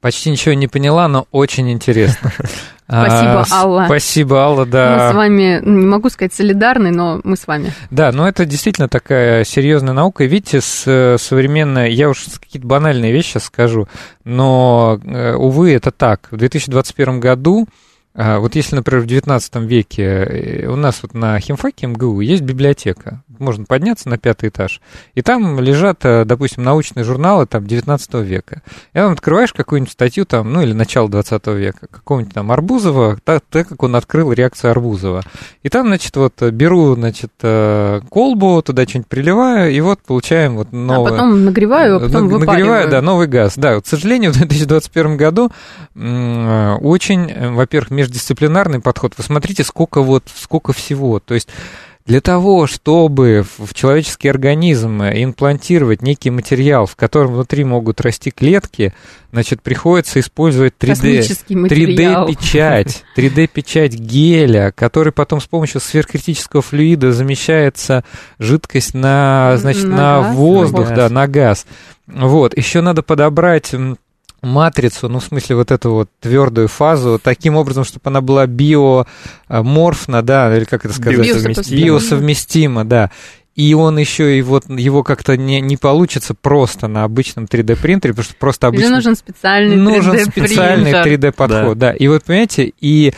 Почти 0.00 0.30
ничего 0.30 0.54
не 0.54 0.68
поняла, 0.68 1.08
но 1.08 1.26
очень 1.30 1.70
интересно. 1.70 2.30
Спасибо, 2.86 3.40
А, 3.40 3.46
Алла. 3.50 3.84
Спасибо, 3.86 4.36
Алла, 4.42 4.64
Мы 4.64 4.70
да. 4.70 5.10
с 5.10 5.14
вами, 5.14 5.60
не 5.64 5.86
могу 5.86 6.08
сказать 6.10 6.32
солидарны, 6.32 6.92
но 6.92 7.20
мы 7.24 7.36
с 7.36 7.46
вами. 7.48 7.72
Да, 7.90 8.12
но 8.12 8.28
это 8.28 8.44
действительно 8.44 8.88
такая 8.88 9.42
серьезная 9.44 9.94
наука. 9.94 10.22
И 10.22 10.28
видите, 10.28 10.60
с 10.60 10.84
э, 10.86 11.16
современной, 11.18 11.92
я 11.92 12.08
уж 12.08 12.26
какие-то 12.40 12.68
банальные 12.68 13.10
вещи 13.10 13.30
сейчас 13.30 13.44
скажу, 13.44 13.88
но, 14.22 15.00
э, 15.04 15.34
увы, 15.34 15.72
это 15.72 15.90
так. 15.90 16.28
В 16.30 16.36
2021 16.36 17.18
году, 17.18 17.66
вот 18.16 18.54
если, 18.54 18.76
например, 18.76 19.02
в 19.02 19.06
19 19.06 19.56
веке 19.56 20.02
э, 20.04 20.66
у 20.68 20.76
нас 20.76 21.00
вот 21.02 21.12
на 21.12 21.38
химфаке 21.38 21.86
МГУ 21.86 22.20
есть 22.20 22.42
библиотека, 22.42 23.22
можно 23.38 23.66
подняться 23.66 24.08
на 24.08 24.16
пятый 24.16 24.48
этаж, 24.48 24.80
и 25.14 25.20
там 25.20 25.60
лежат, 25.60 25.98
э, 26.04 26.24
допустим, 26.24 26.64
научные 26.64 27.04
журналы 27.04 27.44
там 27.46 27.66
19 27.66 28.14
века. 28.14 28.62
И 28.94 28.98
там 28.98 29.12
открываешь 29.12 29.52
какую-нибудь 29.52 29.92
статью 29.92 30.24
там, 30.24 30.50
ну 30.50 30.62
или 30.62 30.72
начало 30.72 31.10
20 31.10 31.46
века, 31.48 31.88
какого-нибудь 31.90 32.32
там 32.32 32.50
Арбузова, 32.50 33.18
так, 33.22 33.42
так 33.50 33.68
как 33.68 33.82
он 33.82 33.94
открыл 33.94 34.32
реакцию 34.32 34.70
Арбузова. 34.70 35.22
И 35.62 35.68
там, 35.68 35.88
значит, 35.88 36.16
вот 36.16 36.40
э, 36.40 36.50
беру, 36.50 36.94
значит, 36.94 37.32
колбу, 38.08 38.62
туда 38.62 38.84
что-нибудь 38.84 39.08
приливаю, 39.08 39.72
и 39.72 39.80
вот 39.80 40.00
получаем 40.00 40.56
вот 40.56 40.72
новое. 40.72 41.08
А 41.12 41.14
потом 41.16 41.44
нагреваю, 41.44 41.96
а 41.96 42.00
потом 42.00 42.28
Наг- 42.28 42.38
Нагреваю, 42.38 42.40
выпариваю. 42.40 42.90
да, 42.90 43.02
новый 43.02 43.26
газ. 43.26 43.54
Да, 43.56 43.74
вот, 43.74 43.84
к 43.84 43.86
сожалению, 43.86 44.32
в 44.32 44.36
2021 44.38 45.16
году 45.18 45.50
очень, 45.94 47.54
во-первых, 47.54 47.90
междисциплинарный 48.06 48.80
подход. 48.80 49.14
Вы 49.16 49.24
смотрите, 49.24 49.64
сколько 49.64 50.02
вот, 50.02 50.24
сколько 50.34 50.72
всего. 50.72 51.20
То 51.20 51.34
есть 51.34 51.48
Для 52.06 52.20
того, 52.20 52.68
чтобы 52.68 53.44
в 53.58 53.74
человеческий 53.74 54.28
организм 54.28 55.02
имплантировать 55.02 56.02
некий 56.02 56.30
материал, 56.30 56.86
в 56.86 56.94
котором 56.94 57.32
внутри 57.32 57.64
могут 57.64 58.00
расти 58.00 58.30
клетки, 58.30 58.94
значит, 59.32 59.60
приходится 59.60 60.20
использовать 60.20 60.74
3D, 60.78 61.26
3D-печать, 61.48 63.02
3D-печать 63.16 63.94
геля, 63.94 64.72
который 64.72 65.12
потом 65.12 65.40
с 65.40 65.46
помощью 65.46 65.80
сверхкритического 65.80 66.62
флюида 66.62 67.10
замещается 67.12 68.04
жидкость 68.38 68.94
на, 68.94 69.56
значит, 69.56 69.84
на, 69.84 69.96
на 69.96 70.22
газ, 70.22 70.36
воздух, 70.36 70.90
на 70.90 70.94
да, 70.94 71.08
на 71.08 71.26
газ. 71.26 71.66
Вот, 72.06 72.56
еще 72.56 72.82
надо 72.82 73.02
подобрать 73.02 73.74
матрицу, 74.46 75.08
ну, 75.08 75.20
в 75.20 75.24
смысле, 75.24 75.56
вот 75.56 75.70
эту 75.70 75.92
вот 75.92 76.10
твердую 76.20 76.68
фазу, 76.68 77.20
таким 77.22 77.56
образом, 77.56 77.84
чтобы 77.84 78.02
она 78.04 78.20
была 78.20 78.46
биоморфна, 78.46 80.22
да, 80.22 80.56
или 80.56 80.64
как 80.64 80.84
это 80.84 80.94
сказать? 80.94 81.18
Биосовместима. 81.18 81.80
Биосовместима, 81.80 82.84
да. 82.84 83.10
И 83.56 83.72
он 83.72 83.98
еще 83.98 84.38
и 84.38 84.42
вот 84.42 84.68
его 84.68 85.02
как-то 85.02 85.36
не, 85.36 85.62
не 85.62 85.78
получится 85.78 86.34
просто 86.34 86.88
на 86.88 87.04
обычном 87.04 87.46
3D 87.46 87.80
принтере, 87.80 88.12
потому 88.12 88.24
что 88.24 88.34
просто 88.36 88.66
обычно... 88.66 88.86
Или 88.86 88.94
нужен 88.94 89.16
специальный 89.16 89.76
3D 89.76 89.78
Нужен 89.78 90.18
специальный 90.26 90.92
3D 90.92 91.32
подход, 91.32 91.78
да. 91.78 91.92
да. 91.92 91.96
И 91.96 92.06
вот 92.06 92.24
понимаете, 92.24 92.72
и 92.80 93.14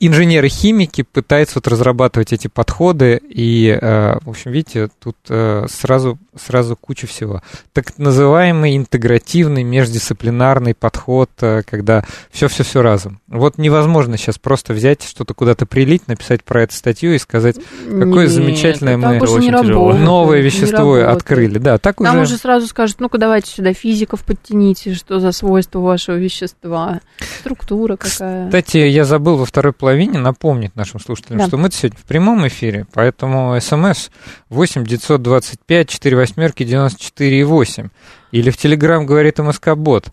инженеры-химики 0.00 1.02
пытаются 1.02 1.56
вот 1.56 1.68
разрабатывать 1.68 2.32
эти 2.32 2.48
подходы, 2.48 3.20
и, 3.28 3.78
э, 3.80 4.18
в 4.22 4.30
общем, 4.30 4.50
видите, 4.50 4.88
тут 5.02 5.16
э, 5.28 5.66
сразу, 5.68 6.18
сразу 6.36 6.76
куча 6.76 7.06
всего. 7.06 7.42
Так 7.72 7.98
называемый 7.98 8.76
интегративный 8.76 9.62
междисциплинарный 9.62 10.74
подход, 10.74 11.30
э, 11.40 11.62
когда 11.68 12.04
все-все-все 12.30 12.82
разом. 12.82 13.20
Вот 13.28 13.58
невозможно 13.58 14.16
сейчас 14.16 14.38
просто 14.38 14.72
взять 14.72 15.02
что-то 15.02 15.34
куда-то 15.34 15.66
прилить, 15.66 16.08
написать 16.08 16.44
про 16.44 16.62
это 16.62 16.74
статью 16.74 17.14
и 17.14 17.18
сказать, 17.18 17.56
какое 17.84 18.24
Нет, 18.24 18.30
замечательное 18.30 18.96
мы 18.96 19.18
очень 19.18 19.52
новое 19.52 20.40
вещество 20.40 20.94
открыли. 20.94 21.58
Да, 21.58 21.78
так 21.78 21.96
Там 21.96 22.16
уже... 22.16 22.22
уже 22.22 22.36
сразу 22.36 22.66
скажут, 22.66 23.00
ну-ка 23.00 23.18
давайте 23.18 23.50
сюда 23.50 23.72
физиков 23.72 24.24
подтяните, 24.24 24.94
что 24.94 25.20
за 25.20 25.32
свойства 25.32 25.80
вашего 25.80 26.16
вещества, 26.16 27.00
структура 27.40 27.96
какая. 27.96 28.46
Кстати, 28.46 28.78
я 28.78 29.04
забыл 29.04 29.36
во 29.36 29.44
второй 29.44 29.72
половине 29.78 30.18
напомнить 30.18 30.76
нашим 30.76 31.00
слушателям, 31.00 31.38
да. 31.38 31.46
что 31.46 31.56
мы 31.56 31.70
сегодня 31.70 31.98
в 31.98 32.04
прямом 32.04 32.46
эфире, 32.48 32.86
поэтому 32.92 33.58
смс 33.60 34.10
8 34.50 34.84
925 34.84 35.88
4 35.88 36.16
восьмерки 36.16 36.64
94 36.64 37.44
8. 37.44 37.88
Или 38.30 38.50
в 38.50 38.56
Телеграм 38.58 39.06
говорит 39.06 39.38
МСК-бот. 39.38 40.08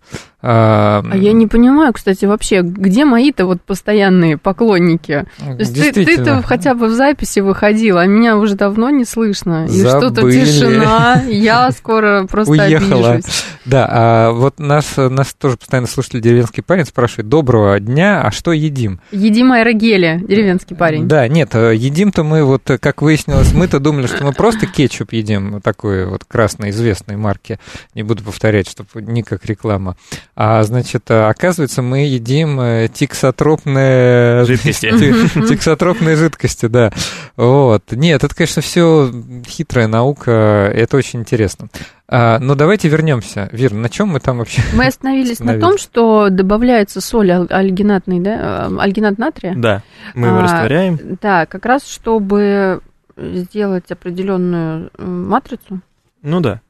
А, 0.48 1.04
а 1.04 1.18
я 1.18 1.34
не 1.34 1.48
понимаю, 1.48 1.92
кстати, 1.92 2.26
вообще, 2.26 2.62
где 2.62 3.04
мои-то 3.04 3.48
вот 3.48 3.64
постоянные 3.64 4.38
поклонники? 4.38 5.26
То 5.40 5.56
есть 5.58 5.74
ты, 5.74 5.92
ты-то 6.06 6.44
хотя 6.46 6.76
бы 6.76 6.86
в 6.86 6.92
записи 6.92 7.40
выходил, 7.40 7.98
а 7.98 8.06
меня 8.06 8.38
уже 8.38 8.54
давно 8.54 8.92
не 8.92 9.06
слышно. 9.06 9.66
И 9.66 9.80
что-то 9.80 10.32
тишина, 10.32 11.24
я 11.28 11.72
скоро 11.72 12.28
просто 12.28 12.52
Уехала. 12.52 13.14
обижусь. 13.14 13.44
Да, 13.66 13.88
а 13.90 14.32
вот 14.34 14.60
нас, 14.60 14.86
нас 14.98 15.34
тоже 15.34 15.58
постоянно 15.58 15.88
слушатель 15.88 16.22
деревенский 16.22 16.62
парень 16.62 16.86
спрашивает, 16.86 17.28
доброго 17.28 17.80
дня, 17.80 18.22
а 18.22 18.30
что 18.30 18.52
едим? 18.52 19.00
Едим 19.12 19.52
аэрогели, 19.52 20.24
деревенский 20.28 20.76
парень. 20.76 21.08
Да, 21.08 21.28
нет, 21.28 21.56
э, 21.56 21.74
едим-то 21.76 22.24
мы, 22.24 22.44
вот 22.44 22.62
как 22.80 23.02
выяснилось, 23.02 23.52
мы-то 23.52 23.80
думали, 23.80 24.06
что 24.06 24.24
мы 24.24 24.34
просто 24.34 24.68
кетчуп 24.68 25.14
едим, 25.14 25.60
такой 25.62 26.06
вот 26.06 26.24
красной 26.26 26.70
известной 26.70 27.16
марки, 27.16 27.60
не 27.96 28.04
буду 28.04 28.24
повторять, 28.24 28.70
чтобы 28.70 29.02
не 29.02 29.24
как 29.24 29.44
реклама. 29.46 29.98
А, 30.36 30.64
значит, 30.64 31.10
оказывается, 31.10 31.82
мы 31.82 32.00
едим 32.00 32.60
э, 32.60 32.90
тиксотропные 32.94 34.44
жидкости. 34.44 34.90
Тиксотропные 35.48 36.18
жидкости, 36.18 36.66
да. 36.66 36.92
Вот. 37.38 37.84
Нет, 37.92 38.22
это, 38.24 38.36
конечно, 38.36 38.62
все 38.62 39.12
хитрая 39.48 39.88
наука, 39.88 40.70
это 40.74 40.98
очень 40.98 41.22
интересно. 41.22 41.70
А, 42.10 42.38
но 42.40 42.56
давайте 42.56 42.90
вернемся. 42.90 43.50
Вир, 43.54 43.74
на 43.74 43.90
чем 43.90 44.10
мы 44.10 44.20
там 44.20 44.40
вообще? 44.40 44.62
Мы 44.74 44.88
остановились 44.88 45.40
на 45.40 45.58
том, 45.58 45.78
что 45.78 46.28
добавляется 46.30 47.00
соль 47.00 47.32
альгинатный, 47.32 48.20
да, 48.20 48.68
э, 48.70 48.78
альгинат 48.78 49.18
натрия. 49.18 49.54
Да, 49.56 49.84
мы 50.16 50.28
его 50.28 50.40
а, 50.40 50.44
растворяем. 50.44 51.00
Да, 51.22 51.46
как 51.46 51.66
раз 51.66 51.88
чтобы 51.88 52.82
сделать 53.16 53.90
определенную 53.90 54.92
матрицу. 54.98 55.80
Ну 56.22 56.42
да. 56.42 56.62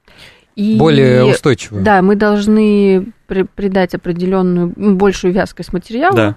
И, 0.56 0.78
более 0.78 1.26
устойчивую. 1.26 1.84
Да, 1.84 2.01
мы 2.01 2.16
должны 2.16 3.08
при, 3.28 3.43
придать 3.43 3.93
определенную 3.93 4.74
большую 4.76 5.34
вязкость 5.34 5.74
материала. 5.74 6.16
Да. 6.16 6.36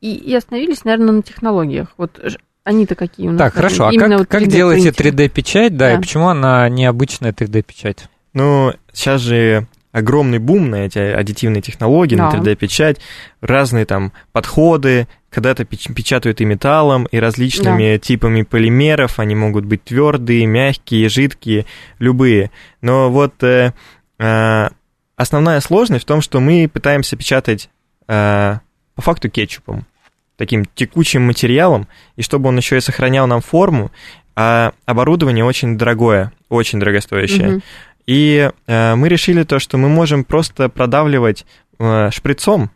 И, 0.00 0.14
и 0.14 0.34
остановились, 0.34 0.84
наверное, 0.84 1.12
на 1.12 1.22
технологиях. 1.22 1.88
Вот 1.96 2.20
они-то 2.64 2.94
какие 2.94 3.28
у 3.28 3.32
нас? 3.32 3.38
Так, 3.38 3.54
хорошо. 3.54 3.88
А 3.88 3.92
как, 3.92 4.18
вот 4.18 4.26
как 4.26 4.46
делаете 4.46 4.90
3D-печать, 4.90 5.76
да, 5.76 5.90
да, 5.90 5.94
и 5.94 6.00
почему 6.00 6.28
она 6.28 6.68
необычная 6.68 7.32
3D-печать? 7.32 8.06
Ну, 8.34 8.72
сейчас 8.92 9.20
же 9.20 9.66
огромный 9.92 10.38
бум 10.38 10.70
на 10.70 10.86
эти 10.86 10.98
аддитивные 10.98 11.62
технологии, 11.62 12.16
да. 12.16 12.30
на 12.30 12.36
3D-печать, 12.36 12.98
разные 13.40 13.84
там 13.84 14.12
подходы, 14.32 15.06
когда-то 15.30 15.64
печатают 15.64 16.40
и 16.40 16.44
металлом, 16.44 17.06
и 17.10 17.18
различными 17.18 17.94
да. 17.94 17.98
типами 17.98 18.42
полимеров, 18.42 19.18
они 19.18 19.34
могут 19.34 19.64
быть 19.64 19.84
твердые, 19.84 20.46
мягкие, 20.46 21.08
жидкие, 21.08 21.66
любые. 21.98 22.50
Но 22.80 23.10
вот 23.10 23.42
э, 23.42 23.72
э, 24.18 24.68
основная 25.16 25.60
сложность 25.60 26.04
в 26.04 26.08
том, 26.08 26.20
что 26.20 26.40
мы 26.40 26.68
пытаемся 26.72 27.16
печатать 27.16 27.70
э, 28.08 28.58
по 28.94 29.02
факту 29.02 29.30
кетчупом, 29.30 29.86
таким 30.36 30.64
текучим 30.74 31.22
материалом, 31.22 31.86
и 32.16 32.22
чтобы 32.22 32.48
он 32.48 32.56
еще 32.56 32.76
и 32.76 32.80
сохранял 32.80 33.26
нам 33.26 33.40
форму, 33.40 33.90
а 34.34 34.72
оборудование 34.86 35.44
очень 35.44 35.76
дорогое, 35.76 36.32
очень 36.48 36.78
дорогостоящее. 36.78 37.56
Угу. 37.56 37.62
И 38.06 38.50
э, 38.66 38.94
мы 38.94 39.08
решили 39.08 39.44
то, 39.44 39.58
что 39.58 39.78
мы 39.78 39.88
можем 39.88 40.24
просто 40.24 40.68
продавливать 40.68 41.46
э, 41.78 42.10
шприцом, 42.10 42.70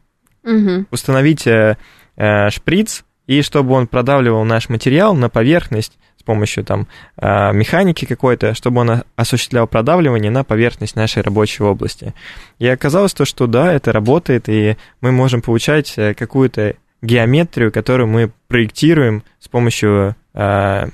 угу. 0.45 0.87
установить 0.91 1.47
э, 1.47 1.77
э, 2.16 2.51
шприц, 2.51 3.05
и 3.27 3.43
чтобы 3.43 3.74
он 3.74 3.87
продавливал 3.87 4.45
наш 4.45 4.68
материал 4.68 5.14
на 5.14 5.29
поверхность 5.29 5.99
с 6.16 6.22
помощью 6.22 6.64
там 6.64 6.87
э, 7.16 7.53
механики 7.53 8.05
какой-то, 8.05 8.55
чтобы 8.55 8.81
он 8.81 9.03
осуществлял 9.16 9.66
продавливание 9.66 10.31
на 10.31 10.45
поверхность 10.45 10.97
нашей 10.97 11.22
рабочей 11.22 11.62
области. 11.64 12.14
И 12.59 12.66
оказалось 12.66 13.14
то, 13.14 13.24
что 13.24 13.47
да, 13.47 13.72
это 13.72 13.93
работает, 13.93 14.49
и 14.49 14.77
мы 15.01 15.12
можем 15.12 15.43
получать 15.43 15.95
э, 15.97 16.14
какую-то 16.14 16.77
геометрию, 17.03 17.72
которую 17.72 18.09
мы 18.09 18.33
проектируем 18.49 19.22
с 19.41 19.49
помощью 19.49 20.16
э, 20.35 20.87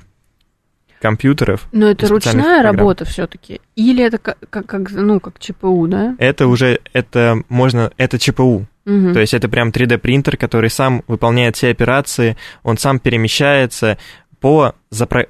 компьютеров. 1.03 1.67
Но 1.73 1.89
это 1.89 2.07
ручная 2.07 2.61
программ. 2.61 2.77
работа 2.77 3.03
все-таки? 3.03 3.59
Или 3.75 4.03
это 4.05 4.17
как, 4.17 4.37
как, 4.49 4.89
ну, 4.91 5.19
как 5.19 5.37
ЧПУ, 5.37 5.87
да? 5.87 6.15
Это 6.17 6.47
уже, 6.47 6.79
это 6.93 7.43
можно, 7.49 7.91
это 7.97 8.17
ЧПУ. 8.17 8.65
Угу. 8.85 9.13
То 9.13 9.19
есть 9.19 9.33
это 9.33 9.49
прям 9.49 9.69
3D 9.69 9.97
принтер, 9.97 10.37
который 10.37 10.69
сам 10.69 11.03
выполняет 11.07 11.57
все 11.57 11.69
операции, 11.71 12.37
он 12.63 12.77
сам 12.77 12.99
перемещается 12.99 13.97
по, 14.39 14.75
запро... 14.91 15.27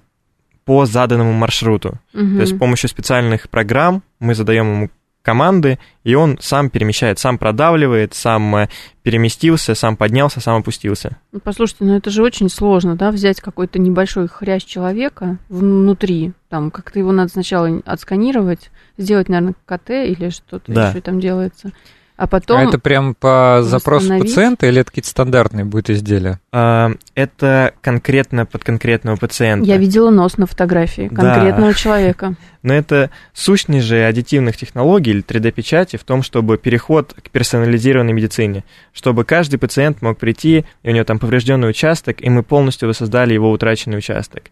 по 0.64 0.86
заданному 0.86 1.34
маршруту. 1.34 2.00
Угу. 2.14 2.36
То 2.36 2.42
есть 2.42 2.56
с 2.56 2.58
помощью 2.58 2.90
специальных 2.90 3.50
программ 3.50 4.04
мы 4.20 4.36
задаем 4.36 4.72
ему 4.72 4.90
команды, 5.24 5.80
и 6.04 6.16
он 6.16 6.38
сам 6.42 6.70
перемещает, 6.70 7.18
сам 7.18 7.38
продавливает, 7.38 8.14
сам 8.14 8.56
э, 8.56 8.70
переместился, 9.02 9.74
сам 9.74 9.96
поднялся, 9.96 10.42
сам 10.42 10.60
опустился. 10.60 11.18
Ну, 11.32 11.40
послушайте, 11.40 11.86
ну 11.86 11.96
это 11.96 12.10
же 12.10 12.22
очень 12.22 12.50
сложно, 12.50 12.96
да, 12.96 13.10
взять 13.10 13.40
какой-то 13.40 13.80
небольшой 13.80 14.28
хрящ 14.28 14.66
человека 14.66 15.38
внутри, 15.50 16.34
там, 16.50 16.70
как-то 16.70 17.00
его 17.00 17.12
надо 17.14 17.32
сначала 17.32 17.82
отсканировать, 17.86 18.70
сделать, 18.98 19.30
наверное, 19.30 19.56
КТ 19.66 19.90
или 19.90 20.30
что-то 20.30 20.72
да. 20.72 20.90
еще 20.90 21.02
там 21.02 21.20
делается 21.20 21.72
а 22.16 22.28
потом... 22.28 22.60
А 22.60 22.64
это 22.64 22.78
прям 22.78 23.16
по 23.16 23.62
запросу 23.64 24.20
пациента 24.20 24.68
или 24.68 24.82
это 24.82 24.92
какие-то 24.92 25.10
стандартные 25.10 25.66
будут 25.66 25.90
изделия? 25.90 26.40
А, 26.52 26.92
это 27.16 27.74
конкретно 27.82 28.46
под 28.46 28.64
конкретного 28.64 29.16
пациента. 29.16 29.66
Я 29.66 29.78
видела 29.78 30.12
нос 30.12 30.38
на 30.38 30.46
фотографии 30.46 31.08
конкретного 31.08 31.72
да. 31.72 31.74
человека. 31.74 32.36
Но 32.62 32.74
это 32.74 33.10
сущность 33.34 33.86
же 33.86 34.06
аддитивных 34.06 34.56
технологий 34.58 35.12
или 35.12 35.24
3D-печати 35.24 35.98
в 35.98 36.04
том, 36.04 36.22
чтобы 36.24 36.58
переход 36.58 37.14
к 37.14 37.30
персонализированной 37.30 38.14
медицине, 38.14 38.64
чтобы 38.94 39.26
каждый 39.26 39.58
пациент 39.58 40.02
мог 40.02 40.18
прийти, 40.18 40.66
и 40.84 40.90
у 40.90 40.92
него 40.92 41.04
там 41.04 41.20
поврежденный 41.20 41.70
участок, 41.70 42.22
и 42.22 42.30
мы 42.30 42.44
полностью 42.44 42.88
воссоздали 42.88 43.34
его 43.34 43.52
утраченный 43.52 43.98
участок. 43.98 44.44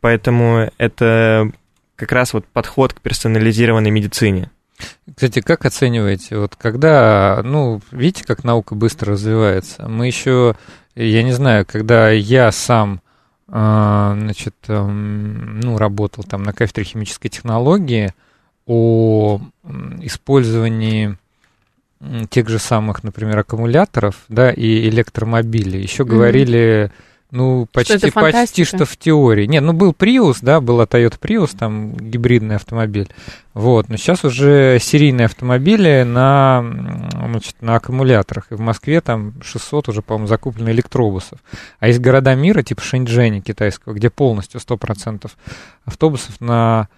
Поэтому 0.00 0.70
это 0.76 1.50
как 1.94 2.12
раз 2.12 2.32
вот 2.32 2.46
подход 2.46 2.94
к 2.94 3.00
персонализированной 3.00 3.90
медицине. 3.90 4.50
Кстати, 5.14 5.40
как 5.40 5.64
оцениваете, 5.64 6.38
вот 6.38 6.56
когда, 6.56 7.40
ну, 7.44 7.80
видите, 7.90 8.24
как 8.24 8.44
наука 8.44 8.74
быстро 8.74 9.12
развивается? 9.12 9.88
Мы 9.88 10.06
еще, 10.06 10.54
я 10.94 11.22
не 11.22 11.32
знаю, 11.32 11.66
когда 11.66 12.10
я 12.10 12.52
сам, 12.52 13.00
а, 13.48 14.16
значит, 14.18 14.54
эм, 14.68 15.60
ну, 15.60 15.78
работал 15.78 16.24
там 16.24 16.42
на 16.42 16.52
кафедре 16.52 16.84
химической 16.84 17.28
технологии 17.28 18.14
о 18.66 19.40
использовании 20.00 21.16
тех 22.30 22.48
же 22.48 22.58
самых, 22.58 23.04
например, 23.04 23.38
аккумуляторов, 23.38 24.24
да, 24.28 24.50
и 24.50 24.88
электромобилей. 24.88 25.82
Еще 25.82 26.02
mm-hmm. 26.02 26.06
говорили 26.06 26.92
Ну, 27.30 27.66
почти, 27.72 27.98
что 27.98 28.10
почти 28.12 28.64
что 28.64 28.84
в 28.84 28.96
теории. 28.96 29.46
Нет, 29.46 29.62
ну 29.62 29.72
был 29.72 29.92
Prius, 29.92 30.38
да, 30.42 30.60
была 30.60 30.84
Toyota 30.84 31.18
Prius, 31.18 31.56
там 31.56 31.94
гибридный 31.94 32.56
автомобиль. 32.56 33.08
Вот, 33.54 33.88
но 33.88 33.96
сейчас 33.96 34.24
уже 34.24 34.78
серийные 34.80 35.26
автомобили 35.26 36.02
на, 36.06 36.64
значит, 37.12 37.56
на 37.60 37.76
аккумуляторах. 37.76 38.46
И 38.50 38.54
в 38.54 38.60
Москве 38.60 39.00
там 39.00 39.34
600 39.42 39.88
уже, 39.88 40.02
по-моему, 40.02 40.26
закуплено 40.26 40.70
электробусов. 40.70 41.38
А 41.78 41.88
есть 41.88 42.00
города 42.00 42.34
мира, 42.34 42.62
типа 42.62 42.82
Шэньчжэня 42.82 43.40
китайского, 43.40 43.92
где 43.92 44.10
полностью 44.10 44.60
100% 44.60 45.30
автобусов 45.84 46.40
на 46.40 46.88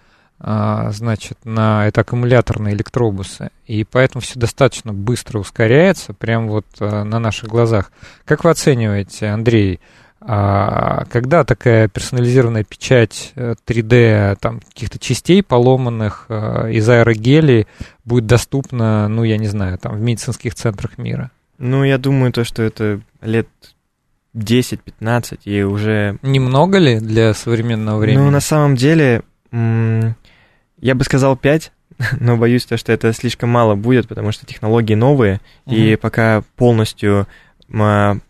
а, 0.45 0.91
значит, 0.91 1.37
на 1.45 1.87
это 1.87 2.01
аккумуляторные 2.01 2.75
электробусы. 2.75 3.49
И 3.65 3.85
поэтому 3.85 4.21
все 4.21 4.37
достаточно 4.37 4.91
быстро 4.91 5.39
ускоряется, 5.39 6.13
прямо 6.13 6.47
вот 6.47 6.65
а, 6.79 7.05
на 7.05 7.19
наших 7.19 7.47
глазах. 7.47 7.93
Как 8.25 8.43
вы 8.43 8.49
оцениваете, 8.49 9.27
Андрей, 9.27 9.79
когда 10.25 11.43
такая 11.43 11.87
персонализированная 11.89 12.63
печать 12.63 13.33
3D 13.35 13.93
э, 13.93 14.35
там, 14.39 14.61
каких-то 14.61 14.97
частей 14.97 15.43
поломанных 15.43 16.27
э, 16.29 16.71
из 16.71 16.87
аэрогелей 16.87 17.67
будет 18.05 18.25
доступна, 18.25 19.07
ну, 19.09 19.23
я 19.23 19.37
не 19.37 19.47
знаю, 19.47 19.77
там, 19.77 19.97
в 19.97 20.01
медицинских 20.01 20.55
центрах 20.55 20.97
мира? 20.97 21.31
Ну, 21.57 21.83
я 21.83 21.97
думаю, 21.97 22.31
то, 22.31 22.43
что 22.43 22.63
это 22.63 23.01
лет 23.21 23.47
10-15 24.35 25.39
и 25.45 25.63
уже... 25.63 26.17
Немного 26.21 26.77
ли 26.77 26.99
для 26.99 27.33
современного 27.33 27.99
времени? 27.99 28.23
Ну, 28.23 28.31
на 28.31 28.39
самом 28.39 28.75
деле, 28.75 29.23
я 29.51 30.95
бы 30.95 31.03
сказал 31.03 31.37
5, 31.37 31.71
но 32.19 32.37
боюсь, 32.37 32.65
то, 32.65 32.77
что 32.77 32.91
это 32.91 33.13
слишком 33.13 33.49
мало 33.49 33.75
будет, 33.75 34.07
потому 34.07 34.31
что 34.31 34.45
технологии 34.45 34.95
новые, 34.95 35.41
угу. 35.65 35.75
и 35.75 35.95
пока 35.95 36.43
полностью 36.55 37.27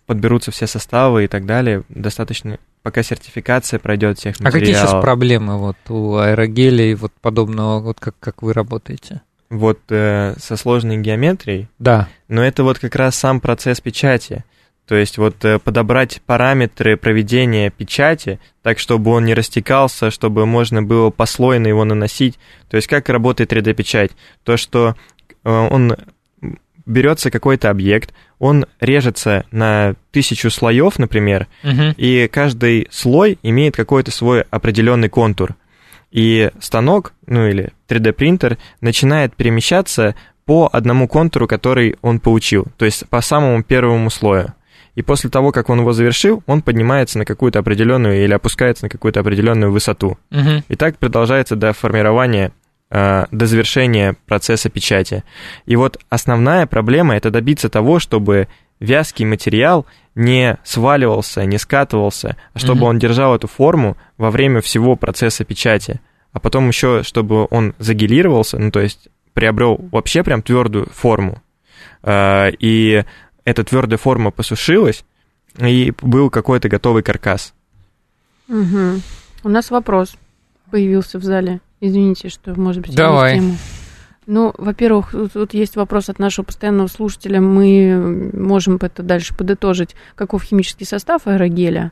подберутся 0.06 0.52
все 0.52 0.68
составы 0.68 1.26
и 1.26 1.28
так 1.28 1.46
далее, 1.46 1.84
достаточно, 1.90 2.60
пока 2.82 3.04
сертификация 3.04 3.80
пройдет 3.80 4.18
всех 4.18 4.40
материалов. 4.40 4.56
А 4.56 4.60
какие 4.60 4.74
сейчас 4.74 5.02
проблемы 5.02 5.58
вот 5.58 5.78
у 5.90 6.16
аэрогелей 6.16 6.94
вот 6.96 7.12
подобного, 7.22 7.80
вот 7.80 8.00
как, 8.00 8.16
как 8.20 8.42
вы 8.42 8.54
работаете? 8.54 9.22
Вот 9.50 9.80
э, 9.90 10.34
со 10.40 10.56
сложной 10.56 10.98
геометрией? 10.98 11.68
Да. 11.78 12.08
Но 12.28 12.44
это 12.44 12.64
вот 12.64 12.80
как 12.80 12.96
раз 12.96 13.16
сам 13.16 13.40
процесс 13.40 13.82
печати. 13.82 14.46
То 14.88 14.96
есть 14.96 15.18
вот 15.18 15.44
э, 15.46 15.60
подобрать 15.60 16.22
параметры 16.26 16.98
проведения 16.98 17.70
печати 17.70 18.40
так, 18.62 18.80
чтобы 18.80 19.12
он 19.12 19.26
не 19.26 19.34
растекался, 19.34 20.10
чтобы 20.10 20.46
можно 20.46 20.82
было 20.82 21.10
послойно 21.10 21.68
его 21.68 21.86
наносить. 21.86 22.40
То 22.70 22.78
есть 22.78 22.88
как 22.88 23.10
работает 23.10 23.54
3D-печать? 23.54 24.12
То, 24.44 24.58
что 24.58 24.96
э, 25.44 25.50
он 25.50 25.96
берется 26.86 27.32
какой-то 27.32 27.70
объект, 27.70 28.14
он 28.40 28.66
режется 28.80 29.46
на 29.52 29.96
тысячу 30.12 30.50
слоев, 30.50 31.00
например, 31.00 31.48
uh-huh. 31.64 31.94
и 31.98 32.28
каждый 32.28 32.88
слой 32.92 33.40
имеет 33.44 33.76
какой-то 33.76 34.12
свой 34.12 34.42
определенный 34.50 35.10
контур. 35.10 35.56
И 36.12 36.52
станок, 36.60 37.14
ну 37.26 37.48
или 37.48 37.72
3D-принтер, 37.88 38.58
начинает 38.82 39.36
перемещаться 39.36 40.16
по 40.46 40.70
одному 40.72 41.08
контуру, 41.08 41.48
который 41.48 41.96
он 42.02 42.20
получил, 42.20 42.68
то 42.78 42.86
есть 42.86 43.08
по 43.10 43.22
самому 43.22 43.64
первому 43.64 44.10
слою. 44.10 44.54
И 44.96 45.02
после 45.02 45.30
того, 45.30 45.52
как 45.52 45.70
он 45.70 45.80
его 45.80 45.92
завершил, 45.92 46.44
он 46.46 46.62
поднимается 46.62 47.18
на 47.18 47.26
какую-то 47.26 47.60
определенную 47.60 48.24
или 48.24 48.34
опускается 48.34 48.86
на 48.86 48.90
какую-то 48.90 49.22
определенную 49.22 49.72
высоту. 49.72 50.20
Uh-huh. 50.30 50.64
И 50.68 50.76
так 50.76 50.98
продолжается 50.98 51.56
до 51.56 51.74
формирования 51.74 52.52
Э, 52.96 53.26
до 53.32 53.48
завершения 53.48 54.16
процесса 54.28 54.70
печати. 54.70 55.24
И 55.66 55.76
вот 55.76 56.00
основная 56.10 56.68
проблема– 56.68 57.16
это 57.18 57.32
добиться 57.32 57.68
того, 57.68 57.98
чтобы 57.98 58.48
вязкий 58.80 59.26
материал 59.26 59.88
не 60.14 60.60
сваливался, 60.64 61.44
не 61.46 61.58
скатывался, 61.58 62.38
а 62.54 62.60
чтобы 62.60 62.82
mm-hmm. 62.82 62.90
он 62.90 63.00
держал 63.00 63.36
эту 63.36 63.48
форму 63.48 63.98
во 64.20 64.30
время 64.30 64.62
всего 64.62 64.96
процесса 64.96 65.44
печати. 65.44 66.02
А 66.34 66.40
потом 66.40 66.68
еще, 66.68 67.02
чтобы 67.02 67.48
он 67.50 67.74
загелировался, 67.80 68.60
ну 68.60 68.70
то 68.70 68.80
есть 68.80 69.10
приобрел 69.34 69.80
вообще 69.92 70.22
прям 70.22 70.44
твердую 70.44 70.86
форму. 70.94 71.42
Э, 72.04 72.52
и 72.60 73.04
эта 73.44 73.64
твердая 73.64 73.98
форма 73.98 74.30
посушилась, 74.30 75.04
и 75.58 75.92
был 76.00 76.30
какой-то 76.30 76.70
готовый 76.70 77.02
каркас. 77.02 77.56
Угу. 78.50 79.02
У 79.46 79.50
нас 79.50 79.72
вопрос 79.72 80.16
появился 80.70 81.18
в 81.18 81.24
зале. 81.24 81.60
Извините, 81.86 82.30
что, 82.30 82.58
может 82.58 82.82
быть, 82.82 82.96
Давай. 82.96 83.36
тему. 83.36 83.58
Ну, 84.26 84.54
во-первых, 84.58 85.14
тут 85.34 85.54
есть 85.54 85.76
вопрос 85.76 86.08
от 86.08 86.18
нашего 86.18 86.46
постоянного 86.46 86.88
слушателя. 86.88 87.42
Мы 87.42 88.32
можем 88.32 88.78
это 88.78 89.04
дальше 89.04 89.36
подытожить. 89.36 89.94
Каков 90.16 90.44
химический 90.44 90.86
состав 90.86 91.28
аэрогеля? 91.28 91.92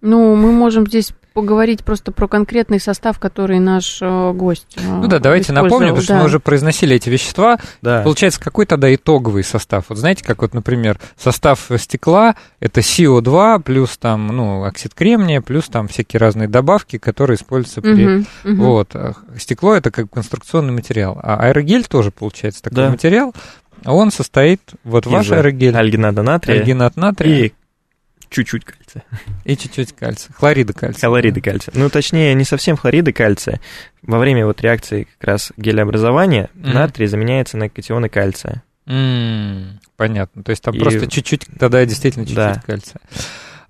Ну, 0.00 0.34
мы 0.34 0.50
можем 0.50 0.86
здесь 0.86 1.12
поговорить 1.38 1.84
просто 1.84 2.10
про 2.10 2.26
конкретный 2.26 2.80
состав, 2.80 3.20
который 3.20 3.60
наш 3.60 3.98
э, 4.02 4.32
гость 4.32 4.74
э, 4.76 4.80
Ну 4.82 5.06
да, 5.06 5.20
давайте 5.20 5.52
напомним, 5.52 5.90
потому 5.90 6.02
что 6.02 6.14
мы 6.16 6.24
уже 6.24 6.40
произносили 6.40 6.96
эти 6.96 7.08
вещества. 7.08 7.58
Да. 7.80 8.02
Получается, 8.02 8.40
какой 8.40 8.66
тогда 8.66 8.92
итоговый 8.92 9.44
состав? 9.44 9.84
Вот 9.88 9.98
знаете, 9.98 10.24
как 10.24 10.42
вот, 10.42 10.52
например, 10.52 10.98
состав 11.16 11.70
стекла– 11.76 12.34
это 12.60 12.80
СО2 12.80 13.62
плюс 13.62 13.96
там, 13.98 14.26
ну, 14.26 14.64
оксид 14.64 14.94
кремния, 14.94 15.40
плюс 15.40 15.66
там 15.66 15.86
всякие 15.86 16.18
разные 16.18 16.48
добавки, 16.48 16.98
которые 16.98 17.36
используются 17.36 17.82
при… 17.82 18.16
Угу, 18.16 18.24
угу. 18.44 18.62
Вот. 18.64 18.96
А 18.96 19.12
стекло– 19.38 19.74
это 19.76 19.92
как 19.92 20.10
конструкционный 20.10 20.72
материал. 20.72 21.20
А 21.22 21.36
аэрогель 21.36 21.84
тоже, 21.84 22.10
получается, 22.10 22.64
такой 22.64 22.82
да. 22.82 22.90
материал. 22.90 23.32
Он 23.84 24.10
состоит, 24.10 24.60
вот 24.82 25.06
Из 25.06 25.12
ваш 25.12 25.30
аэрогель… 25.30 25.76
Альгината 25.76 26.24
натрия. 26.24 26.60
Альгинат 26.60 26.96
натрия. 26.96 27.46
И 27.46 27.52
чуть-чуть 28.30 28.64
кальция. 28.64 29.04
И 29.44 29.56
чуть-чуть 29.56 29.94
кальция. 29.94 30.32
Хлорида 30.34 30.72
кальция. 30.72 31.08
Хлорида 31.08 31.40
да. 31.40 31.50
кальция. 31.50 31.72
Ну, 31.76 31.88
точнее, 31.90 32.34
не 32.34 32.44
совсем 32.44 32.76
хлорида 32.76 33.12
кальция. 33.12 33.60
Во 34.02 34.18
время 34.18 34.46
вот 34.46 34.60
реакции 34.60 35.08
как 35.18 35.28
раз 35.28 35.52
гелеобразования 35.56 36.50
mm. 36.54 36.72
натрий 36.72 37.06
заменяется 37.06 37.56
на 37.56 37.68
катионы 37.68 38.08
кальция. 38.08 38.62
Mm, 38.86 39.78
понятно. 39.96 40.42
То 40.42 40.50
есть 40.50 40.62
там 40.62 40.74
и... 40.74 40.78
просто 40.78 41.06
чуть-чуть, 41.06 41.46
тогда 41.58 41.84
действительно 41.84 42.24
чуть-чуть 42.24 42.36
да. 42.36 42.62
кальция. 42.66 43.00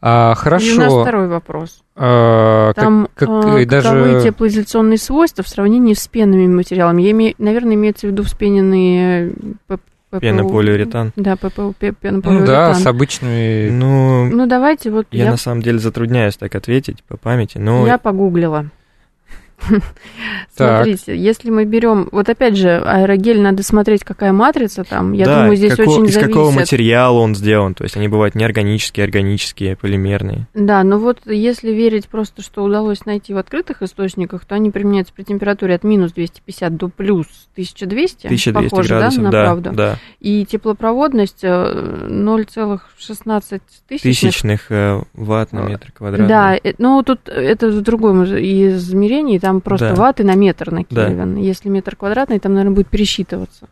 А, 0.01 0.35
хорошо. 0.37 0.67
И 0.67 0.73
у 0.75 0.79
нас 0.79 0.93
второй 0.93 1.27
вопрос. 1.27 1.83
А, 1.97 2.73
Там 2.75 3.09
как, 3.15 3.29
как, 3.29 3.45
а, 3.45 3.67
даже... 3.67 4.21
теплоизоляционные 4.23 4.99
свойства 4.99 5.43
в 5.43 5.49
сравнении 5.49 5.95
с 5.95 6.07
пенными 6.07 6.47
материалами. 6.47 7.03
Я 7.03 7.11
имею, 7.11 7.35
наверное, 7.39 7.75
имеется 7.75 8.07
в 8.07 8.11
виду 8.11 8.23
вспененные 8.23 9.33
ППУ. 10.11 10.21
Пенополиуретан. 10.21 11.13
Да, 11.17 11.37
ППУ, 11.37 11.75
пенополиуретан. 11.79 12.41
Ну 12.41 12.47
да, 12.47 12.75
с 12.75 12.87
обычными... 12.87 13.69
Ну, 13.71 14.31
ну 14.31 14.47
давайте 14.47 14.91
вот... 14.91 15.07
Я, 15.11 15.25
я 15.25 15.31
на 15.31 15.37
самом 15.37 15.63
деле 15.63 15.79
затрудняюсь 15.79 16.37
так 16.37 16.55
ответить 16.55 17.03
по 17.05 17.17
памяти, 17.17 17.59
но... 17.59 17.87
Я 17.87 17.99
погуглила. 17.99 18.67
Смотрите, 20.55 21.17
если 21.17 21.51
мы 21.51 21.65
берем, 21.65 22.09
вот 22.13 22.29
опять 22.29 22.57
же, 22.57 22.79
аэрогель, 22.79 23.41
надо 23.41 23.63
смотреть, 23.63 24.05
какая 24.05 24.33
матрица 24.33 24.85
там. 24.85 25.13
Я 25.13 25.27
да, 25.27 25.41
думаю, 25.41 25.57
здесь 25.57 25.75
како, 25.75 25.91
очень 25.91 26.07
из 26.07 26.15
зависит. 26.15 26.33
какого 26.33 26.51
материала 26.51 27.19
он 27.19 27.35
сделан. 27.35 27.75
То 27.75 27.85
есть 27.85 27.97
они 27.97 28.09
бывают 28.09 28.35
неорганические, 28.35 29.05
органические, 29.05 29.77
полимерные. 29.77 30.47
Да, 30.55 30.83
но 30.85 30.99
вот 30.99 31.19
если 31.27 31.71
верить 31.73 32.09
просто, 32.09 32.43
что 32.43 32.63
удалось 32.65 33.05
найти 33.07 33.35
в 33.35 33.39
открытых 33.39 33.83
источниках, 33.83 34.45
то 34.45 34.55
они 34.55 34.71
применяются 34.71 35.13
при 35.13 35.25
температуре 35.25 35.75
от 35.75 35.85
минус 35.85 36.13
250 36.13 36.77
до 36.77 36.89
плюс 36.89 37.27
1200. 37.53 38.27
1200 38.27 38.53
похоже, 38.53 38.89
градусов, 38.89 39.19
да, 39.19 39.25
на 39.25 39.31
да, 39.31 39.45
правду. 39.45 39.71
Да. 39.73 39.99
И 40.21 40.47
теплопроводность 40.47 41.45
0,16 41.45 43.43
э, 43.51 43.59
тысячных. 43.89 44.03
Тысячных 44.03 44.71
э, 44.71 45.03
ватт 45.15 45.53
на 45.53 45.61
метр 45.61 45.93
квадратный. 45.93 46.29
Да, 46.29 46.57
э, 46.57 46.75
ну 46.79 47.03
тут 47.03 47.29
это 47.29 47.69
в 47.69 47.81
другом 47.83 48.25
измерении, 48.25 49.39
там 49.49 49.63
просто 49.63 49.95
да. 49.95 49.95
ватты 49.95 50.25
на 50.25 50.35
метр 50.35 50.71
на 50.71 50.85
Кельвин. 50.85 51.37
Да. 51.37 51.41
Если 51.41 51.71
метр 51.71 51.97
квадратный, 51.97 52.39
там, 52.39 52.53
наверное, 52.53 52.75
будет 52.75 52.89
пересчитываться. 52.89 53.67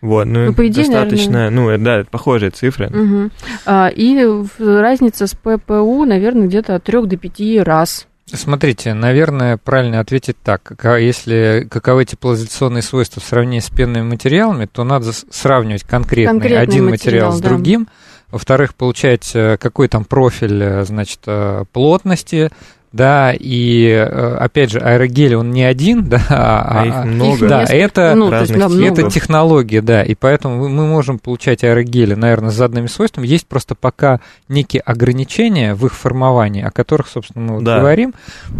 Вот, 0.00 0.24
ну, 0.24 0.46
ну 0.46 0.54
по 0.54 0.66
идее, 0.66 0.86
достаточно, 0.86 1.50
наверное... 1.50 1.78
ну, 1.78 1.84
да, 1.84 2.04
похожие 2.10 2.50
цифры. 2.50 2.86
Угу. 2.86 3.30
А, 3.66 3.88
и 3.88 4.16
разница 4.58 5.26
с 5.26 5.34
ППУ, 5.34 6.04
наверное, 6.06 6.46
где-то 6.46 6.76
от 6.76 6.84
3 6.84 7.06
до 7.06 7.16
5 7.18 7.62
раз. 7.66 8.06
Смотрите, 8.24 8.94
наверное, 8.94 9.58
правильно 9.58 10.00
ответить 10.00 10.36
так. 10.42 10.72
Если 10.82 11.66
каковы 11.70 12.06
теплоизоляционные 12.06 12.82
свойства 12.82 13.20
в 13.20 13.24
сравнении 13.24 13.60
с 13.60 13.68
пенными 13.68 14.04
материалами, 14.04 14.66
то 14.66 14.84
надо 14.84 15.12
сравнивать 15.12 15.82
конкретный, 15.82 16.32
конкретный 16.32 16.62
один 16.62 16.84
материал, 16.86 17.32
материал 17.32 17.32
с 17.32 17.40
другим. 17.40 17.88
Во-вторых, 18.30 18.74
получать, 18.74 19.30
э, 19.34 19.56
какой 19.58 19.88
там 19.88 20.04
профиль, 20.04 20.62
э, 20.62 20.84
значит, 20.84 21.20
э, 21.26 21.64
плотности, 21.72 22.50
да, 22.92 23.34
и 23.38 23.88
э, 23.90 24.36
опять 24.36 24.70
же, 24.70 24.80
аэрогель, 24.80 25.36
он 25.36 25.50
не 25.50 25.62
один, 25.62 26.04
да, 26.08 26.22
а, 26.28 26.80
а 26.80 26.86
их 26.86 27.04
много. 27.04 27.48
да, 27.48 27.64
это, 27.64 28.14
ну, 28.14 28.30
разных 28.30 28.70
есть, 28.70 28.94
да, 28.94 29.02
это 29.02 29.10
технология, 29.10 29.82
да, 29.82 30.02
и 30.02 30.14
поэтому 30.14 30.68
мы 30.68 30.86
можем 30.86 31.18
получать 31.18 31.64
аэрогели, 31.64 32.14
наверное, 32.14 32.50
с 32.50 32.54
заданными 32.54 32.86
свойствами. 32.86 33.26
Есть 33.26 33.46
просто 33.46 33.74
пока 33.74 34.20
некие 34.48 34.80
ограничения 34.80 35.74
в 35.74 35.84
их 35.86 35.94
формовании, 35.94 36.62
о 36.62 36.70
которых, 36.70 37.08
собственно, 37.08 37.44
мы 37.44 37.54
вот 37.56 37.64
да. 37.64 37.78
говорим. 37.78 38.14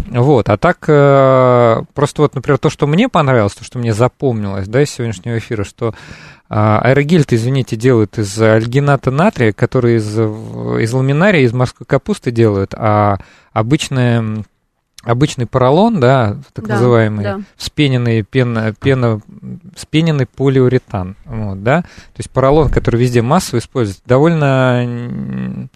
Вот, 0.09 0.49
а 0.49 0.57
так, 0.57 0.85
э, 0.87 1.81
просто 1.93 2.21
вот, 2.21 2.35
например, 2.35 2.59
то, 2.59 2.69
что 2.69 2.85
мне 2.87 3.09
понравилось, 3.09 3.53
то, 3.53 3.63
что 3.63 3.79
мне 3.79 3.93
запомнилось, 3.93 4.67
да, 4.67 4.83
из 4.83 4.91
сегодняшнего 4.91 5.37
эфира, 5.37 5.63
что 5.63 5.93
А 6.49 6.79
аэрогель-то, 6.79 7.35
извините, 7.35 7.75
делают 7.75 8.17
из 8.17 8.41
альгината 8.41 9.11
натрия, 9.11 9.53
который 9.53 9.97
из, 9.97 10.17
из 10.17 10.93
ламинария, 10.93 11.43
из 11.43 11.53
морской 11.53 11.85
капусты 11.85 12.31
делают, 12.31 12.73
а 12.75 13.19
обычная 13.53 14.43
обычный 15.03 15.45
поролон, 15.45 15.99
да, 15.99 16.37
так 16.53 16.67
да, 16.67 16.73
называемый, 16.73 17.23
да. 17.23 17.41
вспененный, 17.55 18.23
пена, 18.23 18.73
пена, 18.73 19.21
вспененный 19.75 20.25
полиуретан, 20.25 21.15
вот, 21.25 21.63
да, 21.63 21.83
то 21.83 22.17
есть 22.17 22.29
поролон, 22.29 22.69
который 22.69 22.99
везде 22.99 23.21
массово 23.21 23.59
используется, 23.59 24.03
довольно 24.05 25.69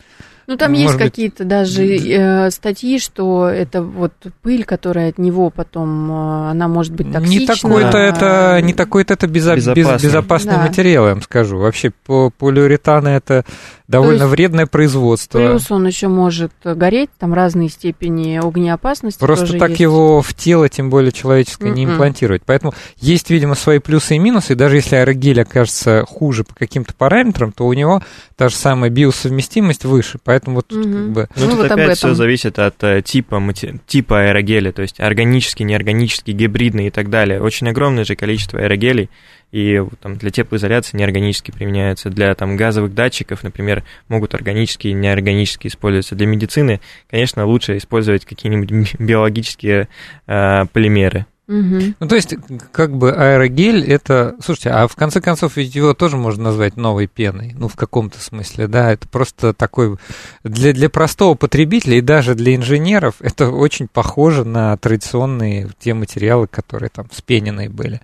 ну, 0.47 0.57
там 0.57 0.71
Может 0.71 0.83
есть 0.83 0.93
быть... 0.95 1.03
какие-то 1.03 1.43
даже 1.45 1.85
э, 1.85 2.51
статьи, 2.51 2.99
что 2.99 3.47
это 3.47 3.81
вот 3.81 4.13
пыль, 4.41 4.65
которая 4.65 5.09
от 5.09 5.17
него 5.17 5.49
потом, 5.49 6.11
э, 6.11 6.51
она 6.51 6.67
может 6.67 6.93
быть 6.93 7.11
токсична. 7.11 7.39
Не 7.39 7.45
такой-то 7.47 7.97
это, 7.97 8.59
не 8.61 8.73
такой-то 8.73 9.13
это 9.13 9.27
безо... 9.27 9.55
безопасный, 9.55 10.07
безопасный 10.07 10.53
да. 10.53 10.61
материал, 10.63 11.05
я 11.05 11.13
вам 11.13 11.21
скажу. 11.21 11.57
Вообще, 11.57 11.91
по 12.05 12.29
полиуретаны 12.29 13.09
это 13.09 13.45
довольно 13.87 14.27
вредное 14.27 14.65
производство. 14.65 15.37
Плюс 15.37 15.69
он 15.71 15.87
еще 15.87 16.07
может 16.07 16.51
гореть, 16.63 17.09
там 17.17 17.33
разные 17.33 17.69
степени 17.69 18.37
огнеопасности. 18.37 19.19
Просто 19.19 19.57
так 19.57 19.71
есть. 19.71 19.81
его 19.81 20.21
в 20.21 20.33
тело, 20.33 20.67
тем 20.67 20.89
более 20.89 21.11
человеческое, 21.11 21.69
Mm-mm. 21.69 21.75
не 21.75 21.83
м-м. 21.83 21.93
имплантировать. 21.93 22.41
Поэтому 22.45 22.73
есть, 22.97 23.29
видимо, 23.29 23.55
свои 23.55 23.79
плюсы 23.79 24.15
и 24.15 24.19
минусы. 24.19 24.53
И 24.53 24.55
даже 24.55 24.77
если 24.77 24.95
аэрогель 24.95 25.41
окажется 25.41 26.05
хуже 26.07 26.43
по 26.43 26.55
каким-то 26.55 26.93
параметрам, 26.93 27.51
то 27.51 27.65
у 27.65 27.73
него 27.73 28.01
та 28.35 28.49
же 28.49 28.55
самая 28.55 28.89
биосовместимость 28.89 29.85
выше. 29.85 30.19
Поэтому 30.23 30.32
вот 30.45 30.67
тут 30.67 30.84
как 30.84 31.11
бы... 31.11 31.27
Ну, 31.36 31.45
ну 31.45 31.49
тут 31.51 31.59
вот 31.59 31.71
опять 31.71 31.97
все 31.97 32.13
зависит 32.13 32.59
от 32.59 32.84
э, 32.84 33.01
типа, 33.01 33.41
типа 33.88 34.21
аэрогеля, 34.21 34.71
то 34.71 34.81
есть 34.81 34.99
органический, 34.99 35.65
неорганический, 35.65 36.34
гибридный 36.34 36.88
и 36.88 36.89
так 36.89 37.09
далее. 37.09 37.41
Очень 37.41 37.69
огромное 37.69 38.03
же 38.05 38.15
количество 38.15 38.59
аэрогелей 38.59 39.09
и 39.53 39.84
там, 40.01 40.15
для 40.15 40.31
теплоизоляции 40.31 40.97
неорганические 40.97 41.53
применяются, 41.53 42.09
для 42.09 42.34
там, 42.34 42.57
газовых 42.57 42.95
датчиков, 42.95 43.43
например, 43.43 43.84
могут 44.07 44.34
органические 44.34 44.91
и 44.91 44.95
неорганические 44.95 45.69
использоваться. 45.69 46.15
Для 46.15 46.25
медицины, 46.25 46.81
конечно, 47.07 47.45
лучше 47.45 47.77
использовать 47.77 48.25
какие-нибудь 48.25 48.95
биологические 48.99 49.89
э, 50.25 50.65
полимеры. 50.73 51.27
Угу. 51.47 51.93
Ну, 51.99 52.07
то 52.07 52.15
есть, 52.15 52.35
как 52.71 52.95
бы 52.95 53.11
аэрогель 53.11 53.83
это. 53.83 54.35
Слушайте, 54.41 54.69
а 54.69 54.87
в 54.87 54.95
конце 54.95 55.19
концов, 55.19 55.57
ведь 55.57 55.75
его 55.75 55.93
тоже 55.93 56.15
можно 56.15 56.43
назвать 56.43 56.77
новой 56.77 57.07
пеной. 57.07 57.53
Ну, 57.57 57.67
в 57.67 57.75
каком-то 57.75 58.19
смысле, 58.19 58.67
да. 58.67 58.93
Это 58.93 59.07
просто 59.09 59.53
такой. 59.53 59.97
Для, 60.43 60.71
для 60.71 60.89
простого 60.89 61.35
потребителя 61.35 61.97
и 61.97 62.01
даже 62.01 62.35
для 62.35 62.55
инженеров 62.55 63.15
это 63.19 63.49
очень 63.49 63.89
похоже 63.89 64.45
на 64.45 64.77
традиционные 64.77 65.69
те 65.79 65.93
материалы, 65.93 66.47
которые 66.47 66.89
там 66.89 67.07
спененные 67.11 67.69
были. 67.69 67.99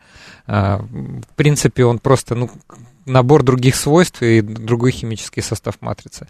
А, 0.46 0.80
в 0.80 1.36
принципе, 1.36 1.86
он 1.86 2.00
просто, 2.00 2.36
ну, 2.36 2.50
набор 3.06 3.44
других 3.44 3.76
свойств 3.76 4.22
и 4.22 4.42
другой 4.42 4.92
химический 4.92 5.42
состав 5.42 5.76
матрицы. 5.82 6.28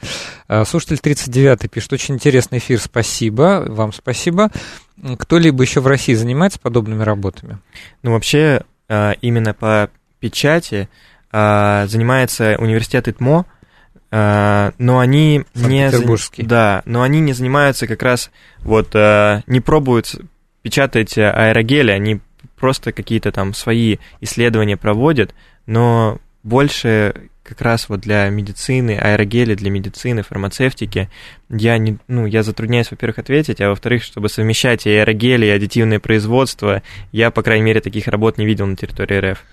А, 0.47 0.65
слушатель 0.65 0.99
39 0.99 1.69
пишет, 1.69 1.93
очень 1.93 2.15
интересный 2.15 2.57
эфир, 2.57 2.79
спасибо, 2.79 3.65
вам 3.67 3.93
спасибо. 3.93 4.51
Кто-либо 5.19 5.63
еще 5.63 5.79
в 5.81 5.87
России 5.87 6.13
занимается 6.13 6.59
подобными 6.59 7.03
работами? 7.03 7.59
Ну, 8.03 8.11
вообще, 8.11 8.61
а, 8.87 9.13
именно 9.21 9.53
по 9.53 9.89
печати 10.19 10.89
занимается 11.31 12.55
университет 12.57 13.07
ИТМО, 13.07 13.45
но 14.11 14.99
они 14.99 15.45
не 15.53 15.91
да, 16.43 16.81
но 16.85 17.03
они 17.03 17.19
не 17.19 17.33
занимаются 17.33 17.85
как 17.85 18.01
раз 18.01 18.31
вот 18.61 18.95
не 18.95 19.59
пробуют 19.59 20.15
печатать 20.63 21.19
аэрогели, 21.19 21.91
они 21.91 22.19
просто 22.59 22.91
какие-то 22.91 23.31
там 23.31 23.53
свои 23.53 23.97
исследования 24.21 24.75
проводят, 24.75 25.35
но 25.67 26.17
больше 26.43 27.29
как 27.49 27.61
раз 27.61 27.89
вот 27.89 28.01
для 28.01 28.29
медицины, 28.29 28.91
аэрогели 28.91 29.55
для 29.55 29.71
медицины, 29.71 30.21
фармацевтики, 30.21 31.09
я, 31.49 31.77
не, 31.79 31.97
ну, 32.07 32.27
я 32.27 32.43
затрудняюсь, 32.43 32.91
во-первых, 32.91 33.17
ответить, 33.17 33.59
а 33.59 33.69
во-вторых, 33.69 34.03
чтобы 34.03 34.29
совмещать 34.29 34.85
и 34.85 34.91
аэрогели, 34.91 35.47
и 35.47 35.49
аддитивное 35.49 35.99
производство, 35.99 36.83
я, 37.11 37.31
по 37.31 37.41
крайней 37.41 37.65
мере, 37.65 37.81
таких 37.81 38.07
работ 38.07 38.37
не 38.37 38.45
видел 38.45 38.67
на 38.67 38.75
территории 38.75 39.31
РФ. 39.31 39.43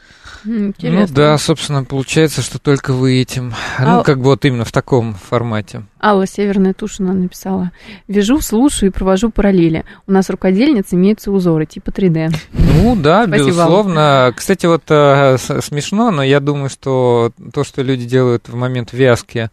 Интересно. 0.46 1.06
Ну 1.08 1.14
да, 1.14 1.38
собственно, 1.38 1.84
получается, 1.84 2.42
что 2.42 2.58
только 2.58 2.92
вы 2.92 3.20
этим. 3.20 3.52
А... 3.78 3.96
Ну, 3.96 4.02
как 4.04 4.18
бы 4.18 4.24
вот 4.24 4.44
именно 4.44 4.64
в 4.64 4.72
таком 4.72 5.14
формате. 5.14 5.82
Алла 6.00 6.26
Северная 6.26 6.72
Тушина 6.72 7.12
написала. 7.12 7.72
Вяжу, 8.06 8.40
слушаю 8.40 8.90
и 8.90 8.92
провожу 8.92 9.30
параллели. 9.30 9.84
У 10.06 10.12
нас 10.12 10.30
рукодельниц 10.30 10.86
имеются 10.92 11.30
узоры 11.30 11.66
типа 11.66 11.90
3D. 11.90 12.34
Ну 12.52 12.96
да, 12.96 13.26
Спасибо 13.26 13.48
безусловно. 13.48 14.24
Вам. 14.26 14.34
Кстати, 14.34 14.66
вот 14.66 14.82
э, 14.88 15.36
смешно, 15.38 16.10
но 16.10 16.22
я 16.22 16.40
думаю, 16.40 16.70
что 16.70 17.32
то, 17.52 17.64
что 17.64 17.82
люди 17.82 18.06
делают 18.06 18.48
в 18.48 18.54
момент 18.54 18.92
вязки, 18.92 19.50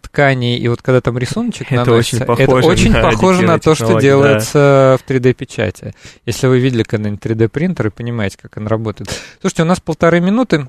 тканей, 0.00 0.58
и 0.58 0.68
вот 0.68 0.82
когда 0.82 1.00
там 1.00 1.18
рисуночек 1.18 1.72
это 1.72 1.84
наносится, 1.84 2.16
очень 2.16 2.26
похоже, 2.26 2.42
это 2.44 2.66
очень 2.68 2.92
на, 2.92 3.02
похоже 3.02 3.42
на 3.42 3.58
то, 3.58 3.74
что 3.74 4.00
делается 4.00 4.98
да. 4.98 5.04
в 5.04 5.10
3D-печати. 5.10 5.94
Если 6.26 6.46
вы 6.46 6.60
видели 6.60 6.84
когда-нибудь 6.84 7.20
3D-принтер 7.20 7.88
и 7.88 7.90
понимаете, 7.90 8.38
как 8.40 8.56
он 8.56 8.66
работает. 8.66 9.10
Слушайте, 9.40 9.62
у 9.62 9.66
нас 9.66 9.80
полторы 9.80 10.20
минуты. 10.20 10.68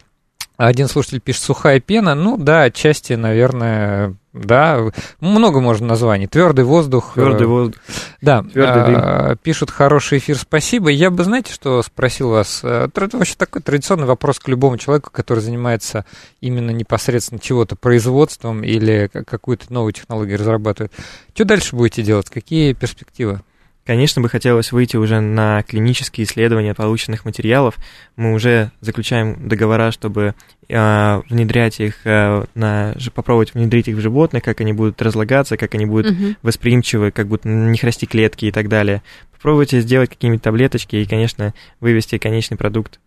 Один 0.57 0.87
слушатель 0.87 1.19
пишет 1.19 1.43
«сухая 1.43 1.79
пена». 1.79 2.15
Ну 2.15 2.37
да, 2.37 2.63
отчасти, 2.63 3.13
наверное, 3.13 4.15
да, 4.31 4.89
много 5.19 5.61
можно 5.61 5.87
названий. 5.87 6.27
Твердый 6.27 6.65
воздух. 6.65 7.13
Твердый 7.13 7.45
э, 7.45 7.49
воздух. 7.49 7.81
Да, 8.21 8.43
Твердый 8.43 8.85
дым. 8.85 8.95
А, 8.97 9.35
пишут 9.35 9.71
хороший 9.71 10.17
эфир, 10.17 10.37
спасибо. 10.37 10.89
Я 10.89 11.09
бы, 11.09 11.23
знаете, 11.23 11.53
что 11.53 11.81
спросил 11.81 12.29
вас? 12.29 12.63
Это 12.63 13.09
вообще 13.13 13.35
такой 13.37 13.61
традиционный 13.61 14.07
вопрос 14.07 14.39
к 14.39 14.47
любому 14.47 14.77
человеку, 14.77 15.09
который 15.11 15.39
занимается 15.39 16.05
именно 16.41 16.71
непосредственно 16.71 17.39
чего-то 17.39 17.75
производством 17.75 18.63
или 18.63 19.09
какую-то 19.13 19.71
новую 19.73 19.93
технологию 19.93 20.37
разрабатывает. 20.37 20.91
Что 21.33 21.45
дальше 21.45 21.75
будете 21.75 22.01
делать? 22.03 22.29
Какие 22.29 22.73
перспективы? 22.73 23.41
Конечно, 23.85 24.19
бы 24.19 24.29
хотелось 24.29 24.71
выйти 24.71 24.97
уже 24.97 25.19
на 25.19 25.61
клинические 25.61 26.25
исследования 26.25 26.73
полученных 26.73 27.23
материалов. 27.23 27.75
Мы 28.15 28.33
уже 28.33 28.71
заключаем 28.81 29.47
договора, 29.47 29.91
чтобы 29.91 30.33
э, 30.67 31.21
внедрять 31.29 31.79
их, 31.79 31.99
э, 32.03 32.45
на, 32.55 32.95
попробовать 33.13 33.53
внедрить 33.53 33.87
их 33.87 33.97
в 33.97 34.01
животных, 34.01 34.41
как 34.41 34.59
они 34.59 34.73
будут 34.73 35.03
разлагаться, 35.03 35.55
как 35.55 35.75
они 35.75 35.85
будут 35.85 36.13
угу. 36.13 36.35
восприимчивы, 36.41 37.11
как 37.11 37.27
будут 37.27 37.45
не 37.45 37.77
храсти 37.77 38.05
клетки 38.05 38.45
и 38.45 38.51
так 38.51 38.69
далее. 38.69 39.03
Попробуйте 39.31 39.81
сделать 39.81 40.09
какие-нибудь 40.09 40.41
таблеточки 40.41 40.95
и, 40.95 41.05
конечно, 41.05 41.53
вывести 41.79 42.17
конечный 42.17 42.57
продукт 42.57 42.99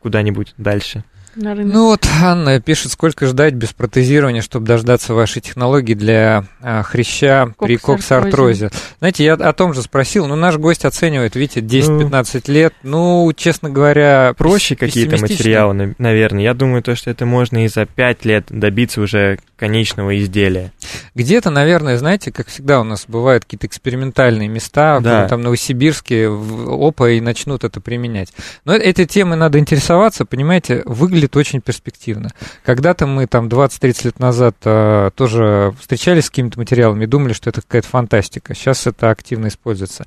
куда-нибудь 0.00 0.52
дальше 0.58 1.02
на 1.36 1.54
рынок. 1.54 1.74
Ну 1.74 1.86
вот 1.86 2.06
Анна 2.20 2.60
пишет, 2.60 2.92
сколько 2.92 3.26
ждать 3.26 3.54
без 3.54 3.72
протезирования, 3.72 4.42
чтобы 4.42 4.66
дождаться 4.66 5.14
вашей 5.14 5.42
технологии 5.42 5.94
для 5.94 6.44
а, 6.60 6.82
хряща 6.82 7.52
Кокс 7.56 7.68
при 7.68 7.76
коксартрозе. 7.76 8.70
Знаете, 8.98 9.24
я 9.24 9.34
о 9.34 9.52
том 9.52 9.74
же 9.74 9.82
спросил, 9.82 10.26
но 10.26 10.36
наш 10.36 10.56
гость 10.56 10.84
оценивает, 10.84 11.36
видите, 11.36 11.60
10-15 11.60 12.44
ну, 12.46 12.54
лет. 12.54 12.74
Ну, 12.82 13.32
честно 13.36 13.70
говоря, 13.70 14.34
проще 14.36 14.76
какие-то 14.76 15.18
материалы, 15.18 15.94
наверное. 15.98 16.42
Я 16.42 16.54
думаю, 16.54 16.82
то, 16.82 16.94
что 16.94 17.10
это 17.10 17.26
можно 17.26 17.64
и 17.64 17.68
за 17.68 17.86
5 17.86 18.24
лет 18.24 18.46
добиться 18.48 19.00
уже 19.00 19.38
конечного 19.56 20.18
изделия. 20.18 20.72
Где-то, 21.14 21.50
наверное, 21.50 21.96
знаете, 21.96 22.30
как 22.30 22.48
всегда 22.48 22.80
у 22.80 22.84
нас 22.84 23.06
бывают 23.08 23.44
какие-то 23.44 23.66
экспериментальные 23.66 24.48
места, 24.48 25.00
да. 25.00 25.28
там 25.28 25.40
в 25.40 25.44
Новосибирске, 25.44 26.28
в 26.28 26.72
ОПА 26.72 27.12
и 27.12 27.20
начнут 27.20 27.64
это 27.64 27.80
применять. 27.80 28.32
Но 28.64 28.74
этой 28.74 29.06
темой 29.06 29.38
надо 29.38 29.58
интересоваться, 29.58 30.24
понимаете, 30.24 30.82
выглядит 30.84 31.25
выглядит 31.26 31.36
очень 31.36 31.60
перспективно. 31.60 32.30
Когда-то 32.64 33.06
мы 33.06 33.26
там 33.26 33.48
20-30 33.48 34.04
лет 34.04 34.18
назад 34.18 34.56
а, 34.64 35.10
тоже 35.10 35.74
встречались 35.80 36.26
с 36.26 36.30
какими-то 36.30 36.58
материалами 36.58 37.04
и 37.04 37.06
думали, 37.06 37.32
что 37.32 37.50
это 37.50 37.62
какая-то 37.62 37.88
фантастика. 37.88 38.54
Сейчас 38.54 38.86
это 38.86 39.10
активно 39.10 39.48
используется. 39.48 40.06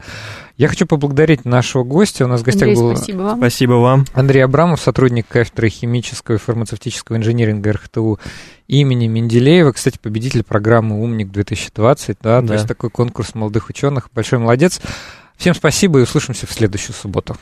Я 0.57 0.67
хочу 0.67 0.85
поблагодарить 0.85 1.45
нашего 1.45 1.83
гостя. 1.83 2.25
У 2.25 2.27
нас 2.27 2.41
в 2.41 2.43
гостях 2.43 2.69
Андрей, 2.69 2.75
был... 2.75 2.95
Спасибо 2.95 3.21
вам. 3.21 3.37
Спасибо 3.37 3.73
вам. 3.73 4.05
Андрей 4.13 4.41
Абрамов, 4.41 4.81
сотрудник 4.81 5.27
кафедры 5.27 5.69
химического 5.69 6.35
и 6.35 6.39
фармацевтического 6.39 7.17
инжиниринга 7.17 7.73
РХТУ 7.73 8.19
имени 8.67 9.07
Менделеева, 9.07 9.71
кстати, 9.71 9.97
победитель 9.97 10.43
программы 10.43 11.01
«Умник-2020», 11.01 12.17
да, 12.21 12.41
да, 12.41 12.47
то 12.47 12.53
есть 12.53 12.67
такой 12.67 12.91
конкурс 12.91 13.33
молодых 13.33 13.69
ученых. 13.69 14.09
Большой 14.13 14.37
молодец. 14.37 14.79
Всем 15.37 15.55
спасибо 15.55 15.99
и 15.99 16.03
услышимся 16.03 16.45
в 16.45 16.51
следующую 16.51 16.95
субботу. 16.95 17.35